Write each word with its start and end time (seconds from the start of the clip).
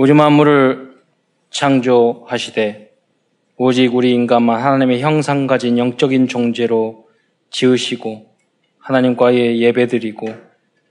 우주 0.00 0.14
만물을 0.14 0.94
창조하시되 1.50 2.92
오직 3.56 3.96
우리 3.96 4.12
인간만 4.12 4.62
하나님의 4.62 5.00
형상 5.00 5.48
가진 5.48 5.76
영적인 5.76 6.28
존재로 6.28 7.08
지으시고 7.50 8.28
하나님과의 8.78 9.60
예배드리고 9.60 10.28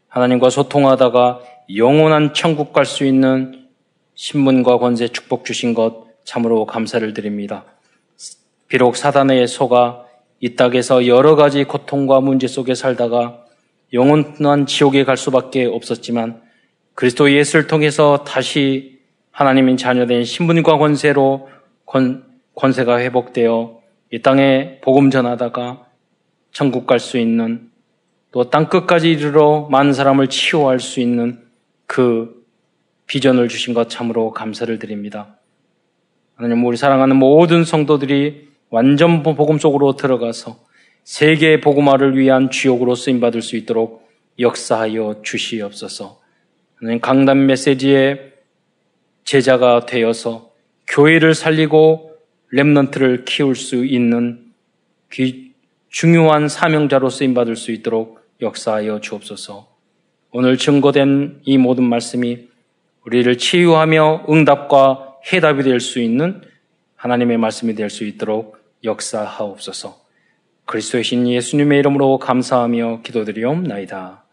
하나님과 0.10 0.50
소통하다가 0.50 1.40
영원한 1.78 2.34
천국 2.34 2.74
갈 2.74 2.84
수 2.84 3.06
있는 3.06 3.70
신분과 4.16 4.78
권세 4.80 5.08
축복 5.08 5.46
주신 5.46 5.74
것 5.74 6.08
참으로 6.26 6.66
감사를 6.66 7.14
드립니다. 7.14 7.64
비록 8.68 8.98
사단의 8.98 9.48
소가 9.48 10.04
이 10.42 10.56
땅에서 10.56 11.08
여러 11.08 11.38
가지 11.38 11.64
고통과 11.64 12.20
문제 12.20 12.48
속에 12.48 12.76
살다가 12.76 13.46
영원한 13.94 14.66
지옥에 14.66 15.06
갈 15.06 15.16
수밖에 15.16 15.64
없었지만 15.64 16.42
그리스도 16.94 17.32
예수를 17.32 17.68
통해서 17.68 18.26
다시 18.26 18.97
하나님인 19.38 19.78
자녀된 19.78 20.24
신분과 20.24 20.80
권세로 20.80 21.48
권, 21.86 22.26
권세가 22.56 22.98
회복되어 23.02 23.80
이 24.12 24.22
땅에 24.24 24.80
복음 24.82 25.12
전하다가 25.12 25.86
천국 26.52 26.88
갈 26.88 26.98
수 26.98 27.20
있는 27.20 27.70
또 28.32 28.50
땅 28.50 28.68
끝까지 28.68 29.12
이르러 29.12 29.68
많은 29.70 29.94
사람을 29.94 30.30
치유할 30.30 30.80
수 30.80 31.02
있는 31.02 31.40
그 31.86 32.44
비전을 33.06 33.48
주신 33.48 33.76
것 33.76 33.92
참으로 33.92 34.32
감사를 34.32 34.80
드립니다. 34.80 35.38
하나님 36.36 36.66
우리 36.66 36.76
사랑하는 36.76 37.16
모든 37.16 37.64
성도들이 37.64 38.48
완전 38.72 39.22
복음 39.22 39.60
속으로 39.60 39.96
들어가서 39.96 40.58
세계 41.04 41.62
복음화를 41.62 42.18
위한 42.18 42.50
주역으로 42.50 42.96
쓰임 42.96 43.20
받을 43.20 43.44
수 43.44 43.56
있도록 43.56 44.10
역사하여 44.40 45.22
주시옵소서. 45.22 46.20
하나님 46.78 47.00
강단 47.00 47.46
메시지의 47.46 48.37
제자가 49.28 49.86
되어서 49.86 50.52
교회를 50.88 51.36
살리고 51.36 52.16
렘넌트를 52.52 53.26
키울 53.26 53.56
수 53.56 53.86
있는 53.86 54.54
중요한 55.90 56.48
사명자로 56.48 57.10
쓰임 57.10 57.34
받을 57.34 57.58
수 57.58 57.74
있도록 57.74 58.22
역사하여 58.42 59.02
주옵소서. 59.02 59.68
오늘 60.32 60.58
증거된 60.58 61.42
이 61.44 61.58
모든 61.58 61.84
말씀이 61.84 62.48
우리를 63.06 63.38
치유하며 63.38 64.28
응답과 64.30 65.18
해답이 65.34 65.64
될 65.64 65.82
수 65.82 66.00
있는 66.00 66.42
하나님의 66.96 67.38
말씀이 67.38 67.76
될 67.76 67.90
수 67.90 68.06
있도록 68.06 68.58
역사하옵소서. 68.86 70.00
그리스도의 70.66 71.04
신 71.04 71.28
예수님의 71.28 71.80
이름으로 71.80 72.18
감사하며 72.20 73.02
기도드리옵나이다. 73.04 74.24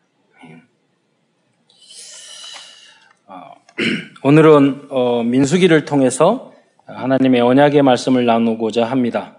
아, 3.26 3.54
오늘은 4.22 4.86
어, 4.90 5.22
민수기를 5.24 5.84
통해서 5.84 6.52
하나님의 6.86 7.40
언약의 7.40 7.82
말씀을 7.82 8.24
나누고자 8.24 8.84
합니다. 8.84 9.38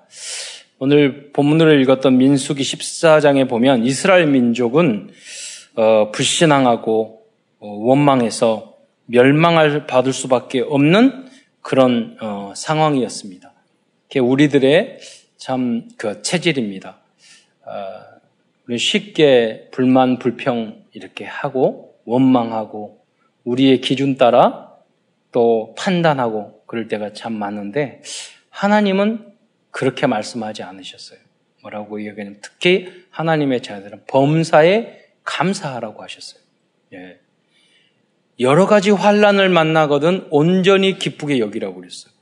오늘 0.78 1.32
본문을 1.32 1.82
읽었던 1.82 2.18
민수기 2.18 2.62
14장에 2.64 3.48
보면 3.48 3.86
이스라엘 3.86 4.28
민족은 4.28 5.10
어, 5.76 6.12
불신앙하고 6.12 7.22
어, 7.60 7.68
원망해서 7.68 8.76
멸망을 9.06 9.88
받을 9.88 10.12
수밖에 10.12 10.60
없는 10.60 11.28
그런 11.62 12.18
어, 12.22 12.52
상황이었습니다. 12.56 13.54
우리들의 14.18 15.00
참 15.38 15.88
그 15.98 16.22
체질입니다. 16.22 16.98
어, 17.66 17.72
우리 18.68 18.78
쉽게 18.78 19.70
불만, 19.72 20.20
불평 20.20 20.84
이렇게 20.94 21.24
하고 21.26 21.96
원망하고 22.06 23.05
우리의 23.46 23.82
기준 23.82 24.18
따라 24.18 24.74
또 25.32 25.74
판단하고 25.78 26.64
그럴 26.66 26.88
때가 26.88 27.14
참 27.14 27.34
많은데 27.34 28.02
하나님은 28.50 29.34
그렇게 29.72 30.08
말씀하지 30.08 30.64
않으셨어요. 30.64 31.20
뭐라고 31.62 32.00
얘기하냐면 32.00 32.40
특히 32.42 32.88
하나님의 33.10 33.62
자녀들은 33.62 34.04
범사에 34.08 35.00
감사하라고 35.24 36.04
하셨어요. 36.04 36.42
예. 36.94 37.20
여러 38.40 38.68
가지 38.68 38.92
환란을 38.92 39.50
만나거든 39.50 40.28
온전히 40.30 41.00
기쁘게 41.00 41.40
여기라고 41.40 41.76
그랬어요. 41.76 42.14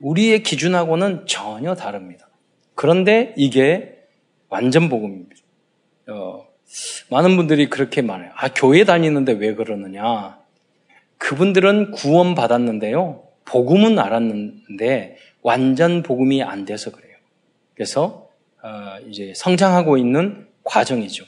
우리의 0.00 0.42
기준하고는 0.42 1.26
전혀 1.26 1.74
다릅니다. 1.74 2.28
그런데 2.74 3.34
이게 3.36 3.96
완전 4.48 4.88
복음입니다. 4.88 5.36
어, 6.08 6.46
많은 7.10 7.36
분들이 7.36 7.68
그렇게 7.68 8.02
말해요. 8.02 8.30
아, 8.34 8.52
교회 8.54 8.84
다니는데 8.84 9.32
왜 9.32 9.54
그러느냐? 9.54 10.38
그분들은 11.18 11.92
구원 11.92 12.34
받았는데요. 12.34 13.22
복음은 13.44 13.98
알았는데 13.98 15.16
완전 15.42 16.02
복음이 16.02 16.42
안 16.42 16.64
돼서 16.64 16.90
그래요. 16.90 17.16
그래서 17.74 18.28
어, 18.62 18.98
이제 19.08 19.32
성장하고 19.34 19.98
있는 19.98 20.48
과정이죠. 20.64 21.24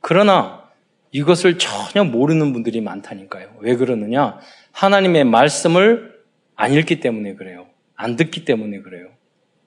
그러나 0.00 0.70
이것을 1.10 1.58
전혀 1.58 2.04
모르는 2.04 2.52
분들이 2.52 2.80
많다니까요. 2.80 3.56
왜 3.60 3.76
그러느냐? 3.76 4.38
하나님의 4.72 5.24
말씀을 5.24 6.14
안 6.54 6.72
읽기 6.72 7.00
때문에 7.00 7.34
그래요. 7.34 7.66
안 7.94 8.16
듣기 8.16 8.44
때문에 8.44 8.80
그래요. 8.80 9.08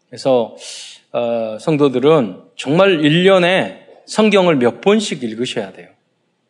그래서 0.07 0.55
어, 1.11 1.57
성도들은 1.59 2.43
정말 2.55 2.99
1년에 2.99 3.79
성경을 4.05 4.55
몇 4.57 4.81
번씩 4.81 5.23
읽으셔야 5.23 5.73
돼요. 5.73 5.89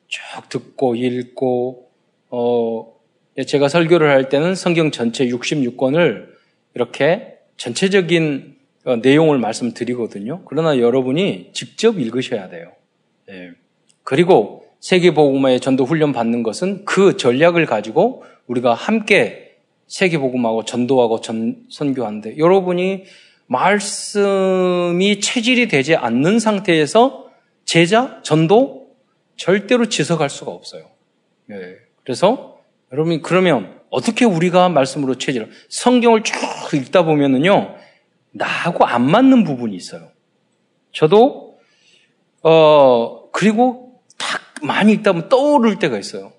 쭉 0.07 0.21
듣고 0.49 0.95
읽고 0.95 1.89
어, 2.29 2.98
제가 3.45 3.67
설교를 3.67 4.09
할 4.09 4.29
때는 4.29 4.55
성경 4.55 4.91
전체 4.91 5.25
66권을 5.25 6.27
이렇게 6.75 7.37
전체적인 7.57 8.55
어, 8.85 8.95
내용을 8.97 9.37
말씀드리거든요. 9.37 10.43
그러나 10.45 10.77
여러분이 10.79 11.51
직접 11.53 11.99
읽으셔야 11.99 12.49
돼요. 12.49 12.71
네. 13.27 13.51
그리고 14.03 14.65
세계복음화의 14.79 15.59
전도 15.59 15.85
훈련 15.85 16.13
받는 16.13 16.43
것은 16.43 16.85
그 16.85 17.17
전략을 17.17 17.65
가지고 17.65 18.23
우리가 18.47 18.73
함께 18.73 19.57
세계복음하고 19.87 20.65
전도하고 20.65 21.21
전, 21.21 21.65
선교하는데 21.69 22.37
여러분이 22.37 23.05
말씀이 23.47 25.19
체질이 25.19 25.67
되지 25.67 25.95
않는 25.95 26.39
상태에서 26.39 27.29
제자, 27.65 28.21
전도 28.23 28.89
절대로 29.35 29.87
지속할 29.89 30.29
수가 30.29 30.51
없어요. 30.51 30.85
네. 31.45 31.75
그래서 32.03 32.58
여러분이 32.91 33.21
그러면 33.21 33.79
어떻게 33.89 34.25
우리가 34.25 34.69
말씀으로 34.69 35.15
체질, 35.15 35.49
성경을 35.69 36.23
쭉 36.23 36.35
읽다 36.73 37.03
보면은요, 37.03 37.75
나하고 38.31 38.85
안 38.85 39.09
맞는 39.09 39.43
부분이 39.43 39.75
있어요. 39.75 40.11
저도, 40.91 41.57
어, 42.43 43.29
그리고 43.31 44.01
많이 44.61 44.93
읽다 44.93 45.13
보면 45.13 45.29
떠오를 45.29 45.79
때가 45.79 45.97
있어요. 45.97 46.31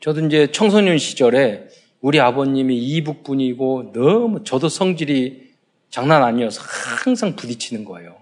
저도 0.00 0.26
이제 0.26 0.50
청소년 0.50 0.98
시절에 0.98 1.68
우리 2.00 2.20
아버님이 2.20 2.78
이북 2.78 3.22
분이고 3.22 3.92
너무 3.92 4.44
저도 4.44 4.68
성질이 4.68 5.50
장난 5.90 6.22
아니어서 6.22 6.62
항상 6.62 7.36
부딪히는 7.36 7.84
거예요. 7.84 8.16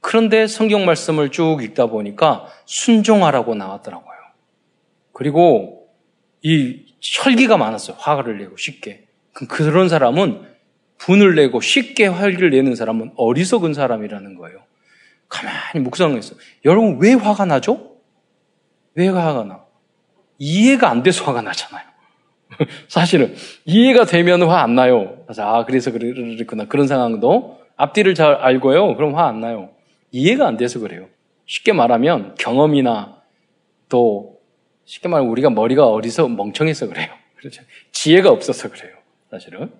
그런데 0.00 0.46
성경 0.46 0.86
말씀을 0.86 1.30
쭉 1.30 1.62
읽다 1.62 1.86
보니까 1.86 2.46
순종하라고 2.64 3.54
나왔더라고요. 3.54 4.16
그리고 5.12 5.88
이 6.42 6.89
혈기가 7.02 7.56
많았어요. 7.56 7.96
화를 7.98 8.38
내고 8.38 8.56
쉽게. 8.56 9.04
그런 9.32 9.88
사람은 9.88 10.42
분을 10.98 11.34
내고 11.34 11.60
쉽게 11.60 12.06
화를 12.06 12.50
내는 12.50 12.74
사람은 12.74 13.12
어리석은 13.16 13.74
사람이라는 13.74 14.34
거예요. 14.36 14.58
가만히 15.28 15.80
묵상했어요. 15.84 16.38
여러분 16.64 16.98
왜 17.00 17.14
화가 17.14 17.44
나죠? 17.46 17.96
왜 18.94 19.08
화가 19.08 19.44
나? 19.44 19.64
이해가 20.38 20.90
안 20.90 21.02
돼서 21.02 21.24
화가 21.24 21.42
나잖아요. 21.42 21.86
사실은 22.88 23.34
이해가 23.64 24.04
되면 24.04 24.42
화 24.42 24.62
안 24.62 24.74
나요. 24.74 25.22
그래서 25.26 25.42
아 25.44 25.64
그래서 25.64 25.92
그랬구나 25.92 26.66
그런 26.66 26.86
상황도 26.88 27.60
앞뒤를 27.76 28.14
잘 28.14 28.34
알고요. 28.34 28.96
그럼 28.96 29.16
화 29.16 29.26
안 29.28 29.40
나요. 29.40 29.70
이해가 30.10 30.46
안 30.46 30.56
돼서 30.56 30.80
그래요. 30.80 31.06
쉽게 31.46 31.72
말하면 31.72 32.34
경험이나 32.36 33.16
또 33.88 34.29
쉽게 34.90 35.08
말하면 35.08 35.30
우리가 35.30 35.50
머리가 35.50 35.86
어리서 35.86 36.26
멍청해서 36.26 36.88
그래요. 36.88 37.06
그렇죠. 37.38 37.62
지혜가 37.92 38.28
없어서 38.28 38.68
그래요. 38.70 38.96
사실은. 39.30 39.70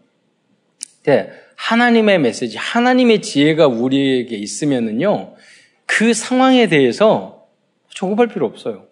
네, 1.02 1.30
하나님의 1.56 2.20
메시지, 2.20 2.56
하나님의 2.56 3.20
지혜가 3.20 3.66
우리에게 3.66 4.36
있으면은요, 4.36 5.34
그 5.84 6.14
상황에 6.14 6.68
대해서 6.68 7.48
조급할 7.88 8.28
필요 8.28 8.46
없어요. 8.46 8.86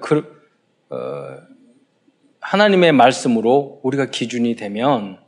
그, 0.00 0.44
어, 0.90 1.38
하나님의 2.40 2.92
말씀으로 2.92 3.80
우리가 3.82 4.10
기준이 4.10 4.54
되면 4.54 5.18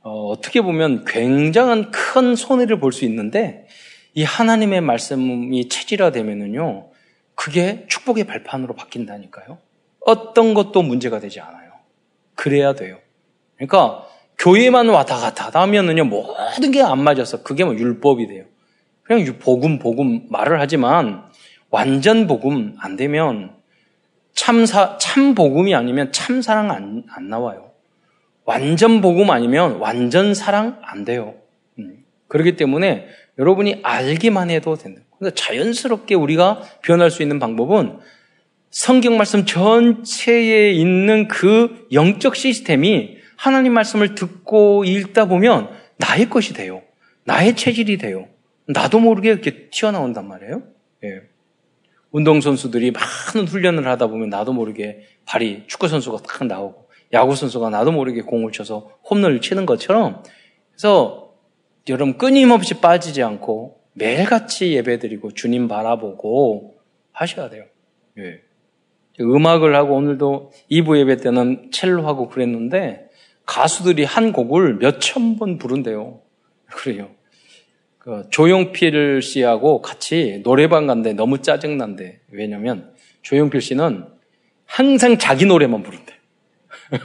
어, 0.00 0.34
떻게 0.40 0.60
보면 0.60 1.04
굉장한 1.04 1.92
큰 1.92 2.34
손해를 2.34 2.80
볼 2.80 2.92
수 2.92 3.04
있는데 3.04 3.68
이 4.14 4.22
하나님의 4.22 4.80
말씀이 4.80 5.68
체질화되면은요 5.68 6.90
그게 7.36 7.86
축복의 7.88 8.24
발판으로 8.24 8.74
바뀐다니까요. 8.74 9.58
어떤 10.00 10.54
것도 10.54 10.82
문제가 10.82 11.20
되지 11.20 11.40
않아요. 11.40 11.70
그래야 12.34 12.74
돼요. 12.74 12.98
그러니까 13.56 14.04
교회만 14.38 14.88
왔다 14.88 15.16
갔다 15.16 15.48
하면은요 15.62 16.04
모든 16.04 16.70
게 16.72 16.82
안 16.82 17.02
맞아서 17.02 17.42
그게 17.42 17.64
뭐 17.64 17.74
율법이 17.74 18.26
돼요. 18.26 18.44
그냥 19.04 19.38
복음 19.38 19.78
복음 19.78 20.26
말을 20.28 20.60
하지만 20.60 21.22
완전 21.70 22.26
복음 22.26 22.74
안 22.78 22.96
되면 22.96 23.54
참사 24.34 24.98
참 24.98 25.34
복음이 25.34 25.74
아니면 25.74 26.10
참 26.12 26.42
사랑 26.42 26.70
안, 26.70 27.04
안 27.08 27.28
나와요. 27.28 27.70
완전 28.44 29.00
복음 29.00 29.30
아니면 29.30 29.76
완전 29.76 30.34
사랑 30.34 30.78
안 30.82 31.04
돼요. 31.04 31.34
음. 31.78 32.04
그렇기 32.28 32.56
때문에 32.56 33.06
여러분이 33.38 33.80
알기만 33.82 34.50
해도 34.50 34.76
된다. 34.76 35.02
그래서 35.18 35.34
자연스럽게 35.34 36.14
우리가 36.14 36.62
변할 36.82 37.10
수 37.10 37.22
있는 37.22 37.38
방법은 37.38 37.98
성경 38.70 39.16
말씀 39.16 39.46
전체에 39.46 40.72
있는 40.72 41.28
그 41.28 41.86
영적 41.92 42.36
시스템이 42.36 43.16
하나님 43.36 43.72
말씀을 43.72 44.14
듣고 44.14 44.84
읽다 44.84 45.26
보면 45.26 45.70
나의 45.98 46.28
것이 46.28 46.52
돼요. 46.52 46.82
나의 47.24 47.56
체질이 47.56 47.98
돼요. 47.98 48.28
나도 48.66 48.98
모르게 48.98 49.30
이렇게 49.30 49.68
튀어나온단 49.70 50.26
말이에요. 50.26 50.62
예. 51.04 51.22
운동선수들이 52.10 52.92
많은 52.92 53.48
훈련을 53.48 53.86
하다 53.86 54.08
보면 54.08 54.30
나도 54.30 54.52
모르게 54.52 55.02
발이 55.26 55.64
축구선수가 55.66 56.18
딱 56.26 56.46
나오고 56.46 56.88
야구선수가 57.12 57.70
나도 57.70 57.92
모르게 57.92 58.22
공을 58.22 58.52
쳐서 58.52 58.90
홈런을 59.08 59.40
치는 59.40 59.66
것처럼 59.66 60.22
그래서 60.72 61.34
여러분 61.88 62.18
끊임없이 62.18 62.74
빠지지 62.80 63.22
않고 63.22 63.75
매일같이 63.96 64.72
예배드리고 64.74 65.32
주님 65.32 65.68
바라보고 65.68 66.76
하셔야 67.12 67.48
돼요. 67.48 67.64
예. 68.18 68.40
음악을 69.18 69.74
하고 69.74 69.94
오늘도 69.96 70.52
2부 70.70 70.98
예배 70.98 71.16
때는 71.16 71.70
첼로 71.72 72.06
하고 72.06 72.28
그랬는데 72.28 73.08
가수들이 73.46 74.04
한 74.04 74.32
곡을 74.32 74.74
몇 74.78 74.98
천 75.00 75.36
번 75.38 75.56
부른대요. 75.58 76.20
그래요. 76.66 77.10
그 77.98 78.24
조용필 78.30 79.22
씨하고 79.22 79.80
같이 79.82 80.40
노래방 80.44 80.86
간데 80.86 81.12
너무 81.12 81.40
짜증난데. 81.40 82.20
왜냐면 82.32 82.92
조용필 83.22 83.60
씨는 83.60 84.04
항상 84.66 85.16
자기 85.18 85.46
노래만 85.46 85.82
부른대. 85.82 86.12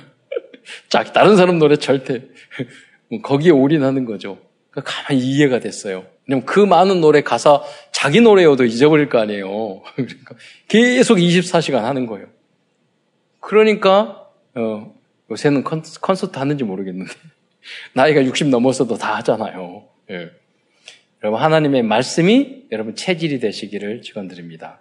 자, 0.90 1.04
다른 1.06 1.38
사람 1.38 1.58
노래 1.58 1.76
절대 1.78 2.24
거기에 3.24 3.52
올인하는 3.52 4.06
거죠. 4.06 4.40
그러니까 4.72 4.92
가만히 4.92 5.22
이해가 5.22 5.60
됐어요. 5.60 6.06
왜냐면 6.28 6.46
그 6.46 6.60
많은 6.60 7.02
노래 7.02 7.22
가사 7.22 7.62
자기 7.92 8.22
노래여도 8.22 8.66
잊어버릴 8.66 9.10
거 9.10 9.20
아니에요. 9.20 9.82
그러니까 9.96 10.36
계속 10.68 11.18
24시간 11.18 11.82
하는 11.82 12.08
거예요. 12.08 12.28
그러니까 13.40 14.28
어, 14.56 14.94
요새는 15.30 15.64
콘서트 15.64 16.40
하는지 16.40 16.64
모르겠는데 16.64 17.12
나이가 17.94 18.24
60 18.24 18.48
넘어서도 18.48 18.98
다 18.98 19.18
하잖아요. 19.18 19.88
예. 20.10 20.32
여러분 21.24 21.42
하나님의 21.42 21.84
말씀이 21.84 22.64
여러분 22.72 22.96
체질이 22.96 23.40
되시기를 23.40 24.02
축원드립니다. 24.02 24.80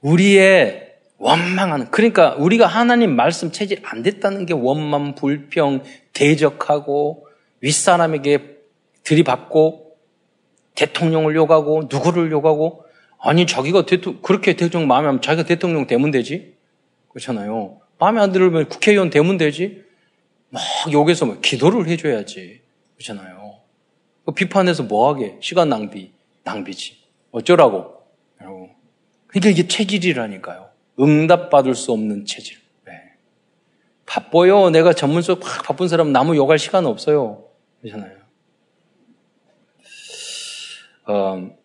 우리의 0.00 0.94
원망하는 1.18 1.90
그러니까 1.90 2.34
우리가 2.34 2.66
하나님 2.66 3.16
말씀 3.16 3.50
체질 3.50 3.80
안 3.84 4.02
됐다는 4.02 4.44
게 4.46 4.52
원망, 4.52 5.14
불평, 5.14 5.82
대적하고 6.12 7.25
윗사람에게 7.66 8.58
들이받고 9.02 9.96
대통령을 10.76 11.34
욕하고 11.34 11.88
누구를 11.90 12.30
욕하고 12.30 12.84
아니 13.18 13.46
자기가 13.46 13.86
대통령 13.86 14.22
그렇게 14.22 14.54
대통령 14.54 14.86
마음에 14.88 15.06
하면 15.06 15.20
자기가 15.20 15.46
대통령 15.46 15.86
되면 15.86 16.10
되지 16.10 16.54
그렇잖아요. 17.08 17.80
마음에 17.98 18.20
안 18.20 18.30
들면 18.30 18.68
국회의원 18.68 19.10
되면 19.10 19.36
되지 19.36 19.84
막 20.50 20.62
욕해서 20.92 21.26
뭐 21.26 21.40
기도를 21.40 21.88
해줘야지 21.88 22.60
그렇잖아요. 22.94 23.56
그 24.24 24.32
비판해서 24.32 24.84
뭐하게 24.84 25.38
시간 25.40 25.68
낭비 25.68 26.12
낭비지 26.44 26.98
어쩌라고 27.32 27.96
그러니까 29.26 29.50
이게 29.50 29.68
체질이라니까요. 29.68 30.68
응답받을 30.98 31.74
수 31.74 31.92
없는 31.92 32.24
체질. 32.24 32.56
네. 32.86 32.92
바빠요. 34.06 34.70
내가 34.70 34.92
전문서 34.92 35.36
막 35.36 35.62
바쁜 35.64 35.88
사람 35.88 36.12
나무 36.12 36.36
욕할 36.36 36.58
시간 36.58 36.86
없어요. 36.86 37.45
그렇잖아요. 37.86 38.16
어, 41.06 41.56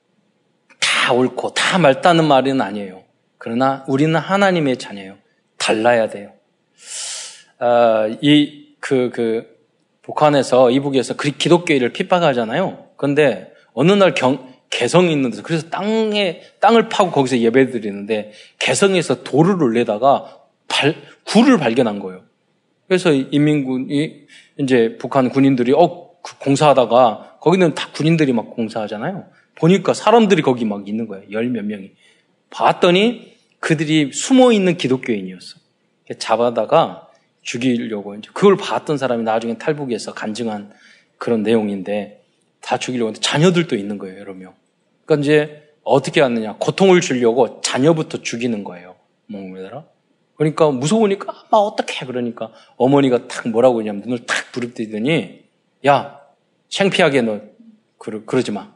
다 0.80 1.14
옳고 1.14 1.54
다 1.54 1.78
맑다는 1.80 2.28
말은 2.28 2.62
아니에요. 2.62 3.04
그러나 3.38 3.84
우리는 3.88 4.16
하나님의 4.16 4.78
자녀예요. 4.78 5.18
달라야 5.58 6.10
돼요. 6.10 6.34
어, 7.60 8.08
이, 8.22 8.76
그, 8.80 9.10
그, 9.14 9.60
북한에서, 10.02 10.72
이북에서 10.72 11.16
기독교회를 11.16 11.94
핍박하잖아요. 11.94 12.90
근데 12.98 13.52
어느 13.74 13.92
날 13.92 14.14
경, 14.14 14.52
개성이 14.70 15.12
있는 15.12 15.30
데서, 15.30 15.44
그래서 15.44 15.70
땅에, 15.70 16.42
땅을 16.60 16.90
파고 16.90 17.12
거기서 17.12 17.38
예배 17.40 17.70
드리는데, 17.70 18.32
개성에서 18.58 19.24
돌을 19.24 19.62
올려다가 19.62 20.40
발, 20.68 20.96
굴을 21.26 21.58
발견한 21.60 22.00
거예요. 22.00 22.24
그래서 22.88 23.12
인민군이, 23.12 24.26
이제 24.58 24.98
북한 25.00 25.30
군인들이, 25.30 25.74
어, 25.74 26.11
그 26.11 26.11
공사하다가, 26.40 27.38
거기는 27.42 27.74
다 27.74 27.90
군인들이 27.94 28.34
막 28.34 28.52
공사하잖아요. 28.52 29.26
보니까 29.56 29.94
사람들이 29.94 30.42
거기 30.42 30.66
막 30.66 30.88
있는 30.88 31.08
거예요. 31.08 31.26
열 31.32 31.50
몇 31.50 31.66
명이. 31.66 31.92
봤더니 32.50 33.36
그들이 33.60 34.12
숨어 34.14 34.52
있는 34.52 34.78
기독교인이었어. 34.78 35.60
잡아다가 36.20 37.08
죽이려고 37.42 38.16
이제 38.16 38.30
그걸 38.34 38.58
봤던 38.58 38.98
사람이 38.98 39.24
나중에 39.24 39.58
탈북해서 39.58 40.14
간증한 40.14 40.72
그런 41.18 41.44
내용인데 41.44 42.24
다 42.60 42.78
죽이려고 42.78 43.10
했는데 43.10 43.22
자녀들도 43.22 43.76
있는 43.76 43.98
거예요, 43.98 44.20
여러 44.20 44.34
명. 44.34 44.54
그러니까 45.06 45.24
이제 45.24 45.70
어떻게 45.84 46.22
하느냐. 46.22 46.58
고통을 46.60 47.02
주려고 47.02 47.62
자녀부터 47.62 48.22
죽이는 48.22 48.64
거예요. 48.64 48.96
뭐라 49.28 49.86
그러니까 50.36 50.72
무서우니까 50.72 51.46
막 51.50 51.58
어떻게 51.60 52.06
그러니까 52.06 52.52
어머니가 52.76 53.28
탁 53.28 53.48
뭐라고 53.48 53.76
그냐면 53.76 54.02
눈을 54.02 54.26
탁 54.26 54.52
부릅뜨더니 54.52 55.44
야 55.86 56.22
창피하게 56.70 57.22
너 57.22 57.42
그러, 57.98 58.24
그러지 58.26 58.52
마. 58.52 58.74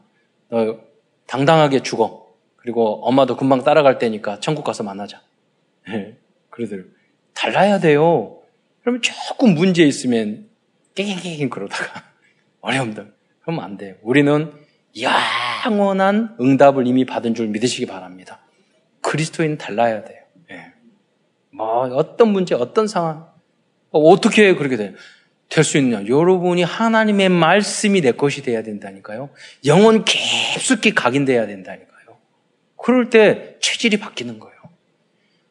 너 0.48 0.78
당당하게 1.26 1.82
죽어. 1.82 2.26
그리고 2.56 3.06
엄마도 3.06 3.36
금방 3.36 3.62
따라갈 3.64 3.98
테니까 3.98 4.40
천국 4.40 4.64
가서 4.64 4.82
만나자. 4.82 5.20
네, 5.88 6.16
그러더라고요. 6.50 6.92
달라야 7.34 7.78
돼요. 7.78 8.40
그러면 8.80 9.02
조금 9.02 9.54
문제 9.54 9.84
있으면 9.84 10.48
깽깽깽 10.94 11.50
그러다가 11.50 12.04
어려움들. 12.60 13.12
그러면 13.42 13.64
안 13.64 13.76
돼요. 13.76 13.94
우리는 14.02 14.52
영원한 15.00 16.36
응답을 16.40 16.86
이미 16.86 17.04
받은 17.04 17.34
줄 17.34 17.48
믿으시기 17.48 17.86
바랍니다. 17.86 18.40
그리스도인 19.00 19.58
달라야 19.58 20.04
돼요. 20.04 20.22
네. 20.48 20.72
뭐 21.50 21.82
어떤 21.94 22.32
문제, 22.32 22.54
어떤 22.54 22.88
상황, 22.88 23.28
어떻게 23.90 24.54
그렇게 24.54 24.76
돼요? 24.76 24.92
될 25.48 25.64
수 25.64 25.78
있느냐? 25.78 26.06
여러분이 26.06 26.62
하나님의 26.62 27.28
말씀이 27.28 28.00
내 28.00 28.12
것이 28.12 28.42
돼야 28.42 28.62
된다니까요. 28.62 29.30
영혼 29.64 30.04
깊숙이 30.04 30.94
각인돼야 30.94 31.46
된다니까요. 31.46 32.16
그럴 32.76 33.10
때 33.10 33.56
체질이 33.60 33.98
바뀌는 33.98 34.38
거예요. 34.38 34.56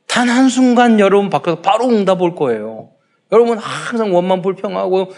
단 0.07 0.29
한순간 0.29 0.99
여러분 0.99 1.29
바뀌어서 1.29 1.61
바로 1.61 1.89
응답 1.89 2.21
올 2.21 2.35
거예요. 2.35 2.91
여러분 3.31 3.57
항상 3.57 4.13
원만 4.13 4.41
불평하고 4.41 5.11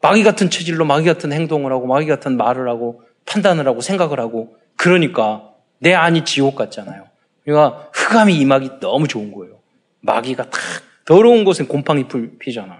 마귀 0.00 0.22
같은 0.22 0.48
체질로 0.50 0.84
마귀 0.84 1.04
같은 1.04 1.32
행동을 1.32 1.72
하고 1.72 1.86
마귀 1.86 2.06
같은 2.06 2.36
말을 2.36 2.68
하고 2.68 3.02
판단을 3.26 3.66
하고 3.66 3.80
생각을 3.80 4.20
하고 4.20 4.56
그러니까 4.76 5.50
내 5.78 5.92
안이 5.94 6.24
지옥 6.24 6.54
같잖아요. 6.54 7.06
그러니까 7.44 7.88
흑암이 7.92 8.36
임하기 8.36 8.80
너무 8.80 9.08
좋은 9.08 9.32
거예요. 9.32 9.58
마귀가 10.00 10.50
탁 10.50 10.60
더러운 11.04 11.44
곳엔 11.44 11.68
곰팡이 11.68 12.06
피잖아요. 12.38 12.77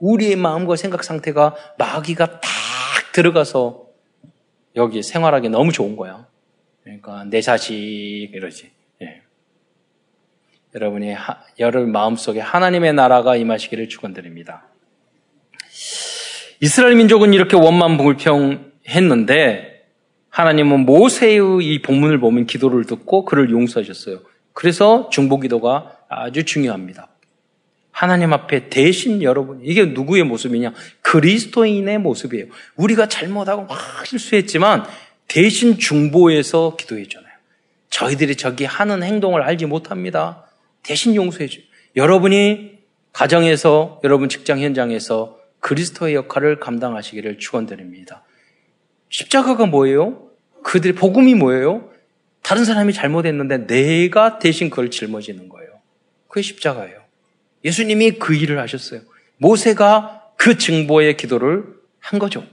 우리의 0.00 0.36
마음과 0.36 0.76
생각 0.76 1.04
상태가 1.04 1.54
마귀가 1.78 2.40
딱 2.40 2.50
들어가서 3.12 3.86
여기 4.76 5.02
생활하기 5.02 5.48
너무 5.48 5.72
좋은 5.72 5.96
거야. 5.96 6.26
그러니까 6.82 7.24
내 7.24 7.40
자식 7.40 7.74
이러지. 8.32 8.70
예. 9.02 9.22
여러분이 10.74 11.12
하, 11.12 11.40
여러분 11.58 11.92
마음속에 11.92 12.40
하나님의 12.40 12.94
나라가 12.94 13.36
임하시기를 13.36 13.88
축원드립니다. 13.88 14.66
이스라엘 16.60 16.94
민족은 16.94 17.32
이렇게 17.32 17.56
원만 17.56 17.96
불평했는데 17.96 19.70
하나님은 20.28 20.86
모세의 20.86 21.40
이 21.62 21.82
본문을 21.82 22.20
보면 22.20 22.46
기도를 22.46 22.84
듣고 22.84 23.24
그를 23.24 23.50
용서하셨어요. 23.50 24.20
그래서 24.52 25.08
중보기도가 25.10 26.04
아주 26.08 26.44
중요합니다. 26.44 27.08
하나님 27.92 28.32
앞에 28.32 28.68
대신 28.68 29.22
여러분, 29.22 29.60
이게 29.62 29.84
누구의 29.84 30.24
모습이냐? 30.24 30.72
그리스도인의 31.02 31.98
모습이에요. 31.98 32.46
우리가 32.76 33.08
잘못하고 33.08 33.66
막 33.66 34.06
실수했지만 34.06 34.86
대신 35.28 35.78
중보해서 35.78 36.76
기도해주잖아요. 36.76 37.30
저희들이 37.90 38.36
저기 38.36 38.64
하는 38.64 39.02
행동을 39.02 39.42
알지 39.42 39.66
못합니다. 39.66 40.46
대신 40.82 41.14
용서해줘요. 41.14 41.62
여러분이 41.96 42.78
가정에서 43.12 44.00
여러분 44.04 44.28
직장 44.28 44.60
현장에서 44.60 45.38
그리스도의 45.58 46.14
역할을 46.14 46.60
감당하시기를 46.60 47.38
축원드립니다. 47.38 48.24
십자가가 49.08 49.66
뭐예요? 49.66 50.30
그들의 50.62 50.94
복음이 50.94 51.34
뭐예요? 51.34 51.90
다른 52.42 52.64
사람이 52.64 52.92
잘못했는데 52.92 53.66
내가 53.66 54.38
대신 54.38 54.70
그걸 54.70 54.90
짊어지는 54.90 55.48
거예요. 55.48 55.70
그게 56.28 56.42
십자가예요. 56.42 56.99
예수님이 57.64 58.12
그 58.12 58.34
일을 58.34 58.58
하셨어요. 58.58 59.00
모세가 59.38 60.32
그 60.36 60.56
증보의 60.56 61.16
기도를 61.16 61.64
한 61.98 62.18
거죠. 62.18 62.44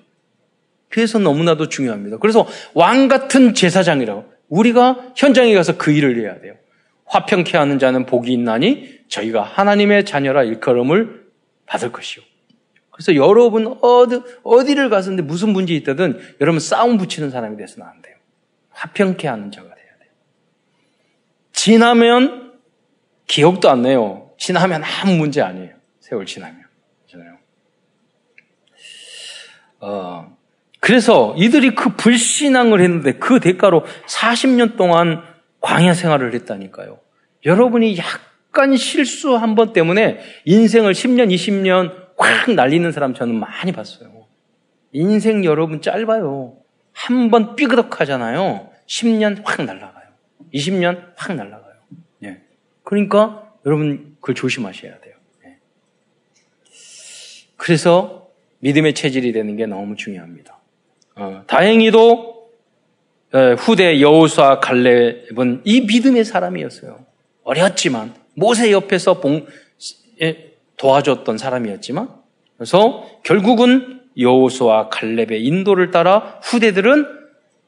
그래서 0.89 1.19
너무나도 1.19 1.69
중요합니다. 1.69 2.17
그래서 2.17 2.47
왕 2.73 3.07
같은 3.07 3.53
제사장이라고 3.53 4.25
우리가 4.49 5.11
현장에 5.15 5.53
가서 5.53 5.77
그 5.77 5.91
일을 5.91 6.19
해야 6.21 6.39
돼요. 6.39 6.55
화평케 7.05 7.57
하는 7.57 7.79
자는 7.79 8.05
복이 8.05 8.31
있나니 8.33 8.99
저희가 9.07 9.43
하나님의 9.43 10.05
자녀라 10.05 10.43
일컬음을 10.43 11.27
받을 11.65 11.91
것이요. 11.91 12.23
그래서 12.91 13.15
여러분 13.15 13.77
어디, 13.81 14.21
어디를 14.43 14.89
가서는데 14.89 15.23
무슨 15.23 15.49
문제 15.49 15.73
있다든 15.75 16.19
여러분 16.41 16.59
싸움 16.59 16.97
붙이는 16.97 17.29
사람이 17.29 17.55
돼서는 17.57 17.87
안 17.87 18.01
돼요. 18.01 18.15
화평케 18.71 19.27
하는 19.27 19.51
자가 19.51 19.67
돼야 19.67 19.75
돼요. 19.75 20.09
지나면 21.51 22.53
기억도 23.27 23.69
안 23.69 23.83
나요. 23.83 24.26
지나면 24.37 24.83
아무 24.83 25.15
문제 25.15 25.41
아니에요. 25.41 25.75
세월 25.99 26.25
지나면. 26.25 26.61
그렇잖아요. 27.07 27.37
어, 29.79 30.37
그래서 30.79 31.33
이들이 31.37 31.75
그 31.75 31.95
불신앙을 31.95 32.81
했는데 32.81 33.13
그 33.13 33.39
대가로 33.39 33.85
40년 34.07 34.77
동안 34.77 35.23
광야 35.61 35.93
생활을 35.93 36.33
했다니까요. 36.33 36.99
여러분이 37.45 37.97
약간 37.97 38.75
실수 38.75 39.35
한 39.35 39.55
번 39.55 39.73
때문에 39.73 40.19
인생을 40.45 40.93
10년, 40.93 41.33
20년 41.33 42.07
확 42.17 42.51
날리는 42.51 42.91
사람 42.91 43.13
저는 43.13 43.35
많이 43.35 43.71
봤어요. 43.71 44.25
인생 44.91 45.43
여러분 45.45 45.81
짧아요. 45.81 46.57
한 46.93 47.29
번 47.29 47.55
삐그덕 47.55 48.01
하잖아요. 48.01 48.69
10년 48.87 49.41
확 49.45 49.61
날아가요. 49.63 50.07
20년 50.53 51.11
확 51.15 51.35
날아가요. 51.35 51.75
예. 52.23 52.41
그러니까 52.83 53.46
여러분 53.67 54.15
그걸 54.21 54.33
조심하셔야 54.33 54.99
돼요. 55.01 55.13
예. 55.45 55.57
그래서 57.57 58.29
믿음의 58.59 58.95
체질이 58.95 59.33
되는 59.33 59.57
게 59.57 59.65
너무 59.65 59.97
중요합니다. 59.97 60.57
어, 61.15 61.43
다행히도 61.47 62.49
예, 63.35 63.55
후대 63.59 63.99
여우수와 63.99 64.61
갈렙은 64.61 65.63
이 65.65 65.81
믿음의 65.81 66.23
사람이었어요. 66.23 67.05
어렸지만 67.43 68.15
모세 68.35 68.71
옆에서 68.71 69.19
봉, 69.19 69.45
예, 70.21 70.53
도와줬던 70.77 71.37
사람이었지만 71.37 72.09
그래서 72.55 73.05
결국은 73.23 74.01
여호수와 74.17 74.87
갈렙의 74.87 75.43
인도를 75.43 75.91
따라 75.91 76.39
후대들은 76.41 77.05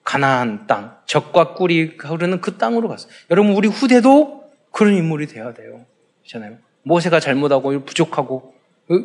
가나안 0.06 0.66
땅, 0.66 0.98
적과 1.06 1.56
꿀이 1.56 1.98
흐르는 2.00 2.40
그 2.40 2.58
땅으로 2.58 2.88
갔어요. 2.88 3.12
여러분 3.30 3.52
우리 3.52 3.68
후대도 3.68 4.40
그런 4.72 4.96
인물이 4.96 5.28
돼야 5.28 5.54
돼요. 5.54 5.86
그렇잖아요. 6.30 6.58
모세가 6.84 7.20
잘못하고 7.20 7.84
부족하고 7.84 8.54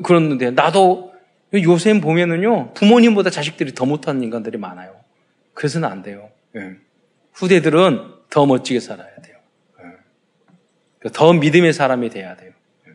그랬는데 0.05 0.51
나도 0.51 1.13
요새 1.55 1.99
보면은요 2.01 2.75
부모님보다 2.75 3.31
자식들이 3.31 3.73
더 3.73 3.87
못하는 3.87 4.23
인간들이 4.23 4.59
많아요. 4.59 4.97
그래서는 5.55 5.89
안 5.89 6.03
돼요. 6.03 6.31
예. 6.57 6.77
후대들은 7.33 8.13
더 8.31 8.47
멋지게 8.47 8.81
살아야 8.81 9.15
돼요. 9.17 9.37
예. 11.05 11.11
더 11.11 11.33
믿음의 11.33 11.73
사람이 11.73 12.11
돼야 12.11 12.37
돼요. 12.37 12.53
예. 12.89 12.93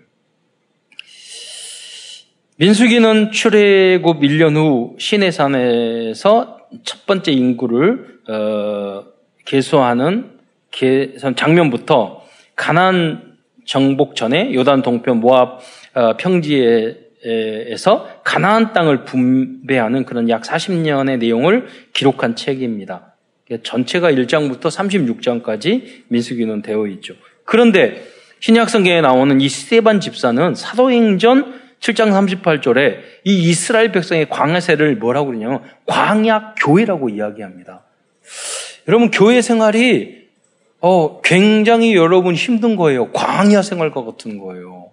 민수기는 2.57 3.31
출애굽 3.31 4.21
1년 4.21 4.55
후 4.55 4.95
시내산에서 4.99 6.67
첫 6.83 7.05
번째 7.05 7.31
인구를 7.31 8.19
어, 8.27 9.05
개수하는 9.45 10.37
장면부터 11.35 12.25
가난 12.55 13.28
정복 13.69 14.15
전에 14.15 14.51
요단 14.55 14.81
동편 14.81 15.19
모압 15.19 15.59
어, 15.93 16.17
평지에서 16.17 18.09
가나안 18.23 18.73
땅을 18.73 19.05
분배하는 19.05 20.05
그런 20.05 20.27
약 20.27 20.41
40년의 20.41 21.19
내용을 21.19 21.67
기록한 21.93 22.35
책입니다. 22.35 23.15
전체가 23.61 24.11
1장부터 24.11 24.61
36장까지 25.43 26.03
민수기는 26.07 26.63
되어 26.63 26.87
있죠. 26.87 27.13
그런데 27.45 28.03
신약 28.39 28.71
성경에 28.71 29.01
나오는 29.01 29.39
이 29.39 29.47
스테반 29.47 29.99
집사는 29.99 30.55
사도행전 30.55 31.59
7장 31.79 32.41
38절에 32.41 32.97
이 33.23 33.49
이스라엘 33.49 33.91
백성의 33.91 34.29
광야세를 34.29 34.95
뭐라고 34.95 35.27
그러냐면 35.27 35.61
광야 35.85 36.55
교회라고 36.55 37.09
이야기합니다. 37.09 37.83
여러분 38.87 39.11
교회 39.11 39.41
생활이 39.43 40.18
어, 40.81 41.21
굉장히 41.21 41.95
여러분 41.95 42.35
힘든 42.35 42.75
거예요. 42.75 43.11
광야 43.11 43.61
생활과 43.61 44.03
같은 44.03 44.39
거예요. 44.39 44.91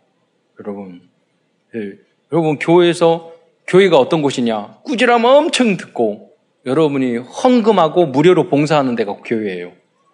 여러분. 0.60 1.02
예. 1.74 1.92
여러분 2.32 2.58
교회에서 2.58 3.32
교회가 3.66 3.96
어떤 3.98 4.22
곳이냐? 4.22 4.78
꾸지람 4.84 5.24
엄청 5.24 5.76
듣고 5.76 6.32
여러분이 6.64 7.18
헌금하고 7.18 8.06
무료로 8.06 8.48
봉사하는 8.48 8.96
데가 8.96 9.16
교회예요. 9.24 9.72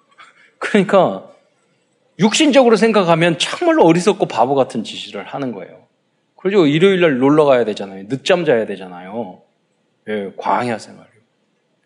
그러니까 0.58 1.30
육신적으로 2.18 2.76
생각하면 2.76 3.38
정말로 3.38 3.84
어리석고 3.86 4.26
바보 4.26 4.54
같은 4.54 4.84
짓을 4.84 5.24
하는 5.24 5.52
거예요. 5.52 5.86
그리고 6.36 6.66
일요일 6.66 7.00
날 7.00 7.18
놀러 7.18 7.44
가야 7.44 7.64
되잖아요. 7.64 8.08
늦잠 8.08 8.44
자야 8.44 8.66
되잖아요. 8.66 9.40
예, 10.08 10.32
광야 10.36 10.78
생활. 10.78 11.06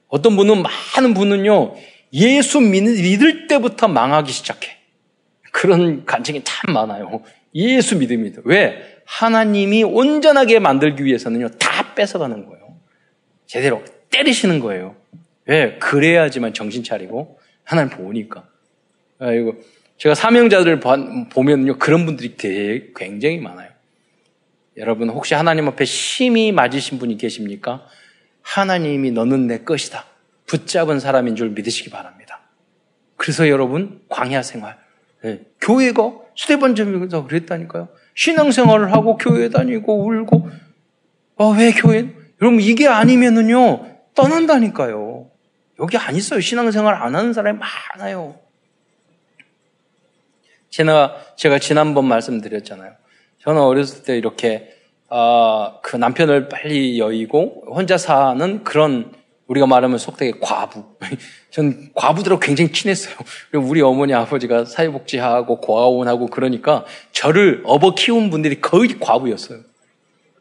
어떤 0.09 0.37
분은 0.37 0.63
많은 0.63 1.15
분은요. 1.15 1.75
예수 2.17 2.61
믿을 2.61 3.47
때부터 3.47 3.89
망하기 3.89 4.33
시작해. 4.33 4.77
그런 5.53 6.05
간증이 6.05 6.43
참 6.45 6.75
많아요. 6.75 7.23
예수 7.55 7.97
믿음이다. 7.97 8.43
왜? 8.45 9.01
하나님이 9.05 9.85
온전하게 9.85 10.59
만들기 10.59 11.05
위해서는요. 11.05 11.51
다 11.59 11.95
뺏어가는 11.95 12.47
거예요. 12.47 12.77
제대로 13.47 13.85
때리시는 14.11 14.61
거예요. 14.61 14.97
왜? 15.47 15.79
그래야지만 15.79 16.55
정신 16.55 16.83
차리고 16.83 17.39
하나님 17.65 17.91
보니까. 17.91 18.49
아이고 19.19 19.57
제가 19.99 20.15
사명자들을 20.15 20.81
보면요 21.31 21.79
그런 21.79 22.05
분들이 22.05 22.37
되게 22.37 22.91
굉장히 22.95 23.39
많아요. 23.39 23.71
여러분 24.77 25.09
혹시 25.09 25.35
하나님 25.35 25.69
앞에 25.69 25.85
심히 25.85 26.53
맞으신 26.53 26.99
분이 26.99 27.17
계십니까? 27.17 27.87
하나님이 28.43 29.11
너는 29.13 29.47
내 29.47 29.59
것이다. 29.61 30.05
붙잡은 30.47 31.01
사람인 31.01 31.37
줄 31.37 31.51
믿으시기 31.51 31.91
바랍니다. 31.91 32.41
그래서 33.17 33.49
여러분 33.49 34.03
광야 34.09 34.43
생활, 34.43 34.79
네. 35.23 35.43
교회가 35.61 36.13
수대번점에서 36.35 37.27
그랬다니까요. 37.27 37.89
신앙생활을 38.15 38.93
하고 38.93 39.17
교회 39.17 39.49
다니고 39.49 40.07
울고 40.07 40.51
아, 41.39 41.55
왜 41.59 41.73
교회? 41.73 42.15
여러분 42.41 42.61
이게 42.61 42.87
아니면은요 42.87 43.97
떠난다니까요. 44.15 45.31
여기 45.81 45.97
안 45.99 46.17
있어요. 46.17 46.41
신앙생활 46.41 46.95
안 46.95 47.15
하는 47.15 47.33
사람이 47.33 47.59
많아요. 47.59 48.39
제가, 50.71 51.17
제가 51.37 51.59
지난번 51.59 52.07
말씀드렸잖아요. 52.07 52.93
저는 53.41 53.61
어렸을 53.61 54.03
때 54.03 54.17
이렇게, 54.17 54.75
아, 55.09 55.79
그 55.83 55.97
남편을 55.97 56.49
빨리 56.49 56.99
여의고 56.99 57.67
혼자 57.75 57.97
사는 57.99 58.65
그런 58.65 59.13
우리가 59.47 59.67
말하면 59.67 59.99
속되게 59.99 60.39
과부. 60.41 60.85
전 61.51 61.91
과부들하고 61.95 62.41
굉장히 62.41 62.73
친했어요. 62.73 63.15
우리 63.55 63.81
어머니 63.81 64.13
아버지가 64.13 64.65
사회복지하고 64.65 65.61
고아원하고 65.61 66.27
그러니까 66.27 66.85
저를 67.13 67.63
업어 67.65 67.95
키운 67.95 68.31
분들이 68.31 68.61
거의 68.61 68.99
과부였어요. 68.99 69.61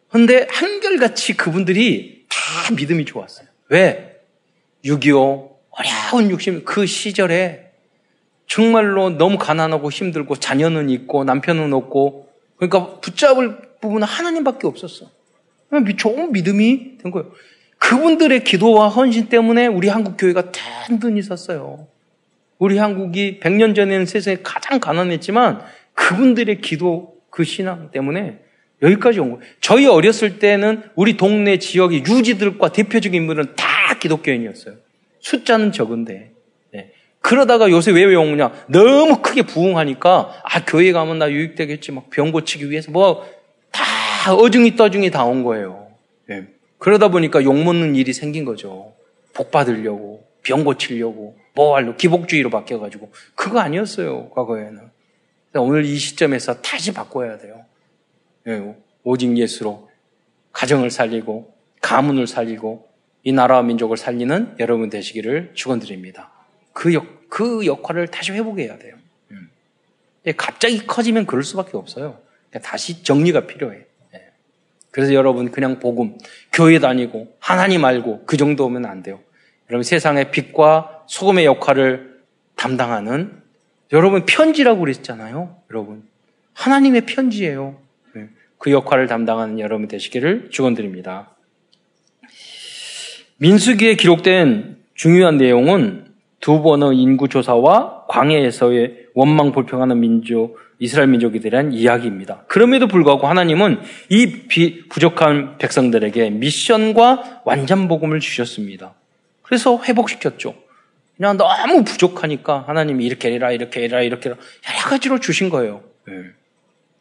근데 0.10 0.48
한결같이 0.50 1.36
그분들이 1.38 2.26
다 2.30 2.74
믿음이 2.74 3.06
좋았어요. 3.06 3.48
왜? 3.70 4.16
6.25 4.84 5.56
어려운 5.70 6.30
60, 6.32 6.64
그 6.66 6.86
시절에 6.86 7.72
정말로 8.48 9.10
너무 9.10 9.38
가난하고 9.38 9.92
힘들고 9.92 10.38
자녀는 10.38 10.90
있고 10.90 11.24
남편은 11.24 11.74
없고 11.74 12.30
그러니까 12.58 13.00
붙잡을 13.02 13.58
부분은 13.82 14.08
하나님밖에 14.08 14.68
없었어. 14.68 15.10
좋은 15.98 16.32
믿음이 16.32 17.00
된 17.00 17.12
거예요. 17.12 17.32
그분들의 17.78 18.44
기도와 18.44 18.88
헌신 18.90 19.28
때문에 19.30 19.68
우리 19.68 19.88
한국 19.88 20.18
교회가 20.18 20.52
든든히 20.88 21.22
섰어요. 21.22 21.88
우리 22.58 22.78
한국이 22.78 23.40
100년 23.42 23.76
전에는 23.76 24.06
세상에 24.06 24.38
가장 24.44 24.80
가난했지만 24.80 25.62
그분들의 25.94 26.62
기도 26.62 27.16
그 27.30 27.44
신앙 27.44 27.92
때문에 27.92 28.40
여기까지 28.82 29.20
온 29.20 29.32
거예요. 29.32 29.44
저희 29.62 29.86
어렸을 29.88 30.40
때는 30.40 30.84
우리 30.96 31.18
동네 31.18 31.60
지역의 31.60 32.04
유지들과 32.08 32.72
대표적인 32.72 33.22
인물은 33.22 33.56
다 33.56 33.66
기독교인이었어요. 34.00 34.76
숫자는 35.20 35.72
적은데. 35.72 36.32
네. 36.74 36.92
그러다가 37.22 37.70
요새 37.70 37.92
왜 37.92 38.04
오냐? 38.16 38.52
너무 38.68 39.22
크게 39.22 39.42
부흥하니까, 39.44 40.42
아, 40.44 40.66
교회 40.66 40.92
가면 40.92 41.20
나 41.20 41.32
유익되겠지. 41.32 41.92
막 41.92 42.10
병 42.10 42.32
고치기 42.32 42.70
위해서 42.70 42.92
뭐, 42.92 43.26
다 43.72 44.34
어중이 44.34 44.76
떠중이 44.76 45.10
다 45.12 45.26
온 45.26 45.44
거예요. 45.44 45.88
예. 46.30 46.46
그러다 46.86 47.08
보니까 47.08 47.44
욕 47.44 47.56
먹는 47.56 47.96
일이 47.96 48.14
생긴 48.14 48.46
거죠. 48.46 48.94
복 49.34 49.50
받으려고, 49.50 50.24
병 50.44 50.64
고치려고, 50.64 51.36
뭐 51.56 51.76
하려고, 51.76 51.98
기복주의로 51.98 52.52
바뀌어가지고. 52.52 53.12
그거 53.34 53.58
아니었어요, 53.60 54.30
과거에는. 54.30 54.82
오늘 55.56 55.84
이 55.84 55.98
시점에서 55.98 56.62
다시 56.62 56.94
바꿔야 56.94 57.40
돼요. 57.40 57.66
예. 58.48 58.76
오직 59.04 59.36
예수로 59.36 59.90
가정을 60.52 60.92
살리고, 60.92 61.56
가문을 61.82 62.28
살리고, 62.28 62.88
이 63.24 63.32
나라와 63.32 63.64
민족을 63.64 63.98
살리는 63.98 64.58
여러분 64.60 64.92
되시기를 64.92 65.54
축원드립니다. 65.56 66.34
그 66.72 66.94
역, 66.94 67.30
그 67.30 67.66
역할을 67.66 68.10
다시 68.10 68.32
회복해야 68.32 68.78
돼요. 68.78 68.94
음. 69.32 69.50
갑자기 70.38 70.86
커지면 70.86 71.26
그럴 71.26 71.42
수밖에 71.42 71.78
없어요. 71.78 72.20
다시 72.62 73.02
정리가 73.02 73.48
필요해. 73.48 73.88
예. 74.96 75.02
그래서 75.02 75.14
여러분 75.14 75.52
그냥 75.52 75.80
복음, 75.80 76.18
교회 76.54 76.80
다니고 76.80 77.36
하나님 77.40 77.84
알고 77.84 78.24
그 78.26 78.38
정도면 78.38 78.86
안 78.86 79.04
돼요. 79.04 79.20
여러분 79.70 79.84
세상의 79.84 80.32
빛과 80.32 81.04
소금의 81.08 81.46
역할을 81.46 82.22
담당하는 82.56 83.34
여러분 83.92 84.26
편지라고 84.26 84.80
그랬잖아요. 84.80 85.58
여러분 85.70 86.04
하나님의 86.54 87.02
편지예요. 87.02 87.78
예. 88.16 88.30
그 88.58 88.72
역할을 88.72 89.08
담당하는 89.08 89.60
여러분 89.60 89.88
되시기를 89.88 90.50
축원드립니다. 90.52 91.32
민수기에 93.38 93.96
기록된 93.96 94.78
중요한 94.94 95.38
내용은 95.38 96.06
두 96.40 96.62
번의 96.62 96.98
인구 96.98 97.28
조사와 97.28 98.06
광해에서의 98.08 99.08
원망 99.14 99.52
불평하는 99.52 100.00
민족 100.00 100.58
이스라엘 100.80 101.08
민족에 101.08 101.40
대한 101.40 101.72
이야기입니다. 101.74 102.44
그럼에도 102.48 102.88
불구하고 102.88 103.28
하나님은 103.28 103.80
이 104.10 104.48
부족한 104.90 105.58
백성들에게 105.58 106.32
미션과 106.32 107.44
완전 107.46 107.88
복음을 107.88 108.20
주셨습니다. 108.20 108.94
그래서 109.42 109.82
회복시켰죠. 109.82 110.56
그냥 111.16 111.38
너무 111.38 111.84
부족하니까 111.84 112.66
하나님이 112.68 113.06
이렇게 113.06 113.32
해라, 113.32 113.52
이렇게 113.52 113.84
해라, 113.84 114.02
이렇게 114.02 114.30
해라. 114.30 114.38
여러 114.70 114.90
가지로 114.90 115.20
주신 115.20 115.50
거예요. 115.50 115.82
네. 116.08 116.14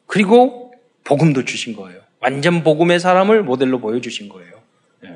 그리고 0.07 0.73
복음도 1.03 1.45
주신 1.45 1.75
거예요. 1.75 2.01
완전 2.21 2.63
복음의 2.63 3.01
사람을 3.01 3.43
모델로 3.43 3.81
보여주신 3.81 4.29
거예요. 4.29 4.53
네. 5.01 5.11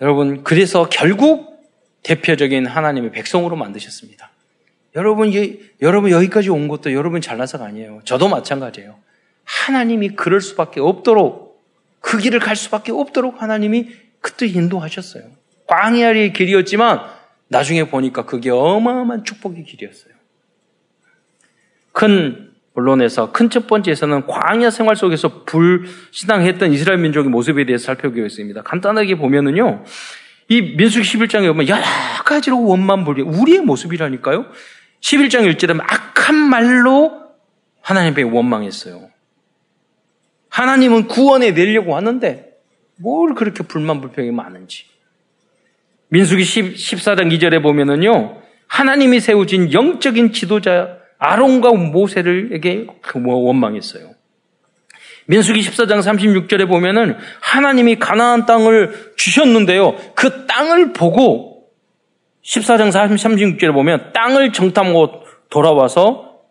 여러분, 0.00 0.44
그래서 0.44 0.88
결국 0.88 1.56
대표적인 2.04 2.66
하나님의 2.66 3.10
백성으로 3.10 3.56
만드셨습니다. 3.56 4.30
여러분, 4.96 5.32
여러분 5.82 6.10
여기까지 6.10 6.50
온 6.50 6.68
것도 6.68 6.92
여러분 6.92 7.20
잘나서가 7.20 7.66
아니에요. 7.66 8.00
저도 8.04 8.28
마찬가지예요. 8.28 8.96
하나님이 9.44 10.10
그럴 10.10 10.40
수밖에 10.40 10.80
없도록 10.80 11.62
그 12.00 12.18
길을 12.18 12.40
갈 12.40 12.56
수밖에 12.56 12.92
없도록 12.92 13.42
하나님이 13.42 13.90
그때 14.20 14.46
인도하셨어요. 14.46 15.24
광야의 15.66 16.32
길이었지만 16.32 17.00
나중에 17.48 17.84
보니까 17.88 18.24
그게 18.24 18.50
어마어마한 18.50 19.24
축복의 19.24 19.64
길이었어요. 19.64 20.14
큰 21.92 22.52
본론에서 22.74 23.32
큰 23.32 23.48
첫 23.48 23.66
번째에서는 23.66 24.26
광야 24.26 24.70
생활 24.70 24.96
속에서 24.96 25.44
불신앙했던 25.44 26.72
이스라엘 26.72 26.98
민족의 27.00 27.30
모습에 27.30 27.64
대해서 27.64 27.86
살펴보겠습니다. 27.86 28.62
간단하게 28.62 29.16
보면은요. 29.16 29.84
이 30.48 30.60
민수기 30.76 31.04
11장에 31.04 31.48
보면 31.48 31.68
여러 31.68 31.82
가지로 32.24 32.62
원만 32.64 33.04
불리 33.04 33.22
우리의 33.22 33.60
모습이라니까요. 33.60 34.46
11장 35.06 35.54
1절에 35.54 35.78
악한 35.80 36.34
말로 36.34 37.22
하나님께 37.80 38.22
원망했어요. 38.22 39.08
하나님은 40.48 41.06
구원해 41.06 41.52
내려고 41.52 41.94
하는데 41.94 42.50
뭘 42.96 43.34
그렇게 43.34 43.62
불만 43.62 44.00
불평이 44.00 44.32
많은지. 44.32 44.86
민수기 46.08 46.42
10, 46.42 46.74
14장 46.74 47.32
2절에 47.32 47.62
보면은요. 47.62 48.42
하나님이 48.66 49.20
세우진 49.20 49.72
영적인 49.72 50.32
지도자 50.32 50.98
아론과 51.18 51.72
모세를에게 51.72 52.86
원망했어요. 53.14 54.10
민수기 55.26 55.60
14장 55.60 56.00
36절에 56.00 56.66
보면은 56.66 57.16
하나님이 57.40 57.96
가나안 57.96 58.46
땅을 58.46 59.12
주셨는데요. 59.16 59.96
그 60.16 60.46
땅을 60.46 60.92
보고 60.92 61.55
14장 62.46 62.90
36절에 62.90 63.72
보면 63.72 64.12
땅을 64.12 64.52
정탐하고 64.52 65.24
돌아와서 65.50 66.42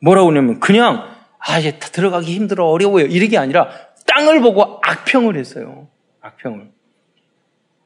뭐라고 0.00 0.30
하냐면 0.30 0.60
그냥 0.60 1.08
아 1.38 1.58
이제 1.58 1.78
들어가기 1.78 2.32
힘들어 2.32 2.66
어려워요 2.66 3.06
이런 3.06 3.28
게 3.28 3.36
아니라 3.36 3.68
땅을 4.06 4.40
보고 4.40 4.80
악평을 4.82 5.36
했어요. 5.36 5.88
악평을. 6.20 6.70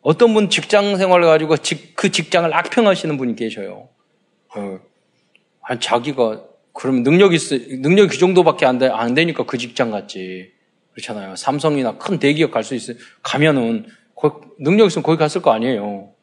어떤 0.03 0.35
분 0.35 0.51
직장 0.51 0.97
생활을 0.97 1.25
가지고 1.27 1.57
그 1.95 2.11
직장을 2.11 2.53
악평하시는 2.53 3.17
분이 3.17 3.37
계셔요. 3.37 3.89
어, 4.55 4.79
자기가 5.81 6.45
그럼 6.75 7.03
능력이 7.03 7.39
능력이 7.81 8.09
그 8.09 8.19
정도밖에 8.19 8.67
안, 8.67 8.79
돼, 8.79 8.89
안 8.89 9.15
되니까 9.15 9.45
그 9.45 9.57
직장 9.57 9.91
갔지. 9.91 10.53
그렇잖아요. 10.93 11.35
삼성이나 11.37 11.97
큰 11.99 12.19
대기업 12.19 12.51
갈 12.53 12.63
수 12.63 12.75
있어 12.75 12.93
가면은 13.23 13.87
거기, 14.15 14.47
능력 14.61 14.87
있으면 14.87 15.03
거기 15.03 15.19
갔을 15.19 15.43
거 15.43 15.51
아니에요. 15.53 16.14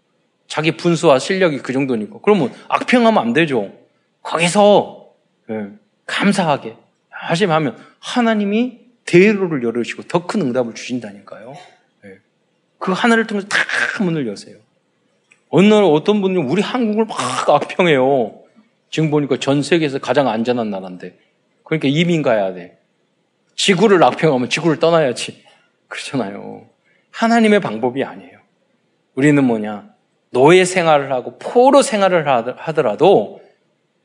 자기 0.52 0.76
분수와 0.76 1.18
실력이 1.18 1.60
그 1.60 1.72
정도니까. 1.72 2.20
그러면 2.22 2.52
악평하면 2.68 3.18
안 3.24 3.32
되죠. 3.32 3.72
거기서 4.22 5.14
예, 5.50 5.70
감사하게 6.06 6.76
하시면 7.10 7.56
하면 7.56 7.78
하나님이 8.00 8.80
대로를 9.06 9.64
열으시고 9.64 10.04
더 10.04 10.28
큰 10.28 10.42
응답을 10.42 10.74
주신다니까요. 10.76 11.54
예. 12.04 12.18
그 12.80 12.92
하늘을 12.92 13.28
통해서 13.28 13.48
다 13.48 13.60
문을 14.04 14.28
여세요. 14.28 14.58
어느 15.48 15.68
날 15.68 15.86
어떤 15.86 16.20
분이 16.20 16.36
우리 16.36 16.62
한국을 16.62 17.06
막 17.06 17.50
악평해요. 17.50 18.42
지금 18.90 19.10
보니까 19.10 19.38
전 19.38 19.64
세계에서 19.64 20.00
가장 20.00 20.28
안전한 20.28 20.70
나라인데. 20.70 21.18
그러니까 21.64 21.88
이민 21.88 22.22
가야 22.24 22.54
돼. 22.54 22.78
지구를 23.56 24.04
악평하면 24.04 24.50
지구를 24.50 24.80
떠나야지. 24.80 25.46
그렇잖아요. 25.88 26.68
하나님의 27.12 27.62
방법이 27.62 28.04
아니에요. 28.04 28.38
우리는 29.16 29.42
뭐냐? 29.42 29.91
노예 30.32 30.66
생활을 30.66 31.12
하고 31.12 31.38
포로 31.38 31.82
생활을 31.82 32.28
하더라도 32.28 33.42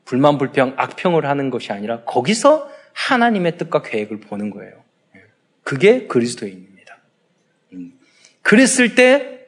불만 0.05 0.37
불평 0.37 0.73
악평을 0.77 1.25
하는 1.25 1.49
것이 1.49 1.71
아니라 1.71 2.01
거기서 2.03 2.69
하나님의 2.93 3.57
뜻과 3.57 3.81
계획을 3.81 4.21
보는 4.21 4.49
거예요. 4.51 4.73
그게 5.63 6.07
그리스도인입니다. 6.07 6.97
음. 7.73 7.93
그랬을 8.41 8.95
때 8.95 9.47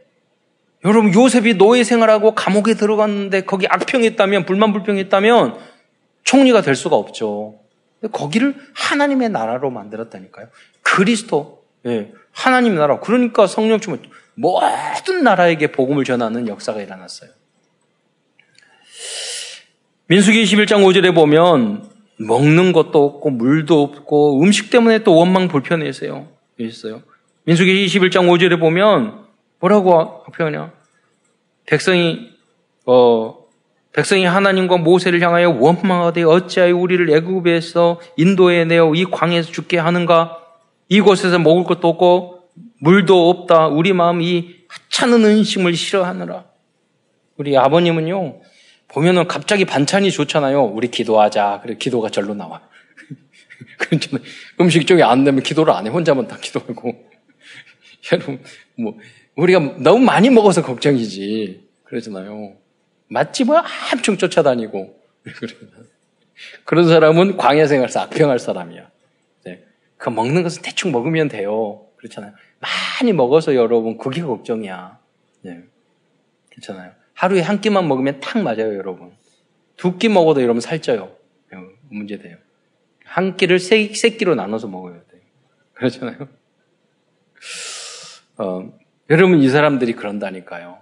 여러분 0.86 1.14
요셉이 1.14 1.56
노예 1.56 1.84
생활하고 1.84 2.36
감옥에 2.36 2.74
들어갔는데 2.74 3.42
거기 3.42 3.68
악평했다면 3.68 4.46
불만 4.46 4.72
불평했다면 4.72 5.58
총리가 6.24 6.62
될 6.62 6.76
수가 6.76 6.96
없죠. 6.96 7.60
거기를 8.12 8.56
하나님의 8.76 9.30
나라로 9.30 9.70
만들었다니까요. 9.72 10.48
그리스도 10.82 11.64
예, 11.86 12.12
하나님 12.32 12.76
나라. 12.76 13.00
그러니까 13.00 13.48
성령 13.48 13.80
충만 13.80 14.02
모든 14.40 15.24
나라에게 15.24 15.68
복음을 15.74 16.06
전하는 16.06 16.48
역사가 16.48 16.82
일어났어요. 16.82 17.30
민수기 20.08 20.46
21장 20.46 20.86
5절에 20.86 21.14
보면 21.14 21.90
먹는 22.18 22.72
것도 22.72 23.04
없고 23.04 23.32
물도 23.32 23.84
없고 23.84 24.42
음식 24.42 24.70
때문에 24.70 25.00
또 25.04 25.16
원망 25.16 25.50
불편해서요. 25.50 26.28
있어요. 26.58 27.02
민수기 27.44 27.86
21장 27.86 28.30
5절에 28.30 28.60
보면 28.62 29.26
뭐라고 29.60 30.24
표현해요? 30.32 30.72
백성이 31.66 32.30
어 32.86 33.38
백성이 33.92 34.24
하나님과 34.24 34.78
모세를 34.78 35.22
향하여 35.22 35.50
원망하되 35.50 36.24
어찌하여 36.24 36.78
우리를 36.78 37.10
애굽에서 37.10 38.00
인도에 38.16 38.64
내어 38.64 38.96
이 38.96 39.04
광에서 39.04 39.52
죽게 39.52 39.78
하는가? 39.78 40.38
이곳에서 40.88 41.40
먹을 41.40 41.66
것도 41.66 41.90
없고 41.90 42.39
물도 42.80 43.30
없다. 43.30 43.68
우리 43.68 43.94
마음이 43.94 44.56
하찮은 44.68 45.24
음식을 45.24 45.76
싫어하느라. 45.76 46.46
우리 47.38 47.58
아버님은요, 47.58 48.42
보면은 48.88 49.28
갑자기 49.28 49.66
반찬이 49.66 50.12
좋잖아요. 50.12 50.64
우리 50.64 50.90
기도하자. 50.90 51.62
그래, 51.64 51.76
기도가 51.78 52.10
절로 52.10 52.34
나와. 52.34 52.62
그렇잖아요. 53.78 54.26
음식 54.60 54.88
쪽에 54.88 55.04
안 55.04 55.24
되면 55.24 55.44
기도를 55.44 55.74
안 55.74 55.86
해. 55.86 55.90
혼자만 55.90 56.28
다 56.28 56.38
기도하고. 56.38 57.10
여러분, 58.12 58.42
뭐, 58.76 58.98
우리가 59.36 59.60
너무 59.80 60.00
많이 60.00 60.30
먹어서 60.30 60.64
걱정이지. 60.64 61.68
그러잖아요. 61.84 62.56
맛집을 63.08 63.62
엄청 63.94 64.18
쫓아다니고. 64.18 65.00
그런 66.64 66.88
사람은 66.88 67.38
광야 67.38 67.68
생활에서 67.68 68.02
악평할 68.02 68.40
사람이야. 68.40 68.90
네. 69.46 69.64
그 69.98 70.10
먹는 70.10 70.44
것은 70.44 70.62
대충 70.62 70.92
먹으면 70.92 71.28
돼요. 71.28 71.86
그렇잖아요. 71.98 72.34
많이 72.60 73.14
먹어서 73.14 73.56
여러분 73.56 73.98
그게 73.98 74.22
걱정이야. 74.22 75.00
네. 75.42 75.64
괜찮아요. 76.50 76.92
하루에 77.14 77.42
한 77.42 77.62
끼만 77.62 77.88
먹으면 77.88 78.20
탁 78.20 78.42
맞아요, 78.42 78.76
여러분. 78.76 79.12
두 79.78 79.98
끼 79.98 80.10
먹어도 80.10 80.42
여러분 80.42 80.60
살쪄요. 80.62 81.16
네, 81.52 81.58
문제 81.90 82.18
돼요. 82.18 82.38
한 83.06 83.38
끼를 83.38 83.60
세, 83.60 83.94
세 83.94 84.10
끼로 84.12 84.36
나눠서 84.36 84.68
먹어야 84.68 84.94
돼요. 85.10 85.22
그렇잖아요. 85.74 86.28
어, 88.38 88.72
여러분, 89.10 89.40
이 89.40 89.50
사람들이 89.50 89.94
그런다니까요. 89.94 90.80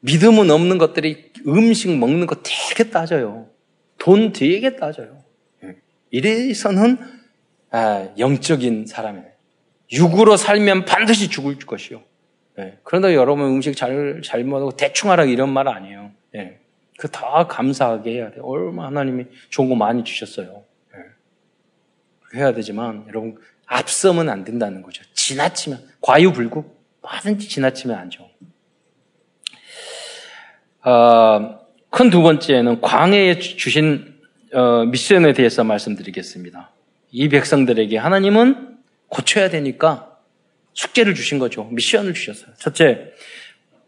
믿음은 0.00 0.50
없는 0.50 0.78
것들이 0.78 1.32
음식 1.46 1.90
먹는 1.96 2.26
거 2.26 2.36
되게 2.42 2.90
따져요. 2.90 3.48
돈 3.98 4.32
되게 4.32 4.76
따져요. 4.76 5.24
예. 5.64 5.76
이래서는 6.10 6.98
아, 7.70 8.08
영적인 8.18 8.86
사람이에요. 8.86 9.27
육으로 9.92 10.36
살면 10.36 10.84
반드시 10.84 11.28
죽을 11.30 11.58
것이요. 11.58 12.02
예. 12.58 12.78
그런데 12.82 13.14
여러분 13.14 13.46
음식 13.46 13.76
잘, 13.76 14.20
잘 14.24 14.44
먹고 14.44 14.72
대충 14.72 15.10
하라 15.10 15.24
이런 15.24 15.50
말 15.52 15.68
아니에요. 15.68 16.10
예. 16.34 16.58
그 16.98 17.08
다 17.08 17.46
감사하게 17.46 18.12
해야 18.12 18.30
돼요. 18.32 18.42
얼마나 18.44 18.88
하나님이 18.88 19.26
좋은 19.50 19.68
거 19.68 19.76
많이 19.76 20.02
주셨어요. 20.04 20.64
예. 20.94 22.38
해야 22.38 22.52
되지만 22.52 23.04
여러분 23.08 23.36
앞서면 23.66 24.28
안 24.28 24.44
된다는 24.44 24.82
거죠. 24.82 25.04
지나치면 25.14 25.78
과유불급 26.00 26.66
뭐든지 27.02 27.48
지나치면 27.48 27.96
안 27.96 28.10
좋은. 28.10 28.26
어, 30.84 31.58
큰 31.90 32.10
두 32.10 32.22
번째는 32.22 32.80
광해에 32.80 33.38
주신 33.38 34.14
어, 34.52 34.84
미션에 34.86 35.32
대해서 35.34 35.64
말씀드리겠습니다. 35.64 36.70
이 37.10 37.28
백성들에게 37.28 37.96
하나님은 37.96 38.67
고쳐야 39.08 39.50
되니까 39.50 40.16
숙제를 40.74 41.14
주신 41.14 41.38
거죠. 41.38 41.64
미션을 41.72 42.14
주셨어요. 42.14 42.54
첫째, 42.58 43.12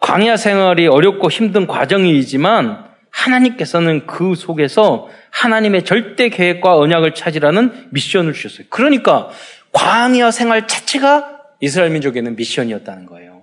광야 0.00 0.36
생활이 0.36 0.86
어렵고 0.86 1.30
힘든 1.30 1.66
과정이지만 1.66 2.90
하나님께서는 3.10 4.06
그 4.06 4.34
속에서 4.34 5.08
하나님의 5.30 5.84
절대 5.84 6.28
계획과 6.28 6.76
언약을 6.76 7.14
찾으라는 7.14 7.88
미션을 7.90 8.32
주셨어요. 8.32 8.66
그러니까 8.70 9.30
광야 9.72 10.30
생활 10.30 10.66
자체가 10.66 11.40
이스라엘 11.60 11.90
민족에는 11.90 12.34
미션이었다는 12.36 13.06
거예요. 13.06 13.42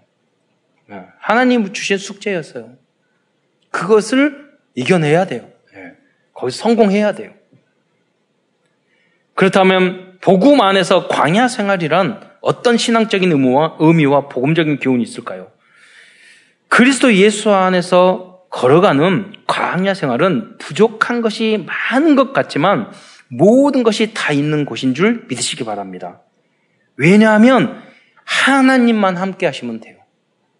네. 0.87 1.03
하나님 1.19 1.71
주신 1.73 1.97
숙제였어요. 1.97 2.75
그것을 3.69 4.47
이겨내야 4.75 5.25
돼요. 5.25 5.49
네. 5.73 5.93
거기서 6.33 6.57
성공해야 6.57 7.13
돼요. 7.13 7.33
그렇다면 9.35 10.06
복음 10.21 10.62
안에서 10.62 11.08
광야 11.08 11.47
생활이란 11.47 12.21
어떤 12.41 12.77
신앙적인 12.77 13.32
의무와 13.32 13.77
의미와 13.80 14.30
복음적인 14.30 14.80
교훈이 14.80 15.03
있을까요? 15.03 15.51
그리스도 16.69 17.13
예수 17.15 17.51
안에서 17.51 18.43
걸어가는 18.49 19.34
광야 19.47 19.93
생활은 19.93 20.58
부족한 20.58 21.21
것이 21.21 21.65
많은 21.65 22.15
것 22.15 22.34
같지만 22.34 22.91
모든 23.30 23.84
것이 23.84 24.13
다 24.13 24.32
있는 24.32 24.65
곳인 24.65 24.93
줄 24.93 25.25
믿으시기 25.27 25.65
바랍니다. 25.65 26.21
왜냐하면 26.95 27.82
하나님만 28.23 29.17
함께 29.17 29.45
하시면 29.45 29.80
돼요. 29.80 29.97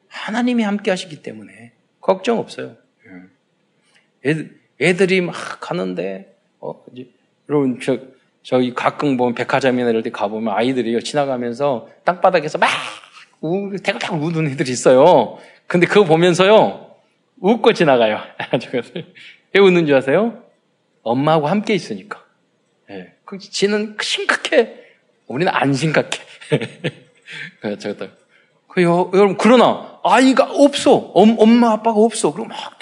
하나님이 0.08 0.64
함께 0.64 0.92
하시기 0.92 1.22
때문에 1.22 1.74
걱정 2.02 2.40
없어요. 2.40 2.76
예. 3.06 4.30
애들, 4.30 4.60
애들이 4.80 5.22
막 5.22 5.34
가는데, 5.60 6.36
어, 6.60 6.84
여러분, 7.50 7.80
저, 7.82 8.00
저희 8.44 8.74
가끔 8.74 9.18
보면 9.18 9.36
백화점이나 9.36 9.90
이럴 9.90 10.04
때 10.04 10.10
가보면 10.10 10.54
아이들이 10.56 11.02
지나가면서 11.04 11.90
땅바닥에서 12.06 12.58
막 12.58 12.70
우, 13.42 13.76
대가닥 13.84 14.14
우는 14.14 14.48
애들이 14.52 14.72
있어요. 14.72 15.38
근데 15.68 15.86
그거 15.86 16.06
보면서요, 16.06 16.88
웃고 17.40 17.74
지나가요. 17.74 18.20
왜 19.54 19.62
웃는 19.62 19.86
줄 19.86 19.96
아세요? 19.96 20.44
엄마하고 21.04 21.48
함께 21.48 21.74
있으니까. 21.76 22.24
예. 22.90 23.14
그 23.26 23.38
지는 23.38 23.98
심각해. 24.02 24.76
우리는 25.28 25.52
안 25.54 25.74
심각해. 25.74 26.20
저것도. 27.62 28.08
그 28.70 28.84
여러분, 28.84 29.38
그러나 29.38 30.00
아이가 30.04 30.46
없어. 30.46 30.96
엄, 31.14 31.36
엄마, 31.40 31.72
아빠가 31.72 32.00
없어. 32.00 32.32
그럼 32.32 32.50
막, 32.50 32.78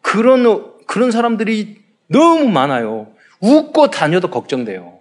그런, 0.00 0.72
그런 0.86 1.10
사람들이 1.10 1.78
너무 2.06 2.48
많아요. 2.48 3.11
웃고 3.42 3.90
다녀도 3.90 4.30
걱정돼요. 4.30 5.00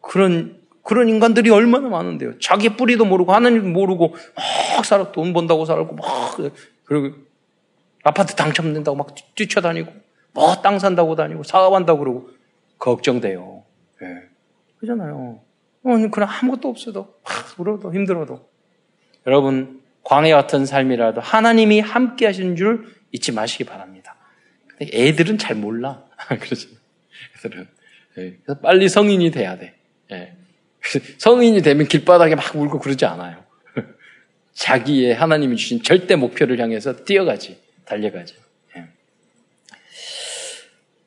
그런, 0.00 0.60
그런 0.82 1.08
인간들이 1.08 1.50
얼마나 1.50 1.88
많은데요. 1.88 2.38
자기 2.40 2.70
뿌리도 2.70 3.04
모르고, 3.04 3.32
하나님도 3.32 3.68
모르고, 3.68 4.14
막 4.76 4.84
살아, 4.84 5.12
돈 5.12 5.32
번다고 5.32 5.64
살고, 5.64 5.94
막, 5.94 6.36
그리고 6.84 7.16
아파트 8.02 8.34
당첨된다고 8.34 8.96
막 8.96 9.14
뛰쳐다니고, 9.34 9.92
뭐 10.32 10.60
땅 10.62 10.78
산다고 10.78 11.14
다니고, 11.14 11.42
사업한다고 11.42 11.98
그러고, 12.00 12.30
걱정돼요. 12.78 13.62
예. 14.02 14.06
네. 14.06 14.22
그잖아요. 14.78 15.40
어, 15.84 16.08
그럼 16.10 16.28
아무것도 16.28 16.68
없어도, 16.68 17.14
막 17.22 17.58
울어도 17.58 17.92
힘들어도. 17.94 18.48
여러분, 19.26 19.82
광해 20.02 20.32
같은 20.32 20.66
삶이라도 20.66 21.20
하나님이 21.20 21.80
함께 21.80 22.26
하시는 22.26 22.56
줄 22.56 22.94
잊지 23.12 23.32
마시기 23.32 23.64
바랍니다. 23.64 24.16
애들은 24.80 25.38
잘 25.38 25.56
몰라. 25.56 26.04
그렇죠. 26.40 26.68
예. 28.18 28.36
그래서 28.44 28.60
빨리 28.60 28.88
성인이 28.88 29.30
돼야 29.30 29.56
돼. 29.58 29.74
예. 30.12 30.34
성인이 31.18 31.62
되면 31.62 31.86
길바닥에 31.88 32.34
막 32.34 32.54
울고 32.54 32.78
그러지 32.78 33.04
않아요. 33.06 33.42
자기의 34.54 35.14
하나님이 35.14 35.56
주신 35.56 35.82
절대 35.82 36.14
목표를 36.16 36.60
향해서 36.60 37.04
뛰어가지, 37.04 37.58
달려가지. 37.84 38.34
예. 38.76 38.84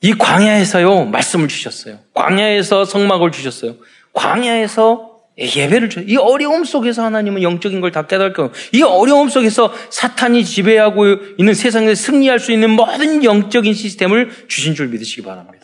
이 0.02 0.14
광야에서요, 0.14 1.06
말씀을 1.06 1.48
주셨어요. 1.48 2.00
광야에서 2.14 2.86
성막을 2.86 3.32
주셨어요. 3.32 3.76
광야에서 4.14 5.16
예배를 5.40 5.90
줘. 5.92 6.02
이 6.02 6.18
어려움 6.18 6.66
속에서 6.66 7.04
하나님은 7.06 7.44
영적인 7.44 7.80
걸 7.80 7.92
다 7.92 8.08
깨달고, 8.08 8.52
이 8.74 8.82
어려움 8.82 9.30
속에서 9.30 9.72
사탄이 9.92 10.44
지배하고 10.44 11.06
있는 11.38 11.54
세상에 11.54 11.94
승리할 11.94 12.40
수 12.40 12.52
있는 12.52 12.72
모든 12.72 13.24
영적인 13.24 13.76
시스템을 13.76 14.48
주신 14.48 14.74
줄 14.74 14.88
믿으시기 14.88 15.22
바랍니다. 15.22 15.57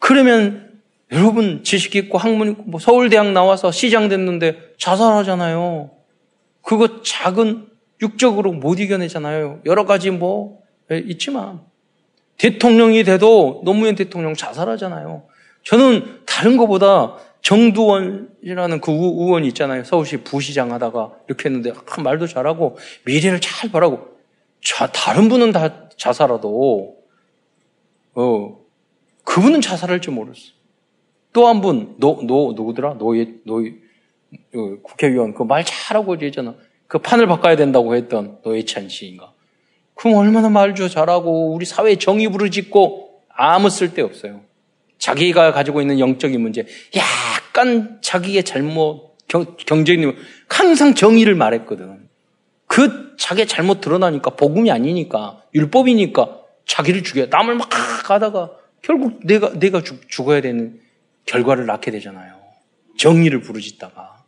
그러면 0.00 0.70
여러분 1.12 1.62
지식 1.62 1.94
있고 1.94 2.18
학문 2.18 2.50
있고 2.50 2.62
뭐 2.64 2.80
서울대학 2.80 3.30
나와서 3.32 3.70
시장 3.70 4.08
됐는데 4.08 4.74
자살하잖아요. 4.78 5.90
그거 6.62 7.02
작은 7.02 7.68
육적으로 8.02 8.52
못 8.52 8.80
이겨내잖아요. 8.80 9.60
여러 9.66 9.84
가지 9.84 10.10
뭐 10.10 10.60
예, 10.90 10.98
있지만 10.98 11.60
대통령이 12.38 13.04
돼도 13.04 13.62
노무현 13.64 13.94
대통령 13.94 14.34
자살하잖아요. 14.34 15.24
저는 15.62 16.22
다른 16.26 16.56
것보다 16.56 17.16
정두원이라는 17.42 18.80
그 18.80 18.92
의원이 18.92 19.46
있잖아요. 19.48 19.84
서울시 19.84 20.18
부시장 20.18 20.72
하다가 20.72 21.12
이렇게 21.28 21.48
했는데 21.48 21.70
아, 21.70 22.00
말도 22.00 22.26
잘하고 22.26 22.78
미래를 23.04 23.40
잘 23.40 23.70
바라고 23.70 24.08
자, 24.62 24.86
다른 24.86 25.28
분은 25.28 25.52
다 25.52 25.88
자살하도 25.96 26.96
어 28.14 28.59
그분은 29.30 29.60
자살할 29.60 30.00
줄 30.00 30.12
모르겠어. 30.14 30.52
또 31.32 31.46
한 31.46 31.60
분, 31.60 31.94
노, 31.98 32.20
노, 32.24 32.52
누구더라? 32.56 32.94
노예, 32.94 33.28
노, 33.44 33.60
어, 33.60 34.76
국회의원, 34.82 35.34
그 35.34 35.44
말 35.44 35.64
잘하고 35.64 36.14
얘기했잖아. 36.14 36.56
그 36.88 36.98
판을 36.98 37.28
바꿔야 37.28 37.54
된다고 37.54 37.94
했던 37.94 38.38
노회찬 38.44 38.88
씨인가. 38.88 39.32
그럼 39.94 40.16
얼마나 40.16 40.48
말도 40.48 40.88
잘하고, 40.88 41.54
우리 41.54 41.64
사회에 41.64 41.94
정의 41.96 42.28
부르짖고, 42.28 43.20
아무 43.28 43.70
쓸데 43.70 44.02
없어요. 44.02 44.40
자기가 44.98 45.52
가지고 45.52 45.80
있는 45.80 46.00
영적인 46.00 46.40
문제, 46.40 46.66
약간 46.96 48.00
자기의 48.02 48.42
잘못, 48.42 49.16
경, 49.28 49.54
경쟁님, 49.56 50.16
항상 50.48 50.94
정의를 50.96 51.36
말했거든. 51.36 52.08
그 52.66 53.14
자기의 53.16 53.46
잘못 53.46 53.80
드러나니까, 53.80 54.30
복음이 54.30 54.72
아니니까, 54.72 55.42
율법이니까, 55.54 56.40
자기를 56.66 57.04
죽여. 57.04 57.26
남을 57.26 57.54
막 57.54 57.68
가다가, 58.04 58.50
결국 58.82 59.20
내가, 59.24 59.52
내가 59.58 59.82
죽, 59.82 60.08
죽어야 60.08 60.40
되는 60.40 60.80
결과를 61.26 61.66
낳게 61.66 61.90
되잖아요. 61.90 62.40
정의를 62.96 63.40
부르짖다가. 63.40 64.24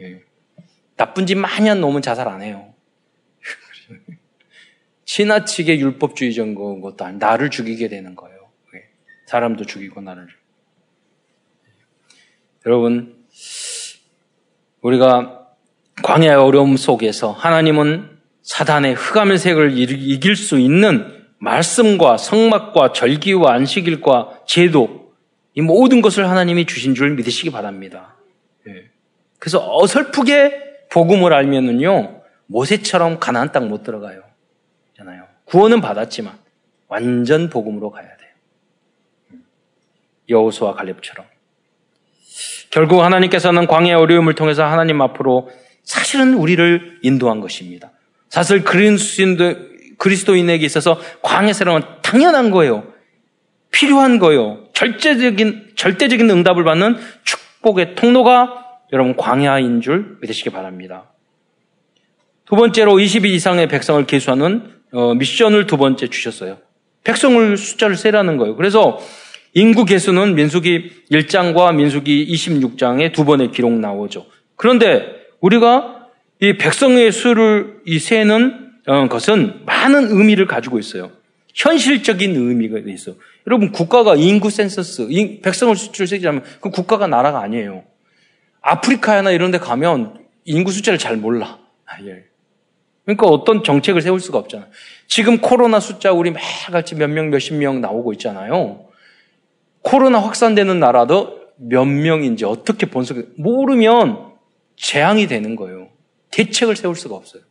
예. 0.00 0.22
나쁜 0.96 1.26
짓 1.26 1.34
많이 1.34 1.68
한 1.68 1.80
놈은 1.80 2.02
자살 2.02 2.28
안 2.28 2.42
해요. 2.42 2.74
지나치게 5.04 5.78
율법주의적인 5.78 6.80
것도 6.80 7.04
아니 7.04 7.18
나를 7.18 7.50
죽이게 7.50 7.88
되는 7.88 8.14
거예요. 8.14 8.38
사람도 9.26 9.66
죽이고 9.66 10.00
나를. 10.00 10.26
여러분, 12.66 13.16
우리가 14.80 15.46
광야의 16.02 16.36
어려움 16.36 16.76
속에서 16.76 17.32
하나님은 17.32 18.18
사단의 18.42 18.94
흑암의 18.94 19.38
색을 19.38 19.78
이길 19.78 20.34
수 20.34 20.58
있는 20.58 21.17
말씀과 21.38 22.16
성막과 22.16 22.92
절기와 22.92 23.52
안식일과 23.54 24.40
제도 24.46 25.12
이 25.54 25.60
모든 25.60 26.02
것을 26.02 26.28
하나님이 26.28 26.66
주신 26.66 26.94
줄 26.94 27.10
믿으시기 27.14 27.50
바랍니다. 27.50 28.16
예. 28.68 28.90
그래서 29.38 29.64
어설프게 29.64 30.88
복음을 30.90 31.32
알면은요 31.32 32.22
모세처럼 32.46 33.18
가나안 33.20 33.52
땅 33.52 33.68
못 33.68 33.82
들어가요. 33.82 34.22
잖아요. 34.96 35.24
구원은 35.44 35.80
받았지만 35.80 36.38
완전 36.88 37.50
복음으로 37.50 37.90
가야 37.90 38.06
돼요. 38.06 39.38
여호수와 40.28 40.74
갈렙처럼. 40.74 41.26
결국 42.70 43.02
하나님께서는 43.02 43.66
광야의 43.66 43.94
어려움을 43.94 44.34
통해서 44.34 44.64
하나님 44.64 45.00
앞으로 45.00 45.50
사실은 45.84 46.34
우리를 46.34 47.00
인도한 47.02 47.40
것입니다. 47.40 47.92
사실 48.28 48.62
그리스도 48.62 49.54
인에게 50.36 50.64
있어서 50.64 51.00
광야 51.22 51.52
사랑은 51.52 51.82
당연한 52.02 52.50
거예요. 52.50 52.84
필요한 53.70 54.18
거예요. 54.18 54.64
절대적인, 54.72 55.72
절대적인 55.74 56.30
응답을 56.30 56.64
받는 56.64 56.96
축복의 57.24 57.94
통로가 57.96 58.64
여러분 58.92 59.16
광야인 59.16 59.80
줄 59.80 60.16
믿으시기 60.20 60.50
바랍니다. 60.50 61.12
두 62.46 62.56
번째로 62.56 62.98
22 62.98 63.34
이상의 63.34 63.68
백성을 63.68 64.04
계수하는 64.06 64.72
어, 64.92 65.14
미션을 65.14 65.66
두 65.66 65.76
번째 65.76 66.08
주셨어요. 66.08 66.58
백성을 67.04 67.56
숫자를 67.56 67.96
세라는 67.96 68.38
거예요. 68.38 68.56
그래서 68.56 68.98
인구 69.54 69.84
개수는 69.84 70.34
민수기 70.34 71.04
1장과 71.10 71.74
민수기 71.74 72.26
26장에 72.32 73.12
두 73.12 73.24
번의 73.24 73.50
기록 73.50 73.72
나오죠. 73.72 74.26
그런데 74.56 75.04
우리가 75.40 76.06
이 76.40 76.56
백성의 76.56 77.12
수를 77.12 77.80
이 77.84 77.98
세는 77.98 78.54
어, 78.54 78.67
것은 79.08 79.64
많은 79.66 80.10
의미를 80.10 80.46
가지고 80.46 80.78
있어요. 80.78 81.10
현실적인 81.54 82.34
의미가 82.34 82.78
있어. 82.92 83.14
여러분 83.46 83.72
국가가 83.72 84.14
인구 84.14 84.50
센서스, 84.50 85.08
백성을 85.42 85.74
세자면 85.76 86.42
그 86.60 86.70
국가가 86.70 87.06
나라가 87.06 87.40
아니에요. 87.40 87.84
아프리카나 88.62 89.30
이런 89.30 89.50
데 89.50 89.58
가면 89.58 90.24
인구 90.44 90.70
숫자를 90.70 90.98
잘 90.98 91.16
몰라. 91.16 91.58
아, 91.86 92.02
예. 92.04 92.24
그러니까 93.04 93.26
어떤 93.26 93.64
정책을 93.64 94.02
세울 94.02 94.20
수가 94.20 94.38
없잖아. 94.38 94.68
지금 95.06 95.38
코로나 95.38 95.80
숫자 95.80 96.12
우리 96.12 96.30
매일같이 96.30 96.94
몇 96.94 97.08
명, 97.08 97.30
몇십 97.30 97.54
명 97.54 97.80
나오고 97.80 98.12
있잖아요. 98.14 98.86
코로나 99.82 100.18
확산되는 100.18 100.78
나라도 100.78 101.40
몇 101.56 101.86
명인지 101.86 102.44
어떻게 102.44 102.86
분석, 102.86 103.16
모르면 103.36 104.32
재앙이 104.76 105.26
되는 105.26 105.56
거예요. 105.56 105.88
대책을 106.30 106.76
세울 106.76 106.94
수가 106.94 107.16
없어요. 107.16 107.42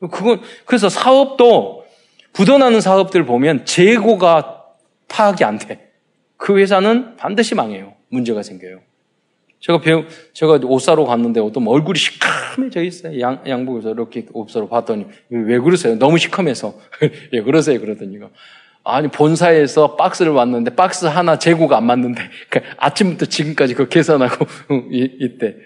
그건, 0.00 0.40
그래서 0.64 0.88
사업도, 0.88 1.84
부도나는 2.32 2.80
사업들 2.80 3.24
보면 3.24 3.64
재고가 3.64 4.64
파악이 5.08 5.44
안 5.44 5.58
돼. 5.58 5.90
그 6.36 6.58
회사는 6.58 7.16
반드시 7.16 7.54
망해요. 7.54 7.94
문제가 8.10 8.42
생겨요. 8.42 8.80
제가 9.60 9.80
배우, 9.80 10.04
제가 10.32 10.60
옷 10.64 10.80
사러 10.80 11.04
갔는데 11.04 11.40
어떤 11.40 11.66
얼굴이 11.66 11.98
시커매져 11.98 12.82
있어요. 12.82 13.20
양, 13.20 13.42
양복에서 13.48 13.92
이렇게 13.92 14.26
옷 14.32 14.50
사러 14.50 14.68
봤더니, 14.68 15.06
왜 15.30 15.58
그러세요? 15.58 15.98
너무 15.98 16.18
시커매서. 16.18 16.74
예, 17.32 17.40
그러세요. 17.40 17.80
그러더니. 17.80 18.18
아니, 18.84 19.08
본사에서 19.08 19.96
박스를 19.96 20.32
왔는데 20.32 20.76
박스 20.76 21.06
하나 21.06 21.38
재고가 21.38 21.78
안 21.78 21.86
맞는데, 21.86 22.22
그러니까 22.48 22.74
아침부터 22.78 23.26
지금까지 23.26 23.74
그 23.74 23.88
계산하고 23.88 24.46
있대. 24.92 25.56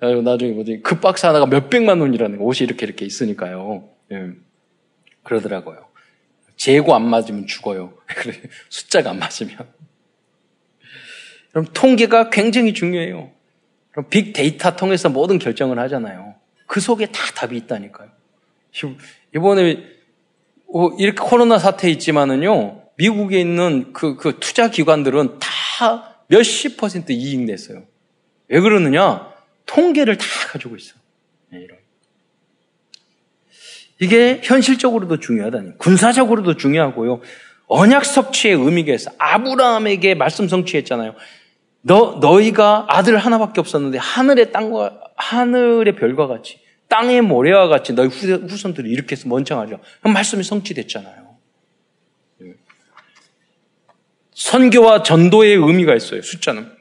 나중에 0.00 0.52
뭐지, 0.52 0.80
그 0.82 0.98
박스 0.98 1.26
하나가 1.26 1.46
몇백만 1.46 2.00
원이라는 2.00 2.38
거, 2.38 2.44
옷이 2.44 2.60
이렇게 2.62 2.86
이렇게 2.86 3.04
있으니까요. 3.04 3.88
예. 4.12 4.30
그러더라고요. 5.22 5.86
재고 6.56 6.94
안 6.94 7.08
맞으면 7.08 7.46
죽어요. 7.46 7.94
숫자가 8.68 9.10
안 9.10 9.18
맞으면. 9.18 9.56
그럼 11.50 11.66
통계가 11.72 12.30
굉장히 12.30 12.74
중요해요. 12.74 13.30
그럼 13.90 14.08
빅데이터 14.08 14.76
통해서 14.76 15.08
모든 15.08 15.38
결정을 15.38 15.78
하잖아요. 15.80 16.34
그 16.66 16.80
속에 16.80 17.06
다 17.06 17.20
답이 17.34 17.56
있다니까요. 17.56 18.08
이번에 19.34 19.84
어, 20.72 20.88
이렇게 20.98 21.18
코로나 21.20 21.58
사태 21.58 21.90
있지만은요, 21.90 22.82
미국에 22.96 23.40
있는 23.40 23.92
그, 23.92 24.16
그 24.16 24.38
투자 24.38 24.70
기관들은 24.70 25.40
다 25.40 26.24
몇십 26.28 26.76
퍼센트 26.76 27.12
이익 27.12 27.40
냈어요. 27.40 27.82
왜 28.48 28.60
그러느냐? 28.60 29.29
통계를 29.70 30.16
다 30.16 30.26
가지고 30.48 30.76
있어. 30.76 30.94
네, 31.50 31.60
이런. 31.60 31.78
이게 34.00 34.40
현실적으로도 34.42 35.20
중요하다니. 35.20 35.78
군사적으로도 35.78 36.56
중요하고요. 36.56 37.20
언약 37.66 38.04
성취의 38.04 38.54
의미가 38.54 38.92
있어. 38.94 39.12
아브라함에게 39.18 40.14
말씀 40.14 40.48
성취했잖아요. 40.48 41.14
너, 41.82 42.18
너희가 42.20 42.86
아들 42.88 43.16
하나밖에 43.16 43.60
없었는데 43.60 43.98
하늘의 43.98 44.52
땅과, 44.52 45.00
하늘의 45.16 45.94
별과 45.96 46.26
같이, 46.26 46.58
땅의 46.88 47.22
모래와 47.22 47.68
같이 47.68 47.92
너희 47.92 48.08
후, 48.08 48.48
손들이 48.56 48.90
이렇게 48.90 49.12
해서 49.12 49.28
먼청하죠. 49.28 49.78
말씀이 50.02 50.42
성취됐잖아요. 50.42 51.36
예. 52.42 52.54
선교와 54.34 55.04
전도의 55.04 55.54
의미가 55.54 55.94
있어요, 55.94 56.22
숫자는. 56.22 56.79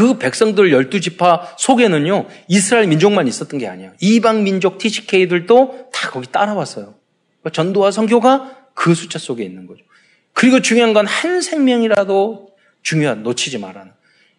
그 0.00 0.16
백성들 0.16 0.72
열두 0.72 1.02
지파 1.02 1.56
속에는요, 1.58 2.26
이스라엘 2.48 2.86
민족만 2.86 3.28
있었던 3.28 3.60
게 3.60 3.68
아니에요. 3.68 3.92
이방 4.00 4.44
민족 4.44 4.78
TCK들도 4.78 5.90
다 5.92 6.10
거기 6.10 6.26
따라왔어요. 6.32 6.94
그러니까 7.40 7.50
전도와 7.52 7.90
선교가 7.90 8.70
그 8.72 8.94
숫자 8.94 9.18
속에 9.18 9.44
있는 9.44 9.66
거죠. 9.66 9.84
그리고 10.32 10.62
중요한 10.62 10.94
건 10.94 11.04
한 11.06 11.42
생명이라도 11.42 12.48
중요한, 12.80 13.22
놓치지 13.22 13.58
말라는. 13.58 13.92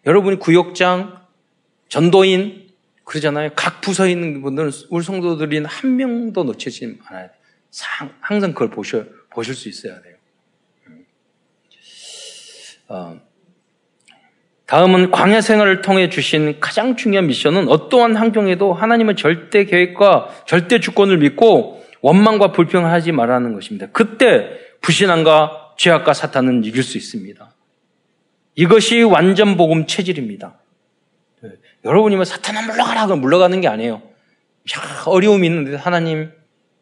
여러분이 0.04 0.40
구역장, 0.40 1.22
전도인, 1.88 2.70
그러잖아요. 3.04 3.50
각 3.54 3.80
부서에 3.82 4.10
있는 4.10 4.42
분들은 4.42 4.72
우리 4.90 5.04
성도들인 5.04 5.66
한 5.66 5.94
명도 5.94 6.42
놓치지 6.42 6.98
않아야 7.06 7.28
돼요. 7.28 7.36
항상 8.20 8.52
그걸 8.52 8.70
보셔, 8.70 9.04
보실 9.30 9.54
수 9.54 9.68
있어야 9.68 10.02
돼요. 10.02 10.16
어, 12.88 13.20
다음은 14.72 15.10
광야 15.10 15.42
생활을 15.42 15.82
통해 15.82 16.08
주신 16.08 16.58
가장 16.58 16.96
중요한 16.96 17.26
미션은 17.26 17.68
어떠한 17.68 18.16
환경에도 18.16 18.72
하나님의 18.72 19.16
절대 19.16 19.66
계획과 19.66 20.30
절대 20.46 20.80
주권을 20.80 21.18
믿고 21.18 21.84
원망과 22.00 22.52
불평을 22.52 22.90
하지 22.90 23.12
말라는 23.12 23.52
것입니다. 23.52 23.88
그때 23.92 24.48
불신앙과 24.80 25.74
죄악과 25.76 26.14
사탄은 26.14 26.64
이길 26.64 26.82
수 26.82 26.96
있습니다. 26.96 27.54
이것이 28.54 29.02
완전 29.02 29.58
복음 29.58 29.86
체질입니다. 29.86 30.54
네. 31.42 31.50
여러분이면 31.84 32.24
사탄아 32.24 32.62
물러가라 32.62 33.04
그럼 33.04 33.20
물러가는 33.20 33.60
게 33.60 33.68
아니에요. 33.68 33.96
야, 33.96 35.02
어려움이 35.04 35.46
있는데 35.48 35.76
하나님 35.76 36.32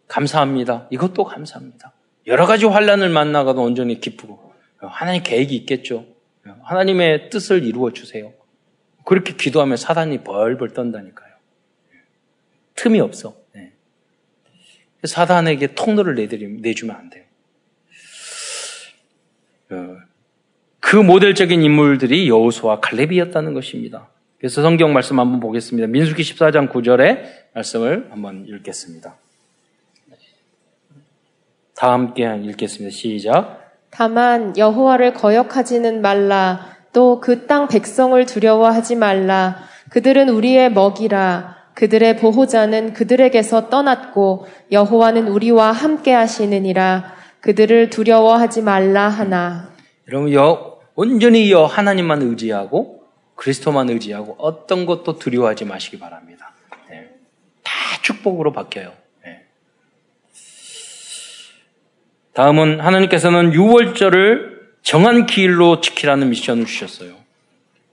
감사합니다. 0.07 0.87
이것도 0.91 1.25
감사합니다. 1.25 1.93
여러 2.29 2.47
가지 2.47 2.67
환란을 2.67 3.09
만나가도 3.09 3.61
온전히 3.61 3.99
기쁘고 3.99 4.53
하나님 4.79 5.25
계획이 5.25 5.57
있겠죠. 5.57 6.05
하나님의 6.63 7.31
뜻을 7.31 7.65
이루어 7.65 7.93
주세요. 7.93 8.33
그렇게 9.05 9.35
기도하면 9.35 9.77
사단이 9.77 10.25
벌벌 10.25 10.71
떤다니까요. 10.71 11.31
틈이 12.75 13.01
없어. 13.01 13.37
네. 13.55 13.73
사단에게 15.05 15.75
통로를 15.75 16.15
내주면 16.15 16.97
안 16.97 17.11
돼요. 17.11 17.25
어, 19.71 19.97
그 20.81 20.97
모델적인 20.97 21.63
인물들이 21.63 22.29
여호수와 22.29 22.81
칼렙이었다는 22.81 23.55
것입니다. 23.55 24.09
그래서 24.39 24.63
성경 24.63 24.93
말씀 24.93 25.21
한번 25.21 25.39
보겠습니다. 25.41 25.87
민수기 25.89 26.23
14장 26.23 26.73
9절의 26.73 27.53
말씀을 27.55 28.11
한번 28.11 28.47
읽겠습니다. 28.49 29.17
다 31.77 31.93
함께 31.93 32.25
읽겠습니다. 32.45 32.91
시작. 32.91 33.60
다만 33.91 34.57
여호와를 34.57 35.15
거역하지는 35.15 36.01
말라. 36.01 36.69
또 36.93 37.21
그 37.21 37.47
땅 37.47 37.69
백성을 37.69 38.25
두려워하지 38.27 38.97
말라. 38.97 39.57
그들은 39.91 40.29
우리의 40.29 40.73
먹이라. 40.73 41.57
그들의 41.75 42.17
보호자는 42.19 42.93
그들에게서 42.95 43.69
떠났고 43.71 44.47
여호와는 44.73 45.29
우리와 45.29 45.73
함께 45.73 46.13
하시느니라. 46.13 47.15
그들을 47.41 47.91
두려워하지 47.91 48.63
말라 48.63 49.09
하나. 49.09 49.71
여러분 50.09 50.33
여 50.33 50.79
온전히 50.95 51.51
여 51.53 51.65
하나님만 51.65 52.23
의지하고 52.23 53.05
그리스도만 53.37 53.89
의지하고 53.89 54.35
어떤 54.39 54.85
것도 54.85 55.19
두려워하지 55.19 55.65
마시기 55.65 55.99
바랍니다. 55.99 56.53
네. 56.91 57.09
다 57.63 57.73
축복으로 58.03 58.53
바뀌어요. 58.53 58.93
네. 59.25 59.47
다음은 62.35 62.81
하나님께서는 62.81 63.53
6월절을 63.53 64.61
정한 64.83 65.27
기일로 65.27 65.81
지키라는 65.81 66.31
미션을 66.31 66.67
주셨어요. 66.67 67.15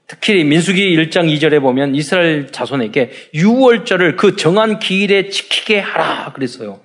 특히 0.06 0.42
민수기 0.42 0.96
1장 0.96 1.30
2절에 1.34 1.60
보면 1.60 1.94
이스라엘 1.94 2.50
자손에게 2.50 3.10
6월절을 3.34 4.16
그 4.16 4.36
정한 4.36 4.78
기일에 4.78 5.28
지키게 5.28 5.80
하라 5.80 6.32
그랬어요. 6.32 6.80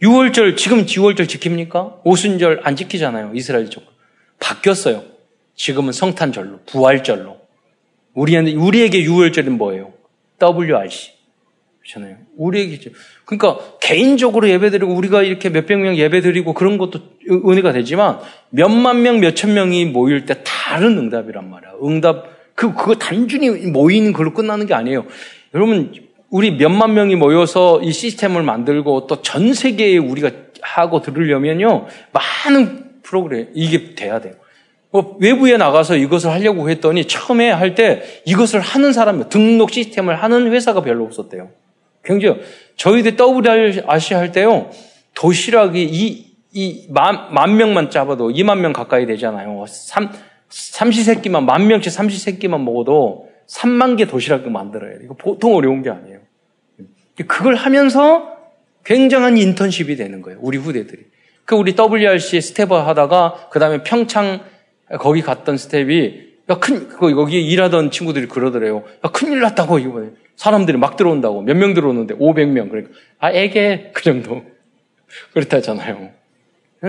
6월절 0.00 0.56
지금 0.56 0.86
6월절 0.86 1.26
지킵니까? 1.26 2.00
오순절 2.04 2.62
안 2.64 2.76
지키잖아요. 2.76 3.32
이스라엘 3.34 3.68
쪽 3.68 3.84
바뀌었어요. 4.38 5.04
지금은 5.54 5.92
성탄절로, 5.92 6.60
부활절로. 6.64 7.38
우리한테, 8.14 8.54
우리에게 8.54 9.02
유월절은 9.02 9.58
뭐예요? 9.58 9.92
WRC. 10.40 11.19
그렇잖아요. 11.90 12.16
우리에게, 12.36 12.90
그러니까 13.24 13.58
개인적으로 13.80 14.48
예배드리고 14.48 14.92
우리가 14.94 15.22
이렇게 15.22 15.48
몇백 15.48 15.78
명 15.78 15.96
예배드리고 15.96 16.54
그런 16.54 16.78
것도 16.78 17.00
은혜가 17.28 17.72
되지만 17.72 18.18
몇만 18.50 19.02
명, 19.02 19.20
몇천 19.20 19.52
명이 19.54 19.86
모일 19.86 20.26
때 20.26 20.42
다른 20.44 20.98
응답이란 20.98 21.50
말이야. 21.50 21.72
응답, 21.82 22.26
그, 22.54 22.74
그거 22.74 22.94
단순히 22.94 23.50
모이는 23.50 24.12
걸로 24.12 24.32
끝나는 24.32 24.66
게 24.66 24.74
아니에요. 24.74 25.06
여러분, 25.54 25.92
우리 26.30 26.52
몇만 26.52 26.94
명이 26.94 27.16
모여서 27.16 27.80
이 27.82 27.92
시스템을 27.92 28.42
만들고 28.42 29.06
또 29.06 29.20
전 29.22 29.52
세계에 29.52 29.98
우리가 29.98 30.30
하고 30.62 31.00
들으려면요. 31.00 31.86
많은 32.12 32.84
프로그램, 33.02 33.48
이게 33.54 33.94
돼야 33.94 34.20
돼요. 34.20 34.34
뭐 34.92 35.16
외부에 35.20 35.56
나가서 35.56 35.96
이것을 35.96 36.30
하려고 36.30 36.68
했더니 36.68 37.04
처음에 37.04 37.50
할 37.50 37.76
때 37.76 38.02
이것을 38.26 38.60
하는 38.60 38.92
사람, 38.92 39.28
등록 39.28 39.70
시스템을 39.70 40.16
하는 40.20 40.52
회사가 40.52 40.82
별로 40.82 41.04
없었대요. 41.04 41.50
굉장히, 42.04 42.40
저희들 42.76 43.16
WRC 43.18 44.14
할 44.14 44.32
때요. 44.32 44.70
도시락이 45.14 45.82
이, 45.82 46.26
이 46.52 46.86
만, 46.90 47.32
만 47.34 47.56
명만 47.56 47.90
잡아도 47.90 48.30
2만 48.30 48.60
명 48.60 48.72
가까이 48.72 49.06
되잖아요. 49.06 49.64
삼, 49.68 50.10
삼시세끼만, 50.48 51.44
만 51.44 51.66
명씩 51.66 51.92
삼시세끼만 51.92 52.64
먹어도 52.64 53.28
3만 53.46 53.96
개 53.96 54.06
도시락을 54.06 54.50
만들어야 54.50 54.92
돼요. 54.92 55.00
이거 55.04 55.14
보통 55.14 55.54
어려운 55.54 55.82
게 55.82 55.90
아니에요. 55.90 56.20
그걸 57.26 57.54
하면서 57.54 58.36
굉장한 58.84 59.36
인턴십이 59.36 59.96
되는 59.96 60.22
거예요. 60.22 60.38
우리 60.40 60.56
후대들이. 60.56 61.02
그 61.44 61.54
우리 61.54 61.74
WRC 61.76 62.40
스텝 62.40 62.72
하다가 62.72 63.48
그 63.50 63.58
다음에 63.58 63.82
평창 63.82 64.40
거기 64.98 65.20
갔던 65.20 65.56
스텝이 65.56 66.30
야, 66.50 66.58
큰, 66.58 66.88
그, 66.88 67.14
거기 67.14 67.46
일하던 67.46 67.90
친구들이 67.92 68.26
그러더래요. 68.26 68.82
야, 69.04 69.10
큰일 69.10 69.40
났다고, 69.40 69.78
이번에. 69.78 70.08
사람들이 70.36 70.78
막 70.78 70.96
들어온다고. 70.96 71.42
몇 71.42 71.56
명 71.56 71.74
들어오는데, 71.74 72.14
500명. 72.14 72.70
그러니까, 72.70 72.92
아, 73.18 73.30
애게, 73.32 73.90
그 73.94 74.02
정도. 74.02 74.42
그렇다잖아요. 75.34 76.10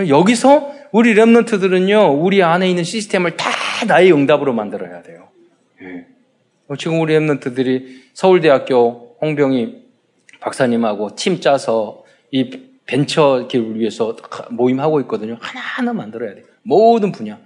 여기서 0.08 0.72
우리 0.92 1.14
remnant들은요, 1.14 2.22
우리 2.22 2.42
안에 2.42 2.68
있는 2.68 2.84
시스템을 2.84 3.36
다 3.36 3.50
나의 3.86 4.12
응답으로 4.12 4.52
만들어야 4.54 5.02
돼요. 5.02 5.28
예. 5.82 6.06
지금 6.78 7.00
우리 7.00 7.14
remnant들이 7.14 8.02
서울대학교 8.14 9.16
홍병이 9.20 9.82
박사님하고 10.40 11.14
팀 11.16 11.40
짜서 11.40 12.04
이 12.30 12.50
벤처 12.86 13.46
기업을 13.48 13.78
위해서 13.78 14.16
모임하고 14.50 15.00
있거든요. 15.02 15.36
하나하나 15.40 15.92
만들어야 15.92 16.34
돼요. 16.34 16.44
모든 16.62 17.12
분야. 17.12 17.38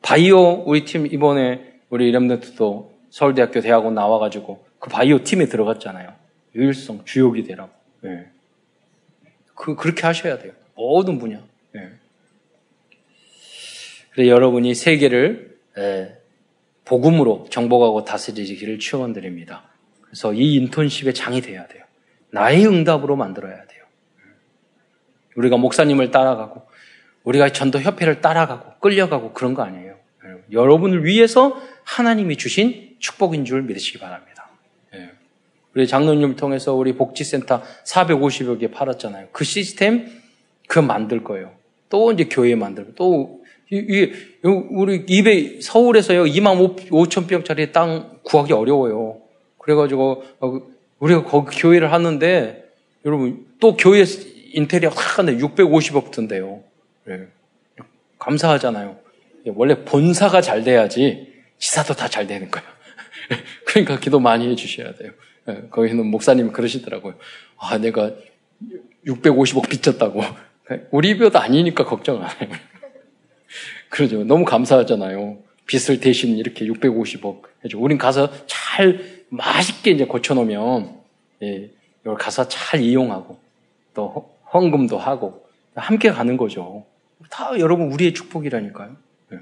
바이오 0.00 0.64
우리 0.66 0.84
팀 0.84 1.06
이번에 1.06 1.72
우리 1.90 2.10
랩런트도 2.12 2.86
서울대학교 3.10 3.60
대학원 3.60 3.94
나와가지고 3.94 4.64
그 4.82 4.90
바이오 4.90 5.22
팀에 5.22 5.46
들어갔잖아요. 5.46 6.12
유일성 6.56 7.04
주역이 7.04 7.44
되라고. 7.44 7.70
예. 8.04 8.26
그 9.54 9.76
그렇게 9.76 10.04
하셔야 10.04 10.38
돼요. 10.38 10.54
모든 10.74 11.20
분야. 11.20 11.40
예. 11.76 11.92
그래 14.10 14.28
여러분이 14.28 14.74
세계를 14.74 15.56
예, 15.78 16.18
복음으로 16.84 17.46
정복하고 17.48 18.04
다스리기를 18.04 18.80
축원드립니다. 18.80 19.70
그래서 20.00 20.34
이 20.34 20.56
인턴십의 20.56 21.14
장이 21.14 21.42
돼야 21.42 21.68
돼요. 21.68 21.84
나의 22.30 22.66
응답으로 22.66 23.14
만들어야 23.14 23.64
돼요. 23.66 23.84
우리가 25.36 25.58
목사님을 25.58 26.10
따라가고 26.10 26.66
우리가 27.22 27.50
전도 27.50 27.78
협회를 27.80 28.20
따라가고 28.20 28.80
끌려가고 28.80 29.32
그런 29.32 29.54
거 29.54 29.62
아니에요. 29.62 29.96
여러분을 30.50 31.04
위해서 31.04 31.56
하나님이 31.84 32.36
주신 32.36 32.96
축복인 32.98 33.44
줄 33.44 33.62
믿으시기 33.62 34.00
바랍니다. 34.00 34.31
예. 35.76 35.80
우리 35.80 35.86
장로님을 35.86 36.36
통해서 36.36 36.74
우리 36.74 36.94
복지센터 36.94 37.62
450여 37.84 38.60
개 38.60 38.70
팔았잖아요. 38.70 39.28
그 39.32 39.44
시스템 39.44 40.06
그 40.68 40.78
만들 40.78 41.24
거예요. 41.24 41.52
또 41.88 42.12
이제 42.12 42.24
교회 42.24 42.54
만들고 42.54 42.94
또 42.94 43.42
이, 43.70 44.12
우리 44.42 45.04
입에 45.08 45.60
서울에서요 45.60 46.24
2만 46.24 46.88
5천 46.90 47.26
평짜리 47.26 47.72
땅 47.72 48.18
구하기 48.22 48.52
어려워요. 48.52 49.18
그래가지고 49.58 50.24
어, 50.40 50.60
우리가 50.98 51.24
거기 51.24 51.56
교회를 51.58 51.92
하는데 51.92 52.64
여러분 53.04 53.46
또 53.60 53.76
교회 53.76 54.04
인테리어 54.52 54.90
확 54.90 55.18
하는데 55.18 55.42
650억 55.42 56.10
든대요. 56.10 56.62
네. 57.04 57.26
감사하잖아요. 58.18 58.96
원래 59.46 59.84
본사가 59.84 60.40
잘 60.40 60.62
돼야지 60.62 61.32
지사도 61.58 61.94
다 61.94 62.08
잘 62.08 62.26
되는 62.26 62.50
거예요. 62.50 62.68
그러니까 63.64 63.98
기도 63.98 64.20
많이 64.20 64.48
해주셔야 64.50 64.94
돼요. 64.94 65.12
네. 65.46 65.68
거기는 65.70 66.06
목사님 66.06 66.52
그러시더라고요. 66.52 67.14
아 67.58 67.78
내가 67.78 68.12
650억 69.06 69.68
빚졌다고. 69.68 70.22
우리 70.90 71.18
빚도 71.18 71.38
아니니까 71.38 71.84
걱정 71.84 72.22
안 72.22 72.30
해요. 72.40 72.50
그러죠. 73.90 74.24
너무 74.24 74.44
감사하잖아요. 74.44 75.38
빚을 75.66 76.00
대신 76.00 76.36
이렇게 76.36 76.66
650억 76.66 77.42
해줘. 77.64 77.78
우린 77.78 77.98
가서 77.98 78.30
잘 78.46 79.22
맛있게 79.28 79.92
이제 79.92 80.04
고쳐놓으면, 80.04 81.00
예, 81.42 81.70
이걸 82.02 82.16
가서 82.16 82.48
잘 82.48 82.80
이용하고, 82.80 83.38
또 83.94 84.36
헌금도 84.52 84.98
하고, 84.98 85.46
함께 85.74 86.10
가는 86.10 86.36
거죠. 86.36 86.84
다 87.30 87.58
여러분 87.58 87.90
우리의 87.92 88.12
축복이라니까요. 88.12 88.96
예. 89.32 89.36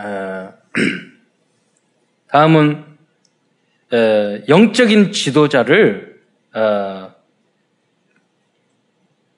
에, 0.00 0.48
다음은, 2.28 2.84
에, 2.84 2.89
영적인 4.48 5.12
지도자를, 5.12 6.20
어, 6.54 7.12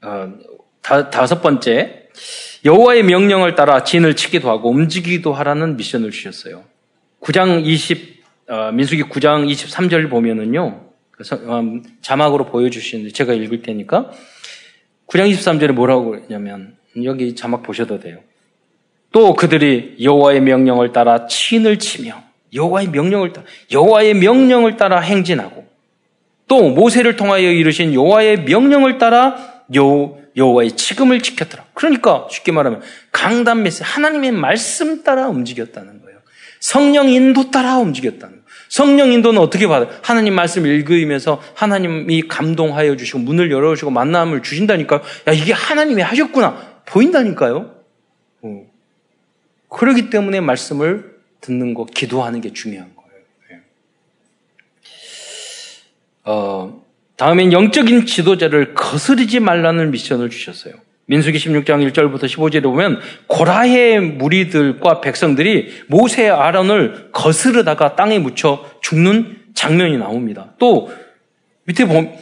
어, 0.02 0.32
다, 0.82 1.10
다섯 1.10 1.40
번째, 1.40 2.08
여호와의 2.64 3.02
명령을 3.04 3.54
따라 3.54 3.82
진을 3.82 4.16
치기도 4.16 4.50
하고 4.50 4.70
움직이기도 4.70 5.32
하라는 5.32 5.76
미션을 5.76 6.10
주셨어요. 6.10 6.64
9장 7.20 7.64
20 7.64 8.22
어, 8.48 8.72
민수기 8.72 9.04
9장 9.04 9.50
23절 9.50 10.10
보면은요. 10.10 10.90
음, 11.32 11.82
자막으로 12.00 12.46
보여주시는데 12.46 13.12
제가 13.12 13.32
읽을 13.32 13.62
테니까 13.62 14.10
9장 15.06 15.32
23절에 15.32 15.72
뭐라고 15.72 16.16
했냐면 16.16 16.76
여기 17.04 17.34
자막 17.34 17.62
보셔도 17.62 18.00
돼요. 18.00 18.18
또 19.12 19.34
그들이 19.34 19.96
여호와의 20.00 20.40
명령을 20.40 20.92
따라 20.92 21.26
친을 21.26 21.78
치며 21.78 22.22
여호와의 22.54 22.88
명령을 22.88 23.32
따라 23.32 23.46
여호와의 23.70 24.14
명령을 24.14 24.76
따라 24.76 25.00
행진하고 25.00 25.66
또 26.48 26.70
모세를 26.70 27.16
통하여 27.16 27.50
이르신 27.50 27.94
여호와의 27.94 28.42
명령을 28.42 28.98
따라 28.98 29.64
여 29.74 30.18
여호와의 30.36 30.72
지금을 30.72 31.20
지켰더라. 31.20 31.64
그러니까 31.74 32.26
쉽게 32.30 32.52
말하면 32.52 32.82
강단 33.10 33.62
메시 33.62 33.82
하나님의 33.82 34.32
말씀 34.32 35.02
따라 35.02 35.28
움직였다는 35.28 36.02
거예요. 36.02 36.18
성령 36.60 37.08
인도 37.08 37.50
따라 37.50 37.78
움직였다는 37.78 38.28
거예요. 38.36 38.42
성령 38.68 39.12
인도는 39.12 39.40
어떻게 39.40 39.66
받아요? 39.66 39.94
하나님 40.02 40.34
말씀 40.34 40.66
읽으면서 40.66 41.42
하나님이 41.54 42.22
감동하여 42.22 42.96
주시고 42.96 43.18
문을 43.18 43.50
열어주시고 43.50 43.90
만남을 43.90 44.42
주신다니까요. 44.42 45.02
야 45.28 45.32
이게 45.32 45.52
하나님이 45.52 46.00
하셨구나 46.02 46.80
보인다니까요. 46.86 47.74
어. 48.42 48.62
그러기 49.68 50.08
때문에 50.08 50.40
말씀을 50.40 51.11
듣는 51.42 51.74
거, 51.74 51.84
기도하는 51.84 52.40
게 52.40 52.52
중요한 52.52 52.90
거예요. 52.96 53.22
네. 53.50 53.60
어, 56.24 56.82
다음엔 57.16 57.52
영적인 57.52 58.06
지도자를 58.06 58.72
거스르지 58.74 59.40
말라는 59.40 59.90
미션을 59.90 60.30
주셨어요. 60.30 60.74
민수기 61.06 61.36
16장 61.36 61.90
1절부터 61.90 62.24
15절에 62.24 62.62
보면 62.62 63.00
고라의 63.26 64.00
무리들과 64.00 65.00
백성들이 65.00 65.84
모세 65.88 66.28
아론을 66.28 67.10
거스르다가 67.12 67.96
땅에 67.96 68.18
묻혀 68.18 68.64
죽는 68.80 69.36
장면이 69.54 69.98
나옵니다. 69.98 70.54
또 70.58 70.90
밑에 71.64 71.84
보면 71.84 72.14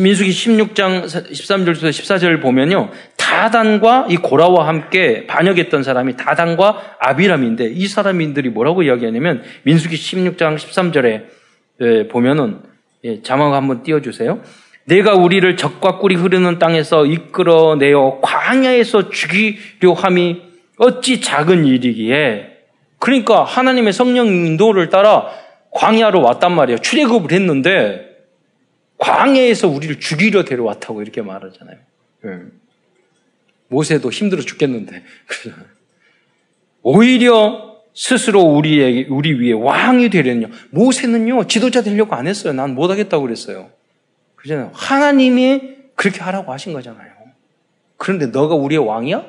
민수기 0.00 0.30
16장 0.30 1.04
13절부터 1.04 1.90
14절 1.90 2.40
보면요. 2.40 2.90
다단과 3.16 4.06
이 4.08 4.16
고라와 4.16 4.68
함께 4.68 5.26
반역했던 5.26 5.82
사람이 5.82 6.16
다단과 6.16 6.96
아비람인데 7.00 7.66
이 7.74 7.86
사람들이 7.86 8.50
뭐라고 8.50 8.82
이야기하냐면 8.82 9.42
민수기 9.64 9.96
16장 9.96 10.56
13절에 10.56 12.08
보면은 12.10 12.60
예, 13.04 13.20
자막 13.22 13.52
한번 13.54 13.82
띄워주세요. 13.82 14.40
내가 14.84 15.14
우리를 15.14 15.56
적과 15.56 15.98
꿀이 15.98 16.14
흐르는 16.14 16.58
땅에서 16.58 17.06
이끌어내어 17.06 18.20
광야에서 18.22 19.10
죽이려 19.10 19.92
함이 19.94 20.42
어찌 20.78 21.20
작은 21.20 21.64
일이기에 21.64 22.48
그러니까 22.98 23.42
하나님의 23.42 23.92
성령 23.92 24.28
인도를 24.28 24.88
따라 24.88 25.26
광야로 25.72 26.22
왔단 26.22 26.54
말이에요. 26.54 26.78
출애굽을 26.78 27.32
했는데 27.32 28.11
광야에서 29.02 29.66
우리를 29.66 29.98
죽이려 29.98 30.44
데려왔다고 30.44 31.02
이렇게 31.02 31.22
말하잖아요. 31.22 31.76
예. 32.26 32.38
모세도 33.66 34.10
힘들어 34.10 34.42
죽겠는데 34.42 35.02
오히려 36.82 37.82
스스로 37.94 38.40
우리에게, 38.40 39.08
우리 39.10 39.34
위에 39.34 39.52
왕이 39.52 40.08
되려는요. 40.08 40.48
모세는요, 40.70 41.46
지도자 41.46 41.82
되려고 41.82 42.14
안 42.14 42.26
했어요. 42.26 42.52
난 42.52 42.74
못하겠다고 42.74 43.22
그랬어요. 43.22 43.70
그잖아요. 44.36 44.70
하나님이 44.72 45.76
그렇게 45.94 46.20
하라고 46.20 46.52
하신 46.52 46.72
거잖아요. 46.72 47.12
그런데 47.96 48.26
너가 48.26 48.54
우리의 48.54 48.84
왕이야? 48.86 49.26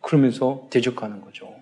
그러면서 0.00 0.66
대적하는 0.70 1.20
거죠. 1.20 1.55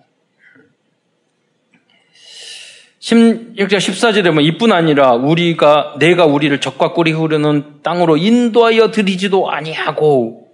16절 3.05 3.77
14절에 3.77 4.25
보면 4.25 4.43
이뿐 4.45 4.71
아니라 4.71 5.13
우리가 5.13 5.95
내가 5.99 6.25
우리를 6.25 6.59
적과 6.59 6.93
꿀이 6.93 7.11
흐르는 7.11 7.83
땅으로 7.83 8.17
인도하여 8.17 8.89
드리지도 8.89 9.51
아니하고 9.51 10.49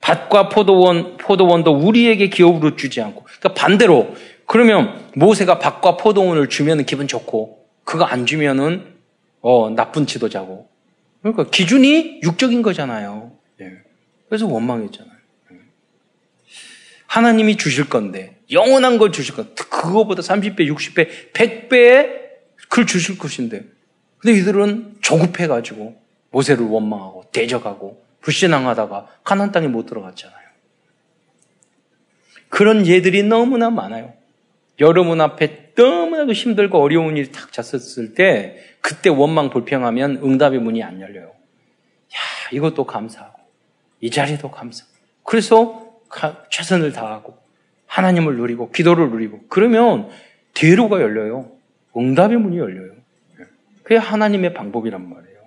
밭과 0.00 0.48
포도원 0.48 1.18
포도원도 1.18 1.72
우리에게 1.72 2.30
기업으로 2.30 2.76
주지 2.76 3.02
않고 3.02 3.24
그러니까 3.24 3.52
반대로 3.52 4.14
그러면 4.46 4.98
모세가 5.14 5.58
밭과 5.58 5.98
포도원을 5.98 6.48
주면은 6.48 6.86
기분 6.86 7.06
좋고 7.06 7.66
그거 7.84 8.04
안 8.04 8.24
주면은 8.24 8.94
어 9.42 9.68
나쁜 9.68 10.06
지도자고 10.06 10.66
그러니까 11.20 11.44
기준이 11.44 12.20
육적인 12.22 12.62
거잖아요. 12.62 13.32
예. 13.60 13.72
그래서 14.30 14.46
원망했잖아요. 14.46 15.12
예. 15.52 15.56
하나님이 17.06 17.58
주실 17.58 17.90
건데 17.90 18.39
영원한 18.52 18.98
걸 18.98 19.12
주실 19.12 19.34
것. 19.34 19.54
그거보다 19.54 20.22
30배, 20.22 20.60
60배, 20.60 21.32
100배의 21.32 22.20
그걸 22.68 22.86
주실 22.86 23.18
것인데. 23.18 23.64
근데 24.18 24.38
이들은 24.38 24.98
조급해가지고 25.00 26.00
모세를 26.30 26.66
원망하고 26.66 27.24
대적하고 27.32 28.02
불신앙하다가 28.20 29.08
가난 29.24 29.50
땅에 29.52 29.66
못 29.66 29.86
들어갔잖아요. 29.86 30.38
그런 32.48 32.86
예들이 32.86 33.22
너무나 33.22 33.70
많아요. 33.70 34.12
여러분 34.78 35.20
앞에 35.20 35.72
너무나도 35.76 36.32
힘들고 36.32 36.80
어려운 36.80 37.16
일이 37.16 37.30
탁 37.32 37.52
잤었을 37.52 38.14
때 38.14 38.58
그때 38.80 39.08
원망 39.10 39.50
불평하면 39.50 40.20
응답의 40.22 40.58
문이 40.58 40.82
안 40.82 41.00
열려요. 41.00 41.26
야, 41.26 42.18
이것도 42.52 42.84
감사하고 42.84 43.38
이 44.00 44.10
자리도 44.10 44.50
감사. 44.50 44.84
그래서 45.22 45.90
최선을 46.50 46.92
다하고 46.92 47.39
하나님을 47.90 48.36
누리고 48.36 48.70
기도를 48.70 49.10
누리고 49.10 49.40
그러면 49.48 50.08
대로가 50.54 51.00
열려요. 51.00 51.50
응답의 51.96 52.38
문이 52.38 52.56
열려요. 52.58 52.92
그게 53.82 53.96
하나님의 53.96 54.54
방법이란 54.54 55.02
말이에요. 55.02 55.38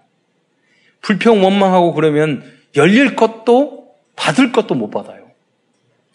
불평 1.02 1.42
원망하고 1.44 1.94
그러면 1.94 2.44
열릴 2.76 3.16
것도 3.16 3.94
받을 4.18 4.52
것도 4.52 4.76
못 4.76 4.90
받아요. 4.90 5.24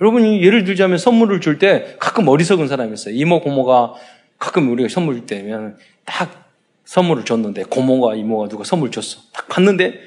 여러분이 0.00 0.42
예를 0.44 0.64
들자면 0.64 0.98
선물을 0.98 1.40
줄 1.40 1.58
때 1.58 1.96
가끔 1.98 2.28
어리석은 2.28 2.68
사람이 2.68 2.92
있어요. 2.92 3.14
이모 3.14 3.40
고모가 3.40 3.94
가끔 4.38 4.70
우리가 4.70 4.88
선물 4.90 5.14
줄 5.16 5.26
때면 5.26 5.78
딱 6.04 6.46
선물을 6.84 7.24
줬는데 7.24 7.64
고모가 7.64 8.14
이모가 8.16 8.48
누가 8.48 8.64
선물 8.64 8.90
줬어. 8.90 9.20
딱 9.32 9.48
봤는데 9.48 9.98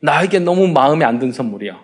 나에게 0.00 0.40
너무 0.40 0.68
마음에 0.68 1.04
안 1.06 1.18
든 1.18 1.32
선물이야. 1.32 1.82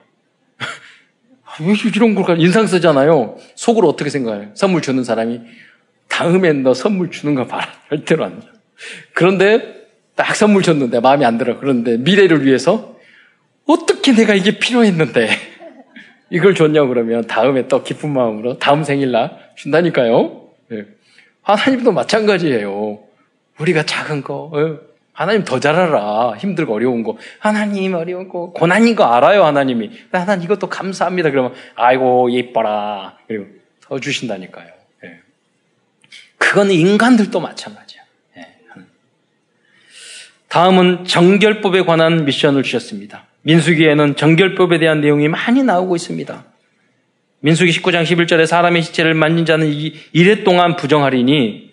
왜 1.61 1.75
이런 1.95 2.15
걸 2.15 2.41
인상 2.41 2.67
쓰잖아요. 2.67 3.37
속으로 3.55 3.89
어떻게 3.89 4.11
생각해요? 4.11 4.51
선물 4.55 4.83
주는 4.83 5.03
사람이 5.05 5.41
다음엔 6.09 6.63
너 6.63 6.75
선물 6.75 7.11
주는 7.11 7.35
거 7.35 7.47
봐라. 7.47 7.69
절대로 7.89 8.25
안 8.25 8.41
줘. 8.41 8.49
그런데 9.15 9.87
딱 10.15 10.35
선물 10.35 10.63
줬는데 10.63 11.01
마음에 11.01 11.25
안 11.25 11.39
들어. 11.39 11.59
그런데 11.59 11.97
미래를 11.97 12.45
위해서 12.45 12.97
어떻게 13.67 14.13
내가 14.13 14.35
이게 14.35 14.59
필요했는데 14.59 15.29
이걸 16.31 16.55
줬냐 16.55 16.87
그러면 16.87 17.27
다음에 17.27 17.69
또 17.69 17.83
기쁜 17.83 18.13
마음으로 18.13 18.59
다음 18.59 18.85
생일날 18.85 19.53
준다니까요. 19.57 20.51
네. 20.71 20.85
하나님도 21.43 21.93
마찬가지예요. 21.93 23.01
우리가 23.61 23.85
작은 23.85 24.23
거, 24.23 24.51
어? 24.53 24.96
하나님 25.17 25.45
더잘 25.45 25.75
알아. 25.75 26.35
힘들고 26.37 26.75
어려운 26.75 27.03
거. 27.03 27.17
하나님 27.39 27.95
어려운 27.95 28.29
거, 28.29 28.53
고난인 28.53 28.95
거 28.95 29.05
알아요, 29.05 29.47
하나님이. 29.47 29.91
하나님 30.13 30.45
이것도 30.45 30.69
감사합니다. 30.69 31.31
그러면, 31.31 31.55
아이고, 31.75 32.31
예뻐라. 32.33 33.17
그리고 33.27 33.47
더 33.81 33.99
주신다니까요. 33.99 34.67
예. 35.05 35.21
그거는 36.37 36.75
인간들도 36.75 37.41
마찬가지야. 37.41 38.03
예. 38.37 38.47
다음은 40.49 41.07
정결법에 41.07 41.85
관한 41.85 42.27
미션을 42.27 42.63
주셨습니다. 42.63 43.25
민수기에는 43.41 44.17
정결법에 44.17 44.79
대한 44.79 45.01
내용이 45.01 45.29
많이 45.29 45.63
나오고 45.63 45.97
있습니다. 45.97 46.45
민수기 47.41 47.71
19장 47.71 48.03
11절에 48.03 48.45
사람의 48.45 48.83
시체를 48.83 49.15
만진 49.15 49.47
자는 49.47 49.67
이래 50.13 50.45
동안 50.45 50.77
부정하리니 50.77 51.66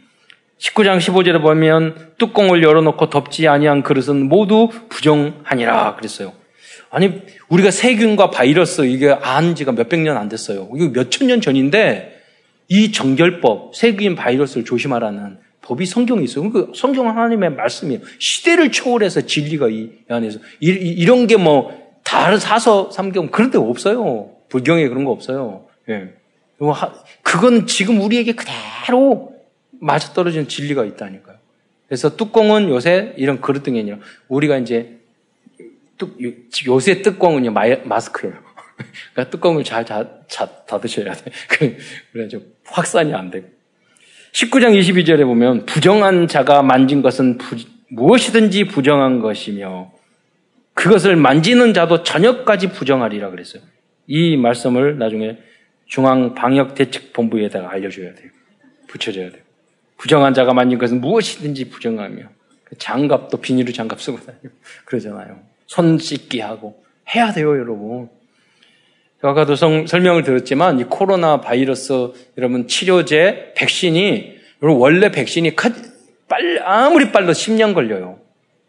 19장 0.63 0.97
15절에 0.97 1.41
보면 1.41 2.13
뚜껑을 2.17 2.63
열어놓고 2.63 3.09
덮지 3.09 3.47
아니한 3.47 3.83
그릇은 3.83 4.29
모두 4.29 4.69
부정하니라 4.89 5.95
그랬어요. 5.95 6.31
아니 6.89 7.21
우리가 7.49 7.69
세균과 7.71 8.29
바이러스 8.29 8.85
이게 8.85 9.09
안 9.11 9.55
지가 9.55 9.73
몇백 9.73 9.99
년 9.99 10.15
안 10.17 10.29
됐어요. 10.29 10.69
이거 10.75 10.89
몇천 10.89 11.27
년 11.27 11.41
전인데 11.41 12.21
이 12.69 12.91
정결법 12.91 13.75
세균 13.75 14.15
바이러스를 14.15 14.63
조심하라는 14.63 15.37
법이 15.63 15.85
성경에 15.85 16.23
있어요. 16.23 16.49
그 16.51 16.71
성경 16.75 17.09
하나님의 17.09 17.51
말씀이에요. 17.55 17.99
시대를 18.19 18.71
초월해서 18.71 19.21
진리가 19.21 19.67
이 19.69 19.89
안에서 20.09 20.39
이, 20.61 21.05
런 21.05 21.27
게 21.27 21.35
뭐 21.37 21.83
다른 22.03 22.37
사서 22.37 22.91
삼경 22.91 23.27
그런 23.31 23.49
데 23.51 23.57
없어요. 23.57 24.29
불경에 24.49 24.87
그런 24.87 25.03
거 25.03 25.11
없어요. 25.11 25.65
예. 25.89 26.13
그건 27.23 27.65
지금 27.65 27.99
우리에게 28.01 28.33
그대로 28.33 29.32
맞아떨어지는 29.83 30.47
진리가 30.47 30.85
있다니까요. 30.85 31.37
그래서 31.87 32.15
뚜껑은 32.15 32.69
요새 32.69 33.13
이런 33.17 33.41
그릇 33.41 33.63
등이 33.63 33.79
아니라 33.79 33.97
우리가 34.27 34.57
이제 34.57 34.97
뚜, 35.97 36.15
요새 36.67 37.01
뚜껑은요 37.01 37.51
마스크예요. 37.51 38.35
그러니까 39.13 39.29
뚜껑을 39.29 39.63
잘 39.63 39.85
닫, 39.85 40.27
닫으셔야 40.65 41.13
돼. 41.13 41.31
그래가지고 42.11 42.43
확산이 42.65 43.13
안 43.13 43.29
되고. 43.29 43.47
19장 44.31 44.77
22절에 44.79 45.23
보면 45.25 45.65
부정한 45.67 46.27
자가 46.27 46.63
만진 46.63 47.01
것은 47.01 47.37
부, 47.37 47.55
무엇이든지 47.89 48.65
부정한 48.65 49.19
것이며 49.19 49.91
그것을 50.73 51.15
만지는 51.15 51.75
자도 51.75 52.01
저녁까지 52.01 52.69
부정하리라 52.69 53.29
그랬어요. 53.29 53.61
이 54.07 54.35
말씀을 54.37 54.97
나중에 54.97 55.37
중앙 55.85 56.33
방역 56.33 56.73
대책 56.73 57.13
본부에다가 57.13 57.69
알려줘야 57.69 58.15
돼요. 58.15 58.31
붙여줘야 58.87 59.29
돼요. 59.29 59.42
부정한 60.03 60.33
자가 60.33 60.53
만진 60.53 60.77
것은 60.79 60.99
무엇이든지 60.99 61.69
부정하며 61.69 62.23
장갑도 62.77 63.37
비닐로 63.37 63.71
장갑 63.71 64.01
쓰고 64.01 64.19
다니고 64.19 64.49
그러잖아요. 64.83 65.39
손 65.65 65.97
씻기 65.97 66.41
하고 66.41 66.83
해야 67.15 67.31
돼요, 67.31 67.57
여러분. 67.57 68.09
아까도 69.21 69.55
성, 69.55 69.87
설명을 69.87 70.23
들었지만 70.23 70.81
이 70.81 70.83
코로나 70.83 71.39
바이러스 71.39 72.11
여러분 72.37 72.67
치료제 72.67 73.53
백신이 73.55 74.39
여러분 74.61 74.81
원래 74.81 75.09
백신이 75.09 75.55
빨리 76.27 76.59
아무리 76.59 77.13
빨라도 77.13 77.31
10년 77.31 77.73
걸려요. 77.73 78.19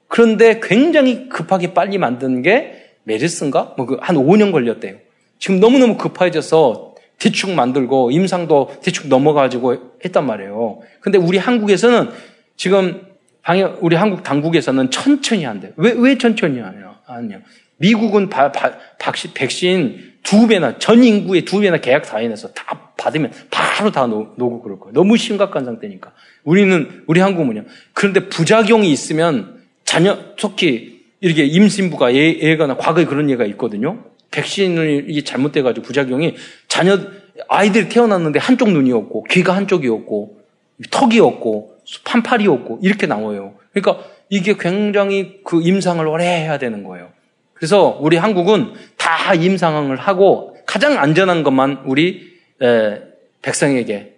그런데 0.07 0.61
굉장히 0.62 1.28
급하게 1.28 1.74
빨리 1.74 1.99
만든 1.99 2.43
게 2.43 2.93
메르스인가? 3.03 3.74
뭐한 3.76 4.14
그 4.14 4.22
5년 4.22 4.53
걸렸대요. 4.53 4.99
지금 5.41 5.59
너무너무 5.59 5.97
급해져서 5.97 6.93
대충 7.19 7.57
만들고 7.57 8.11
임상도 8.11 8.77
대충 8.83 9.09
넘어가지고 9.09 9.99
했단 10.05 10.27
말이에요. 10.27 10.81
근데 11.01 11.19
우리 11.19 11.39
한국에서는 11.39 12.11
지금 12.57 13.03
방역, 13.43 13.79
우리 13.83 13.97
한국 13.97 14.23
당국에서는 14.23 14.91
천천히 14.91 15.45
한대. 15.45 15.73
왜, 15.77 15.95
왜 15.97 16.19
천천히 16.19 16.61
하냐? 16.61 16.99
아니요. 17.07 17.39
미국은 17.77 18.29
바, 18.29 18.53
바, 18.53 18.73
박시, 18.99 19.35
백신 19.35 20.15
두 20.23 20.47
배나, 20.47 20.79
전 20.79 21.05
인구의 21.05 21.45
두 21.45 21.61
배나 21.61 21.79
계약 21.79 22.07
사인해서 22.07 22.53
다 22.53 22.93
받으면 22.97 23.33
바로 23.51 23.91
다 23.91 24.07
놓, 24.07 24.37
고 24.37 24.62
그럴 24.62 24.79
거예요. 24.79 24.95
너무 24.95 25.17
심각한 25.17 25.67
상태니까. 25.67 26.12
우리는, 26.45 27.03
우리 27.07 27.21
한국은요. 27.21 27.65
그런데 27.93 28.29
부작용이 28.29 28.91
있으면 28.91 29.62
자녀, 29.85 30.19
특히 30.39 31.05
이렇게 31.21 31.45
임신부가 31.45 32.12
애, 32.12 32.39
애가 32.41 32.77
과거에 32.79 33.05
그런 33.05 33.29
예가 33.29 33.45
있거든요. 33.47 34.03
백신을 34.35 35.07
이게 35.09 35.22
잘못돼가지고 35.22 35.87
부작용이 35.87 36.35
자녀 36.66 36.99
아이들이 37.49 37.89
태어났는데 37.89 38.41
한쪽 38.41 38.70
눈이 38.70 38.93
없고 38.93 39.24
귀가 39.30 39.55
한쪽이 39.55 39.89
없고 39.89 40.41
턱이 40.91 41.20
없고 41.20 41.78
판팔이 42.05 42.49
없고 42.49 42.80
이렇게 42.82 43.07
나와요. 43.07 43.55
그러니까 43.72 44.05
이게 44.28 44.57
굉장히 44.59 45.41
그 45.45 45.62
임상을 45.62 46.05
오래 46.07 46.24
해야 46.24 46.59
되는 46.59 46.82
거예요. 46.82 47.11
그래서 47.53 47.97
우리 48.01 48.16
한국은 48.16 48.74
다 48.97 49.35
임상을 49.35 49.95
하고 49.97 50.57
가장 50.66 50.99
안전한 50.99 51.45
것만 51.45 51.85
우리 51.87 52.35
에, 52.61 53.01
백성에게 53.43 54.16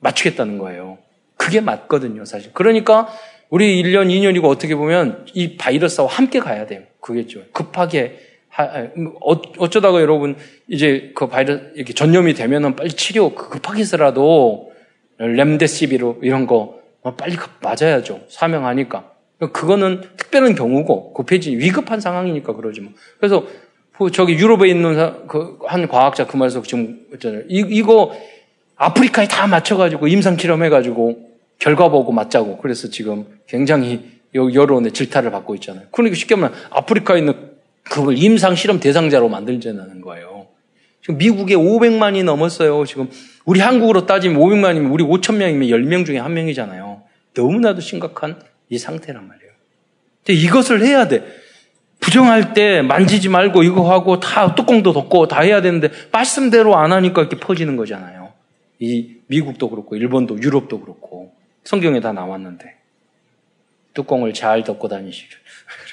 맞추겠다는 0.00 0.58
거예요. 0.58 0.98
그게 1.36 1.60
맞거든요, 1.60 2.24
사실. 2.24 2.50
그러니까 2.52 3.08
우리 3.48 3.82
1년, 3.82 4.08
2년이고 4.08 4.44
어떻게 4.44 4.74
보면 4.74 5.26
이 5.32 5.56
바이러스와 5.56 6.08
함께 6.08 6.40
가야 6.40 6.66
돼요. 6.66 6.82
그게죠. 7.00 7.42
급하게 7.52 8.02
뭐, 8.10 8.25
어, 8.62 9.32
어쩌다가 9.58 10.00
여러분 10.00 10.36
이제 10.68 11.12
그 11.14 11.28
바이러스 11.28 11.72
이렇게 11.74 11.92
전염이 11.92 12.34
되면은 12.34 12.76
빨리 12.76 12.90
치료 12.90 13.34
그 13.34 13.48
급하게서라도 13.50 14.72
렘데시비로 15.18 16.18
이런 16.22 16.46
거뭐 16.46 17.14
빨리 17.16 17.36
맞아야죠. 17.62 18.20
사명하니까. 18.28 19.10
그거는 19.52 20.00
특별한 20.16 20.54
경우고 20.54 21.12
급해진 21.12 21.58
위급한 21.58 22.00
상황이니까 22.00 22.54
그러지 22.54 22.80
뭐. 22.80 22.92
그래서 23.18 23.46
그 23.98 24.10
저기 24.10 24.34
유럽에 24.34 24.68
있는 24.68 25.26
그 25.26 25.58
한 25.66 25.88
과학자 25.88 26.26
그 26.26 26.36
말에서 26.36 26.62
지금 26.62 27.06
있잖아요. 27.14 27.42
이, 27.48 27.64
이거 27.68 28.12
아프리카에 28.76 29.28
다 29.28 29.46
맞춰가지고 29.46 30.08
임상 30.08 30.38
실험해가지고 30.38 31.30
결과 31.58 31.88
보고 31.88 32.12
맞자고. 32.12 32.58
그래서 32.58 32.88
지금 32.88 33.26
굉장히 33.46 34.16
여론의 34.34 34.92
질타를 34.92 35.30
받고 35.30 35.54
있잖아요. 35.56 35.86
그러니까 35.90 36.16
쉽게 36.16 36.36
말하면 36.36 36.58
아프리카에 36.70 37.18
있는 37.18 37.45
그걸 37.90 38.18
임상 38.18 38.54
실험 38.54 38.80
대상자로 38.80 39.28
만들자는 39.28 40.00
거예요. 40.00 40.48
지금 41.00 41.18
미국에 41.18 41.54
500만이 41.54 42.24
넘었어요. 42.24 42.84
지금 42.84 43.08
우리 43.44 43.60
한국으로 43.60 44.06
따지면 44.06 44.40
500만이면 44.40 44.92
우리 44.92 45.04
5천 45.04 45.36
명이면 45.36 45.68
10명 45.68 46.04
중에 46.04 46.18
한 46.18 46.34
명이잖아요. 46.34 47.02
너무나도 47.34 47.80
심각한 47.80 48.40
이 48.68 48.78
상태란 48.78 49.26
말이에요. 49.26 49.52
근데 50.24 50.40
이것을 50.40 50.82
해야 50.82 51.06
돼. 51.06 51.24
부정할 52.00 52.54
때 52.54 52.82
만지지 52.82 53.28
말고 53.28 53.62
이거 53.62 53.90
하고 53.90 54.20
다 54.20 54.54
뚜껑도 54.54 54.92
덮고 54.92 55.28
다 55.28 55.40
해야 55.40 55.60
되는데 55.62 55.90
말씀대로 56.12 56.76
안 56.76 56.92
하니까 56.92 57.22
이렇게 57.22 57.36
퍼지는 57.38 57.76
거잖아요. 57.76 58.32
이 58.78 59.16
미국도 59.28 59.70
그렇고 59.70 59.96
일본도 59.96 60.42
유럽도 60.42 60.80
그렇고 60.80 61.32
성경에 61.64 62.00
다 62.00 62.12
나왔는데 62.12 62.76
뚜껑을 63.94 64.34
잘 64.34 64.62
덮고 64.62 64.88
다니시죠. 64.88 65.38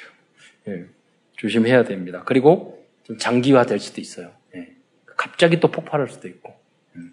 예, 0.68 0.84
조심해야 1.44 1.84
됩니다. 1.84 2.22
그리고 2.24 2.82
좀 3.02 3.18
장기화 3.18 3.66
될 3.66 3.78
수도 3.78 4.00
있어요. 4.00 4.30
예, 4.56 4.68
갑자기 5.04 5.60
또 5.60 5.70
폭발할 5.70 6.08
수도 6.08 6.26
있고. 6.26 6.54
음. 6.96 7.12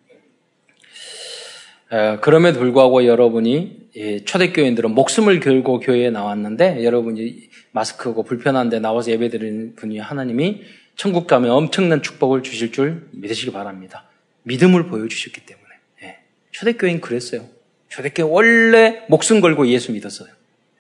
에, 1.91 2.17
그럼에도 2.21 2.59
불구하고 2.59 3.05
여러분이 3.05 3.89
예, 3.97 4.23
초대교인들은 4.23 4.91
목숨을 4.91 5.41
걸고 5.41 5.81
교회에 5.81 6.11
나왔는데 6.11 6.85
여러분이 6.85 7.49
마스크고 7.71 8.23
불편한데 8.23 8.79
나와서 8.79 9.11
예배드리는 9.11 9.75
분이 9.75 9.99
하나님이 9.99 10.61
천국 10.95 11.27
가면 11.27 11.51
엄청난 11.51 12.01
축복을 12.01 12.41
주실 12.41 12.71
줄 12.71 13.07
믿으시기 13.11 13.51
바랍니다. 13.51 14.05
믿음을 14.43 14.87
보여주셨기 14.87 15.45
때문에. 15.45 15.67
예, 16.03 16.19
초대교인 16.51 17.01
그랬어요. 17.01 17.49
초대교회 17.89 18.29
원래 18.29 19.03
목숨 19.09 19.41
걸고 19.41 19.67
예수 19.67 19.91
믿었어요. 19.91 20.29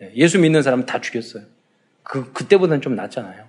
예, 0.03 0.13
예수 0.15 0.39
믿는 0.39 0.61
사람은 0.61 0.85
다 0.85 1.01
죽였어요. 1.01 1.43
그, 2.03 2.31
그때보다는 2.33 2.81
좀 2.81 2.95
낫잖아요. 2.95 3.45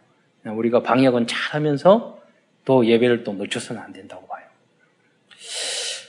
우리가 0.46 0.82
방역은 0.82 1.26
잘 1.26 1.54
하면서 1.54 2.18
또 2.64 2.86
예배를 2.86 3.24
또 3.24 3.32
놓쳐서는 3.32 3.80
안 3.80 3.92
된다고 3.92 4.26
봐요. 4.26 4.42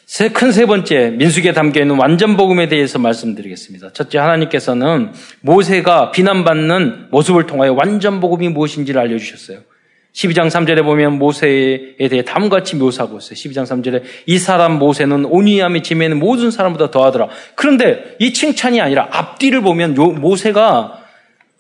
세, 0.06 0.30
큰 0.30 0.52
세 0.52 0.68
번째, 0.68 1.10
민숙에 1.10 1.54
담겨 1.54 1.82
있는 1.82 1.98
완전 1.98 2.38
복음에 2.38 2.68
대해서 2.68 3.00
말씀드리겠습니다. 3.00 3.94
첫째, 3.94 4.20
하나님께서는 4.20 5.12
모세가 5.42 6.12
비난받는 6.12 7.08
모습을 7.10 7.48
통하여 7.48 7.74
완전 7.74 8.20
복음이 8.20 8.50
무엇인지를 8.50 9.02
알려 9.02 9.18
주셨어요. 9.18 9.62
12장 10.14 10.52
3절에 10.52 10.84
보면 10.84 11.18
모세에 11.18 12.08
대해 12.10 12.24
다음같이 12.24 12.76
묘사하고 12.76 13.18
있어요. 13.18 13.34
12장 13.34 13.64
3절에 13.64 14.04
이 14.28 14.38
사람 14.38 14.78
모세는 14.78 15.26
온유함이 15.26 15.82
지매는 15.82 16.20
모든 16.20 16.52
사람보다 16.52 16.92
더하더라. 16.92 17.30
그런데 17.56 18.16
이 18.20 18.34
칭찬이 18.34 18.80
아니라 18.80 19.08
앞뒤를 19.10 19.62
보면 19.62 19.96
모세가 19.96 21.00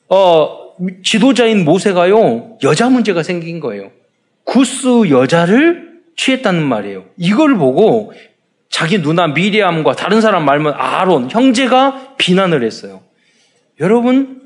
어, 0.09 0.62
지도자인 1.03 1.65
모세가요 1.65 2.57
여자 2.63 2.89
문제가 2.89 3.23
생긴 3.23 3.59
거예요. 3.59 3.91
구스 4.43 5.09
여자를 5.09 6.01
취했다는 6.15 6.63
말이에요. 6.63 7.05
이걸 7.17 7.55
보고 7.55 8.13
자기 8.69 9.01
누나 9.01 9.27
미리암과 9.27 9.95
다른 9.95 10.21
사람 10.21 10.45
말면 10.45 10.73
아론 10.75 11.29
형제가 11.29 12.15
비난을 12.17 12.63
했어요. 12.63 13.01
여러분 13.79 14.41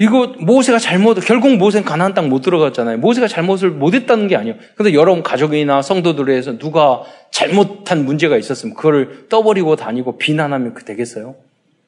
이거 0.00 0.34
모세가 0.38 0.78
잘못 0.78 1.20
결국 1.20 1.56
모세는 1.56 1.84
가나안 1.84 2.14
땅 2.14 2.28
못 2.28 2.40
들어갔잖아요. 2.42 2.98
모세가 2.98 3.28
잘못을 3.28 3.70
못했다는 3.70 4.26
게 4.26 4.36
아니에요. 4.36 4.56
근데 4.74 4.94
여러분 4.94 5.22
가족이나 5.22 5.80
성도들에서 5.82 6.58
누가 6.58 7.02
잘못한 7.30 8.04
문제가 8.04 8.36
있었으면 8.36 8.74
그거를 8.74 9.26
떠버리고 9.28 9.76
다니고 9.76 10.18
비난하면 10.18 10.74
그 10.74 10.84
되겠어요? 10.84 11.36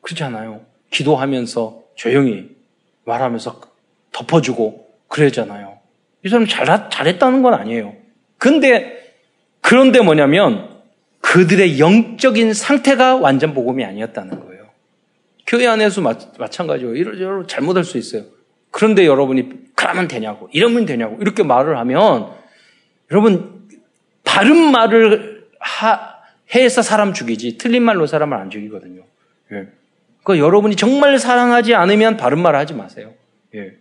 그렇지 0.01 0.23
않아요. 0.25 0.61
기도하면서 0.91 1.81
조용히 1.97 2.51
말하면서 3.05 3.61
덮어주고 4.15 4.89
그러잖아요. 5.09 5.79
이 6.25 6.29
사람 6.29 6.47
잘, 6.47 6.67
잘했다는 6.91 7.43
건 7.43 7.55
아니에요. 7.55 7.95
근데 8.39 9.13
그런데 9.61 10.01
뭐냐면 10.01 10.71
그들의 11.21 11.79
영적인 11.79 12.55
상태가 12.55 13.17
완전 13.17 13.53
복음이 13.53 13.85
아니었다는 13.85 14.41
거예요. 14.41 14.65
교회 15.47 15.67
안에서 15.67 16.01
마, 16.01 16.17
찬가지로 16.49 16.97
이러저러 16.97 17.47
잘못할 17.47 17.85
수 17.85 17.99
있어요. 17.99 18.25
그런데 18.71 19.07
여러분이 19.07 19.51
그러면 19.75 20.09
되냐고 20.09 20.49
이러면 20.53 20.87
되냐고 20.87 21.17
이렇게 21.21 21.43
말을 21.43 21.77
하면 21.79 22.33
여러분 23.11 23.69
바른 24.25 24.71
말을 24.71 25.49
하, 25.61 26.15
해서 26.55 26.83
사람 26.83 27.13
죽이지 27.13 27.59
틀린 27.59 27.83
말로 27.83 28.07
사람을 28.07 28.37
안 28.37 28.51
죽이거든요. 28.51 29.03
예. 29.53 29.69
그러니까 30.23 30.45
여러분이 30.45 30.77
정말 30.77 31.19
사랑하지 31.19 31.75
않으면 31.75 32.17
바른 32.17 32.41
말 32.41 32.57
하지 32.57 32.75
마세요. 32.75 33.13
예. 33.55 33.75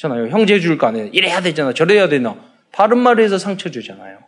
그렇잖아요. 0.00 0.28
형제 0.28 0.58
줄 0.60 0.78
거 0.78 0.86
아니에요. 0.86 1.08
이래야 1.12 1.40
되잖아. 1.40 1.72
저래야 1.72 2.08
되나. 2.08 2.36
바른 2.72 2.98
말을 2.98 3.22
해서 3.22 3.38
상처 3.38 3.70
주잖아요. 3.70 4.18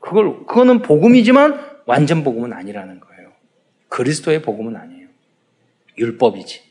그걸 0.00 0.46
그거는 0.46 0.82
복음이지만 0.82 1.60
완전 1.86 2.24
복음은 2.24 2.52
아니라는 2.52 3.00
거예요. 3.00 3.30
그리스도의 3.88 4.42
복음은 4.42 4.76
아니에요. 4.76 5.06
율법이지. 5.98 6.62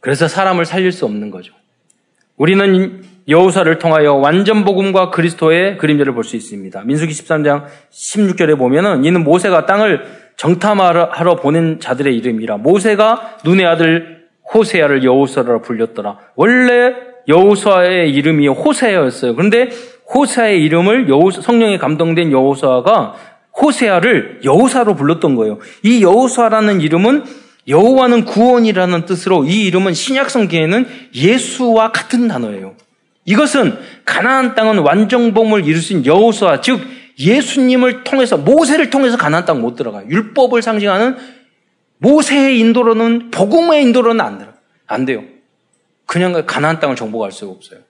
그래서 0.00 0.28
사람을 0.28 0.64
살릴 0.64 0.92
수 0.92 1.04
없는 1.06 1.30
거죠. 1.30 1.52
우리는 2.36 3.02
여우사를 3.28 3.78
통하여 3.78 4.14
완전 4.14 4.64
복음과 4.64 5.10
그리스도의 5.10 5.76
그림자를 5.78 6.14
볼 6.14 6.24
수 6.24 6.36
있습니다. 6.36 6.82
민수기 6.82 7.12
13장 7.12 7.64
16절에 7.90 8.56
보면은 8.56 9.04
이는 9.04 9.24
모세가 9.24 9.66
땅을 9.66 10.28
정탐하러 10.36 11.36
보낸 11.36 11.80
자들의 11.80 12.16
이름이라 12.16 12.58
모세가 12.58 13.38
눈의 13.44 13.66
아들 13.66 14.17
호세아를 14.54 15.04
여우사라 15.04 15.60
불렸더라. 15.60 16.18
원래 16.36 16.94
여우사의 17.28 18.12
이름이 18.14 18.48
호세아였어요. 18.48 19.34
그런데 19.34 19.68
호세아의 20.14 20.62
이름을 20.64 21.08
여우 21.08 21.30
성령에 21.30 21.78
감동된 21.78 22.32
여우사가 22.32 23.14
호세아를 23.60 24.40
여호사로 24.44 24.94
불렀던 24.94 25.34
거예요. 25.34 25.58
이 25.82 26.02
여호사라는 26.02 26.80
이름은 26.80 27.24
여호와는 27.66 28.24
구원이라는 28.24 29.04
뜻으로 29.04 29.44
이 29.44 29.66
이름은 29.66 29.92
신약 29.92 30.30
성경에는 30.30 30.86
예수와 31.14 31.92
같은 31.92 32.28
단어예요. 32.28 32.74
이것은 33.26 33.76
가나안 34.06 34.54
땅은 34.54 34.78
완전범을 34.78 35.66
이루신 35.66 36.06
여호수아 36.06 36.62
즉 36.62 36.80
예수님을 37.18 38.04
통해서 38.04 38.38
모세를 38.38 38.88
통해서 38.88 39.18
가나안 39.18 39.44
땅 39.44 39.60
못 39.60 39.76
들어가요. 39.76 40.06
율법을 40.08 40.62
상징하는 40.62 41.16
모세의 41.98 42.58
인도로는 42.60 43.30
복음의 43.30 43.82
인도로는 43.82 44.24
안 44.24 44.38
들어 44.38 44.52
안 44.86 45.04
돼요. 45.04 45.24
그냥 46.06 46.46
가나안 46.46 46.80
땅을 46.80 46.96
정복할 46.96 47.32
수가 47.32 47.52
없어요. 47.52 47.80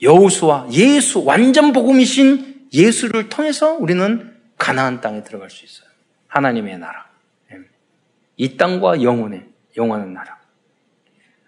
여호수아 0.00 0.68
예수 0.72 1.24
완전 1.24 1.72
복음이신 1.72 2.68
예수를 2.72 3.28
통해서 3.28 3.74
우리는 3.74 4.32
가나안 4.56 5.00
땅에 5.00 5.22
들어갈 5.22 5.50
수 5.50 5.64
있어요. 5.64 5.88
하나님의 6.28 6.78
나라. 6.78 7.06
예. 7.52 7.58
이 8.36 8.56
땅과 8.56 9.02
영혼의 9.02 9.44
영원한 9.76 10.12
나라. 10.12 10.38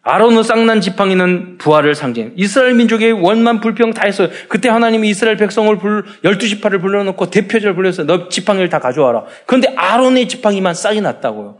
아론의 0.02 0.44
쌍난 0.44 0.80
지팡이는 0.80 1.58
부활을 1.58 1.94
상징. 1.94 2.32
이스라엘 2.36 2.74
민족의 2.74 3.12
원만 3.12 3.60
불평 3.60 3.92
다 3.92 4.06
했어요. 4.06 4.28
그때 4.48 4.68
하나님이 4.70 5.10
이스라엘 5.10 5.36
백성을 5.36 5.76
불, 5.78 6.04
12지파를 6.24 6.80
불러놓고 6.80 7.28
대표절 7.30 7.74
불러서 7.74 8.04
너 8.04 8.28
지팡이를 8.28 8.70
다 8.70 8.78
가져와라. 8.78 9.26
그런데 9.44 9.68
아론의 9.76 10.28
지팡이만 10.28 10.74
싹이 10.74 11.02
났다고요. 11.02 11.58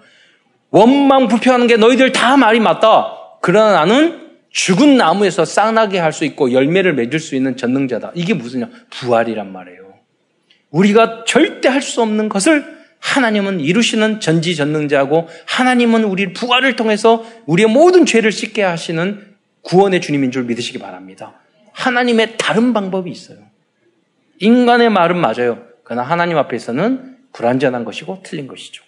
원망 0.70 1.28
불평하는 1.28 1.66
게 1.66 1.76
너희들 1.76 2.12
다 2.12 2.36
말이 2.36 2.60
맞다. 2.60 3.12
그러나 3.42 3.72
나는 3.72 4.30
죽은 4.50 4.96
나무에서 4.96 5.44
쌍나게 5.44 5.98
할 5.98 6.12
수 6.12 6.24
있고 6.24 6.52
열매를 6.52 6.94
맺을 6.94 7.18
수 7.20 7.34
있는 7.36 7.56
전능자다. 7.56 8.12
이게 8.14 8.34
무슨냐? 8.34 8.68
부활이란 8.90 9.52
말이에요. 9.52 9.94
우리가 10.70 11.24
절대 11.26 11.68
할 11.68 11.82
수 11.82 12.02
없는 12.02 12.28
것을 12.28 12.64
하나님은 13.00 13.60
이루시는 13.60 14.20
전지전능자고 14.20 15.28
하나님은 15.46 16.04
우리 16.04 16.32
부활을 16.32 16.76
통해서 16.76 17.24
우리의 17.46 17.68
모든 17.68 18.04
죄를 18.04 18.30
씻게 18.30 18.62
하시는 18.62 19.26
구원의 19.62 20.00
주님인 20.00 20.30
줄 20.30 20.44
믿으시기 20.44 20.78
바랍니다. 20.78 21.34
하나님의 21.72 22.36
다른 22.36 22.72
방법이 22.72 23.10
있어요. 23.10 23.38
인간의 24.38 24.90
말은 24.90 25.16
맞아요. 25.18 25.64
그러나 25.82 26.02
하나님 26.02 26.36
앞에서는 26.36 27.16
불완전한 27.32 27.84
것이고 27.84 28.20
틀린 28.22 28.46
것이죠. 28.46 28.82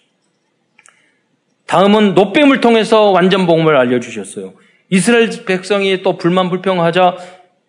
다음은 1.65 2.13
노뱀을 2.13 2.61
통해서 2.61 3.11
완전 3.11 3.45
복음을 3.47 3.75
알려주셨어요. 3.75 4.53
이스라엘 4.89 5.29
백성이 5.45 6.03
또 6.03 6.17
불만 6.17 6.49
불평하자 6.49 7.17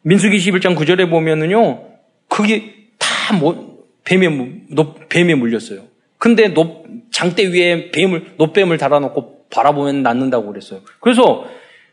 민수기 0.02 0.36
11장 0.38 0.76
9절에 0.76 1.08
보면은요, 1.08 1.82
그게 2.28 2.74
다 2.98 3.34
뭐, 3.34 3.84
뱀에, 4.04 4.28
뱀에 5.08 5.34
물렸어요. 5.34 5.84
근데 6.18 6.48
높, 6.48 6.84
장대 7.10 7.46
위에 7.46 7.90
뱀을, 7.90 8.34
노뱀을 8.36 8.76
달아놓고 8.76 9.46
바라보면 9.50 10.02
낫는다고 10.02 10.46
그랬어요. 10.46 10.80
그래서 11.00 11.46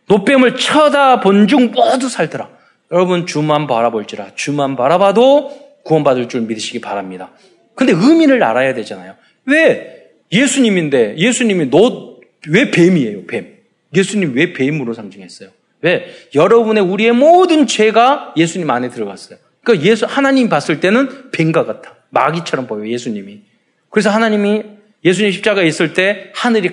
노뱀을 0.07 0.57
쳐다본 0.57 1.47
중 1.47 1.71
모두 1.71 2.09
살더라. 2.09 2.49
여러분, 2.91 3.25
주만 3.25 3.67
바라볼지라. 3.67 4.35
주만 4.35 4.75
바라봐도 4.75 5.51
구원받을 5.83 6.27
줄 6.27 6.41
믿으시기 6.41 6.81
바랍니다. 6.81 7.31
근데 7.75 7.93
의미를 7.93 8.43
알아야 8.43 8.73
되잖아요. 8.73 9.15
왜? 9.45 10.00
예수님인데 10.31 11.17
예수님이 11.17 11.69
너 11.69 12.11
왜 12.47 12.71
뱀이에요? 12.71 13.25
뱀. 13.27 13.57
예수님 13.93 14.35
왜 14.35 14.53
뱀으로 14.53 14.93
상징했어요? 14.93 15.49
왜? 15.81 16.13
여러분의 16.33 16.83
우리의 16.83 17.11
모든 17.11 17.67
죄가 17.67 18.33
예수님 18.37 18.69
안에 18.69 18.89
들어갔어요. 18.89 19.37
그러니까 19.63 19.87
예수 19.87 20.05
하나님 20.05 20.49
봤을 20.49 20.79
때는 20.79 21.31
뱀과 21.31 21.65
같아. 21.65 21.95
마귀처럼 22.09 22.67
보여요. 22.67 22.89
예수님이. 22.89 23.41
그래서 23.89 24.09
하나님이 24.09 24.63
예수님 25.03 25.31
십자가에 25.31 25.67
있을 25.67 25.93
때 25.93 26.31
하늘이 26.35 26.71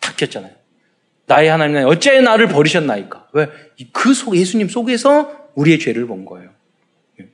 탁혔잖아요. 0.00 0.52
나의 1.26 1.48
하나님 1.48 1.76
어째 1.86 2.20
나를 2.20 2.48
버리셨나이까? 2.48 3.28
왜? 3.32 3.48
그 3.92 4.14
속, 4.14 4.36
예수님 4.36 4.68
속에서 4.68 5.48
우리의 5.54 5.78
죄를 5.78 6.06
본 6.06 6.24
거예요. 6.24 6.50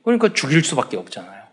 그러니까 0.03 0.33
죽일 0.33 0.63
수밖에 0.63 0.97
없잖아요. 0.97 1.43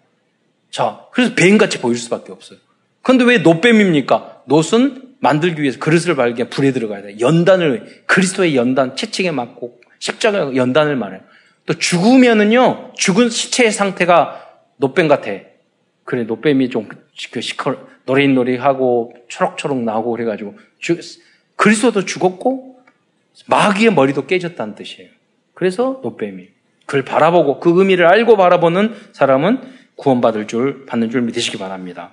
자, 0.71 1.07
그래서 1.13 1.35
뱀같이 1.35 1.81
보일 1.81 1.97
수밖에 1.97 2.33
없어요. 2.33 2.59
그런데 3.03 3.24
왜 3.24 3.38
노뱀입니까? 3.38 4.42
노은 4.46 5.14
만들기 5.20 5.62
위해서 5.62 5.78
그릇을 5.78 6.16
발견 6.16 6.48
불에 6.50 6.72
들어가야 6.72 7.03
돼. 7.03 7.20
연단을, 7.20 8.03
그리스도의 8.07 8.57
연단, 8.57 8.96
채찍에 8.96 9.30
맞고 9.30 9.80
십자가 9.98 10.55
연단을 10.57 10.96
말해요. 10.96 11.20
또 11.66 11.74
죽으면은요, 11.74 12.92
죽은 12.96 13.28
시체의 13.30 13.70
상태가 13.70 14.48
노뱀 14.78 15.07
같아. 15.07 15.30
그래, 16.05 16.24
노뱀이 16.24 16.70
좀, 16.70 16.88
그 17.30 17.40
시컬, 17.40 17.78
노릇노릇하고 18.05 19.14
초록초록 19.28 19.78
나오고 19.78 20.11
그래가지고, 20.11 20.57
죽, 20.80 20.98
그리스도도 21.55 22.05
죽었고, 22.05 22.80
마귀의 23.46 23.94
머리도 23.94 24.26
깨졌다는 24.26 24.74
뜻이에요. 24.74 25.09
그래서 25.55 26.00
놋뱀이. 26.03 26.49
그걸 26.86 27.05
바라보고 27.05 27.61
그 27.61 27.78
의미를 27.78 28.07
알고 28.07 28.36
바라보는 28.36 28.94
사람은 29.12 29.61
구원받을 29.94 30.48
줄, 30.48 30.84
받는 30.86 31.11
줄 31.11 31.22
믿으시기 31.22 31.59
바랍니다. 31.59 32.11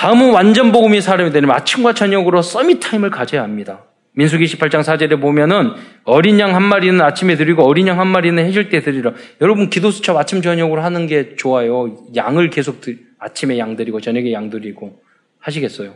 다음은 0.00 0.32
완전 0.32 0.72
복음이 0.72 1.02
사람이 1.02 1.30
되는 1.30 1.50
아침과 1.50 1.92
저녁으로 1.92 2.40
summit 2.40 2.80
time을 2.80 3.10
가져야 3.10 3.42
합니다. 3.42 3.84
민수기 4.12 4.46
18장 4.46 4.80
4절에 4.80 5.20
보면은 5.20 5.72
어린 6.04 6.40
양 6.40 6.54
한 6.54 6.62
마리는 6.62 6.98
아침에 7.02 7.36
드리고 7.36 7.64
어린 7.64 7.86
양 7.86 8.00
한 8.00 8.06
마리는 8.06 8.42
해질 8.42 8.70
때 8.70 8.80
드리라. 8.80 9.12
여러분 9.42 9.68
기도 9.68 9.90
수첩 9.90 10.16
아침 10.16 10.40
저녁으로 10.40 10.80
하는 10.80 11.06
게 11.06 11.36
좋아요. 11.36 12.02
양을 12.16 12.48
계속 12.48 12.80
드, 12.80 12.96
아침에 13.18 13.58
양 13.58 13.76
드리고 13.76 14.00
저녁에 14.00 14.32
양 14.32 14.48
드리고 14.48 15.02
하시겠어요? 15.38 15.94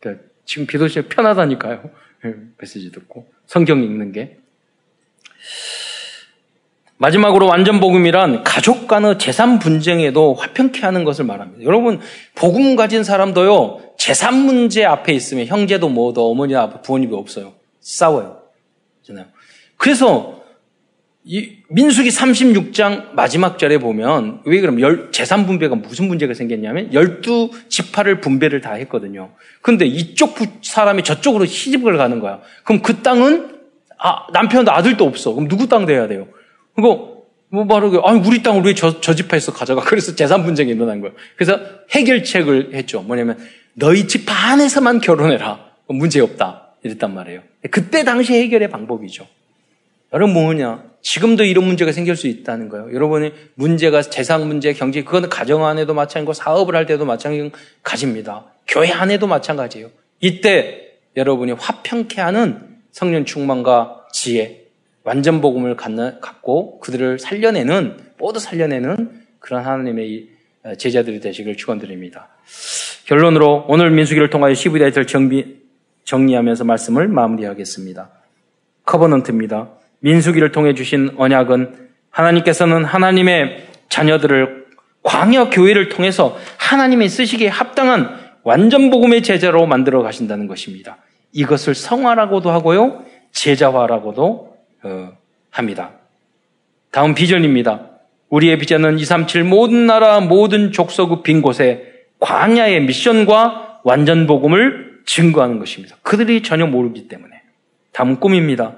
그러니까 0.00 0.24
지금 0.46 0.66
기도 0.66 0.88
수첩 0.88 1.10
편하다니까요. 1.10 1.90
예, 2.24 2.34
메시지 2.56 2.92
듣고 2.92 3.26
성경 3.44 3.82
읽는 3.82 4.12
게. 4.12 4.38
마지막으로 6.98 7.46
완전 7.46 7.80
복음이란 7.80 8.44
가족 8.44 8.86
간의 8.86 9.18
재산 9.18 9.58
분쟁에도 9.58 10.34
화평케 10.34 10.80
하는 10.80 11.04
것을 11.04 11.24
말합니다. 11.24 11.64
여러분 11.64 12.00
복음 12.34 12.76
가진 12.76 13.02
사람도요 13.02 13.80
재산 13.98 14.34
문제 14.36 14.84
앞에 14.84 15.12
있으면 15.12 15.46
형제도 15.46 15.88
뭐도 15.88 16.30
어머니 16.30 16.54
아빠 16.54 16.80
부모님이 16.80 17.14
없어요. 17.14 17.54
싸워요. 17.80 18.44
그래서 19.76 20.42
이 21.26 21.56
민수기 21.68 22.10
36장 22.10 23.12
마지막 23.14 23.58
절에 23.58 23.78
보면 23.78 24.42
왜 24.44 24.60
그럼 24.60 24.80
열, 24.80 25.10
재산 25.10 25.46
분배가 25.46 25.74
무슨 25.74 26.06
문제가 26.06 26.34
생겼냐면 26.34 26.90
12지파를 26.90 28.20
분배를 28.20 28.60
다 28.60 28.74
했거든요. 28.74 29.30
근데 29.62 29.86
이쪽 29.86 30.36
사람이 30.62 31.02
저쪽으로 31.02 31.46
시집을 31.46 31.96
가는 31.96 32.20
거야. 32.20 32.40
그럼 32.64 32.82
그 32.82 33.02
땅은 33.02 33.54
아, 33.98 34.26
남편도 34.32 34.70
아들도 34.70 35.04
없어. 35.06 35.32
그럼 35.32 35.48
누구 35.48 35.66
땅 35.66 35.86
돼야 35.86 36.06
돼요? 36.08 36.28
그리고 36.74 37.26
뭐 37.48 37.66
바로 37.66 38.04
아니 38.06 38.20
우리 38.26 38.42
땅을 38.42 38.62
왜 38.64 38.74
저저 38.74 39.14
집화에서 39.14 39.52
가져가? 39.52 39.82
그래서 39.86 40.14
재산 40.14 40.44
분쟁이 40.44 40.72
일어난 40.72 41.00
거예요. 41.00 41.14
그래서 41.36 41.60
해결책을 41.90 42.74
했죠. 42.74 43.02
뭐냐면 43.02 43.38
너희 43.74 44.06
집 44.08 44.24
안에서만 44.26 45.00
결혼해라. 45.00 45.64
문제 45.88 46.20
없다. 46.20 46.74
이랬단 46.82 47.14
말이에요. 47.14 47.42
그때 47.70 48.04
당시 48.04 48.34
해결의 48.34 48.68
방법이죠. 48.70 49.26
여러분 50.12 50.34
뭐냐? 50.34 50.84
지금도 51.00 51.44
이런 51.44 51.66
문제가 51.66 51.92
생길 51.92 52.16
수 52.16 52.28
있다는 52.28 52.68
거예요. 52.68 52.92
여러분이 52.94 53.32
문제가 53.54 54.00
재산 54.00 54.46
문제, 54.46 54.72
경제, 54.72 55.02
그거는 55.02 55.28
가정 55.28 55.66
안에도 55.66 55.92
마찬가지고 55.92 56.32
사업을 56.32 56.76
할 56.76 56.86
때도 56.86 57.04
마찬가지입니다. 57.04 58.44
교회 58.66 58.90
안에도 58.90 59.26
마찬가지예요. 59.26 59.90
이때 60.20 60.92
여러분이 61.16 61.52
화평케 61.52 62.20
하는 62.20 62.78
성령 62.90 63.24
충만과 63.24 64.06
지혜, 64.12 64.63
완전 65.04 65.40
복음을 65.42 65.76
갖고 65.76 66.80
그들을 66.80 67.18
살려내는 67.18 67.98
모두 68.18 68.40
살려내는 68.40 69.22
그런 69.38 69.62
하나님의 69.62 70.28
제자들이 70.78 71.20
되시길 71.20 71.56
축원드립니다. 71.56 72.28
결론으로 73.04 73.66
오늘 73.68 73.90
민수기를 73.90 74.30
통하여 74.30 74.54
시부다이틀 74.54 75.06
정비 75.06 75.62
정리하면서 76.04 76.64
말씀을 76.64 77.08
마무리하겠습니다. 77.08 78.08
커버넌트입니다. 78.86 79.68
민수기를 80.00 80.52
통해 80.52 80.74
주신 80.74 81.10
언약은 81.16 81.88
하나님께서는 82.10 82.84
하나님의 82.84 83.66
자녀들을 83.90 84.64
광야 85.02 85.50
교회를 85.50 85.90
통해서 85.90 86.36
하나님의 86.56 87.10
쓰시기에 87.10 87.48
합당한 87.48 88.18
완전 88.42 88.90
복음의 88.90 89.22
제자로 89.22 89.66
만들어 89.66 90.02
가신다는 90.02 90.46
것입니다. 90.46 90.96
이것을 91.32 91.74
성화라고도 91.74 92.50
하고요, 92.50 93.04
제자화라고도 93.32 94.22
어, 94.22 94.53
합니다. 95.50 95.92
다음 96.90 97.14
비전입니다. 97.14 97.90
우리의 98.28 98.58
비전은 98.58 98.98
237 98.98 99.44
모든 99.44 99.86
나라 99.86 100.20
모든 100.20 100.72
족속의 100.72 101.18
빈 101.22 101.42
곳에 101.42 101.92
광야의 102.20 102.82
미션과 102.82 103.80
완전 103.84 104.26
복음을 104.26 105.00
증거하는 105.06 105.58
것입니다. 105.58 105.96
그들이 106.02 106.42
전혀 106.42 106.66
모르기 106.66 107.08
때문에. 107.08 107.42
다음 107.92 108.18
꿈입니다. 108.18 108.74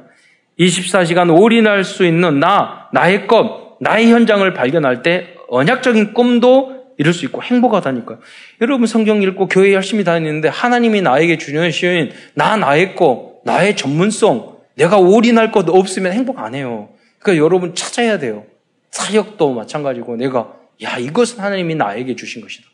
24시간 0.58 1.34
올인할 1.34 1.84
수 1.84 2.04
있는 2.04 2.40
나, 2.40 2.88
나의 2.92 3.26
것, 3.26 3.76
나의 3.80 4.10
현장을 4.10 4.52
발견할 4.52 5.02
때 5.02 5.34
언약적인 5.48 6.12
꿈도 6.12 6.76
이룰 6.98 7.12
수 7.12 7.24
있고 7.26 7.42
행복하다니까요. 7.42 8.18
여러분 8.62 8.86
성경 8.86 9.22
읽고 9.22 9.48
교회 9.48 9.74
열심히 9.74 10.02
다니는데 10.02 10.48
하나님이 10.48 11.02
나에게 11.02 11.38
주시는 11.38 12.10
나 12.34 12.56
나의 12.56 12.94
것, 12.96 13.40
나의 13.44 13.76
전문성, 13.76 14.55
내가 14.76 14.98
올인할 14.98 15.52
것 15.52 15.68
없으면 15.68 16.12
행복 16.12 16.38
안 16.38 16.54
해요. 16.54 16.90
그러니까 17.18 17.44
여러분 17.44 17.74
찾아야 17.74 18.18
돼요. 18.18 18.44
사역도 18.90 19.52
마찬가지고 19.52 20.16
내가 20.16 20.54
야 20.82 20.98
이것은 20.98 21.40
하나님이 21.40 21.74
나에게 21.74 22.14
주신 22.14 22.42
것이다. 22.42 22.68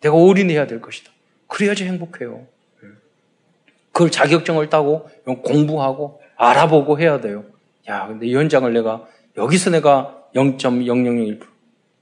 내가 0.00 0.14
올인해야 0.14 0.66
될 0.66 0.80
것이다. 0.80 1.10
그래야지 1.46 1.84
행복해요. 1.84 2.46
그걸 3.92 4.10
자격증을 4.10 4.68
따고 4.68 5.08
공부하고 5.24 6.20
알아보고 6.36 6.98
해야 6.98 7.20
돼요. 7.20 7.44
야 7.88 8.06
근데 8.08 8.26
이 8.26 8.34
현장을 8.34 8.70
내가 8.72 9.06
여기서 9.36 9.70
내가 9.70 10.22
0.0001% 10.34 11.40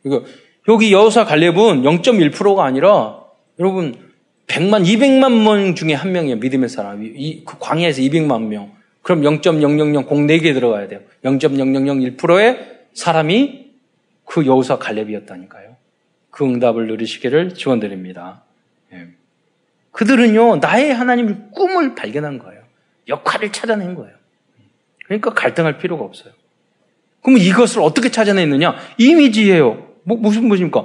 이거 0.04 0.24
여기 0.68 0.92
여사 0.92 1.24
갈렙은 1.24 1.82
0.1%가 1.82 2.64
아니라 2.64 3.20
여러분 3.58 4.12
100만 4.46 4.84
200만 4.86 5.42
명 5.42 5.74
중에 5.74 5.94
한 5.94 6.12
명이에요. 6.12 6.36
믿음의 6.36 6.68
사람. 6.68 7.02
이, 7.04 7.42
그 7.44 7.56
광야에서 7.58 8.00
200만 8.02 8.44
명. 8.44 8.72
그럼 9.02 9.22
0.000공 9.22 10.06
4개 10.06 10.54
들어가야 10.54 10.88
돼요. 10.88 11.00
0.0001%의 11.24 12.58
사람이 12.94 13.70
그 14.24 14.46
여우사 14.46 14.78
갈렙이었다니까요. 14.78 15.76
그 16.30 16.44
응답을 16.44 16.86
누리시기를 16.86 17.54
지원드립니다. 17.54 18.42
예. 18.92 19.08
그들은요, 19.90 20.56
나의 20.56 20.94
하나님의 20.94 21.36
꿈을 21.52 21.94
발견한 21.94 22.38
거예요. 22.38 22.62
역할을 23.08 23.52
찾아낸 23.52 23.94
거예요. 23.94 24.14
그러니까 25.04 25.34
갈등할 25.34 25.78
필요가 25.78 26.04
없어요. 26.04 26.32
그럼 27.22 27.38
이것을 27.38 27.82
어떻게 27.82 28.10
찾아냈느냐? 28.10 28.76
이미지예요. 28.98 29.88
뭐, 30.04 30.16
무슨 30.16 30.46
무엇입니까? 30.46 30.84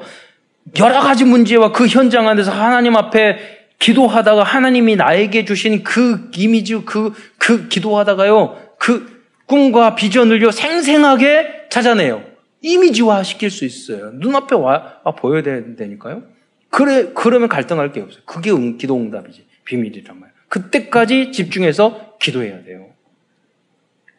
여러 0.79 0.99
가지 0.99 1.23
문제와 1.23 1.71
그 1.71 1.87
현장 1.87 2.27
안에서 2.27 2.51
하나님 2.51 2.95
앞에 2.95 3.66
기도하다가 3.79 4.43
하나님이 4.43 4.95
나에게 4.95 5.45
주신 5.45 5.83
그 5.83 6.29
이미지, 6.35 6.75
그, 6.85 7.13
그 7.37 7.67
기도하다가요, 7.67 8.57
그 8.79 9.23
꿈과 9.45 9.95
비전을요, 9.95 10.51
생생하게 10.51 11.67
찾아내요. 11.69 12.23
이미지화 12.61 13.23
시킬 13.23 13.49
수 13.49 13.65
있어요. 13.65 14.11
눈앞에 14.13 14.55
와, 14.55 14.99
와 15.03 15.11
보여야 15.13 15.41
되니까요. 15.43 16.23
그래, 16.69 17.11
그러면 17.15 17.47
갈등할 17.47 17.91
게 17.91 18.01
없어요. 18.01 18.23
그게 18.25 18.51
응, 18.51 18.77
기도 18.77 18.95
응답이지. 18.97 19.45
비밀이란 19.65 20.19
말이에요. 20.19 20.37
그때까지 20.49 21.31
집중해서 21.31 22.17
기도해야 22.19 22.63
돼요. 22.63 22.87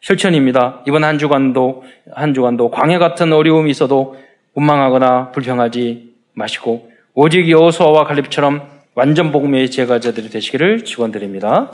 실천입니다. 0.01 0.83
이번 0.87 1.03
한 1.03 1.19
주간도, 1.19 1.83
한 2.13 2.33
주간도 2.33 2.71
광해 2.71 2.97
같은 2.97 3.33
어려움이 3.33 3.69
있어도 3.69 4.17
원망하거나 4.53 5.31
불평하지 5.31 6.13
마시고, 6.33 6.91
오직 7.13 7.49
여호수아와 7.49 8.05
갈렙처럼 8.05 8.78
완전 8.99 9.31
복음의 9.31 9.71
제가자들이 9.71 10.29
되시기를 10.29 10.83
축원드립니다. 10.83 11.71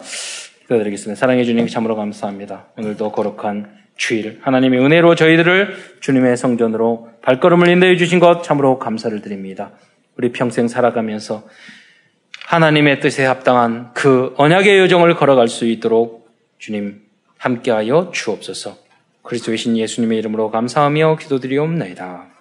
기도드리겠습니다. 0.62 1.20
사랑해 1.20 1.44
주님 1.44 1.68
참으로 1.68 1.96
감사합니다. 1.96 2.68
오늘도 2.78 3.14
거룩한 3.14 3.68
주일 3.98 4.38
하나님의 4.44 4.80
은혜로 4.80 5.16
저희들을 5.16 5.76
주님의 6.02 6.38
성전으로 6.38 7.10
발걸음을 7.24 7.68
인도해 7.68 7.98
주신 7.98 8.20
것 8.20 8.44
참으로 8.44 8.78
감사를 8.78 9.20
드립니다. 9.22 9.72
우리 10.18 10.32
평생 10.32 10.68
살아가면서 10.68 11.48
하나님의 12.46 13.00
뜻에 13.00 13.26
합당한 13.26 13.90
그 13.96 14.36
언약의 14.38 14.78
여정을 14.82 15.16
걸어갈 15.16 15.48
수 15.48 15.66
있도록 15.66 16.30
주님 16.60 17.02
함께하여 17.40 18.12
주옵소서. 18.14 18.78
그리스도의 19.24 19.58
신 19.58 19.76
예수님의 19.76 20.20
이름으로 20.20 20.52
감사하며 20.52 21.18
기도드리옵나이다. 21.22 22.35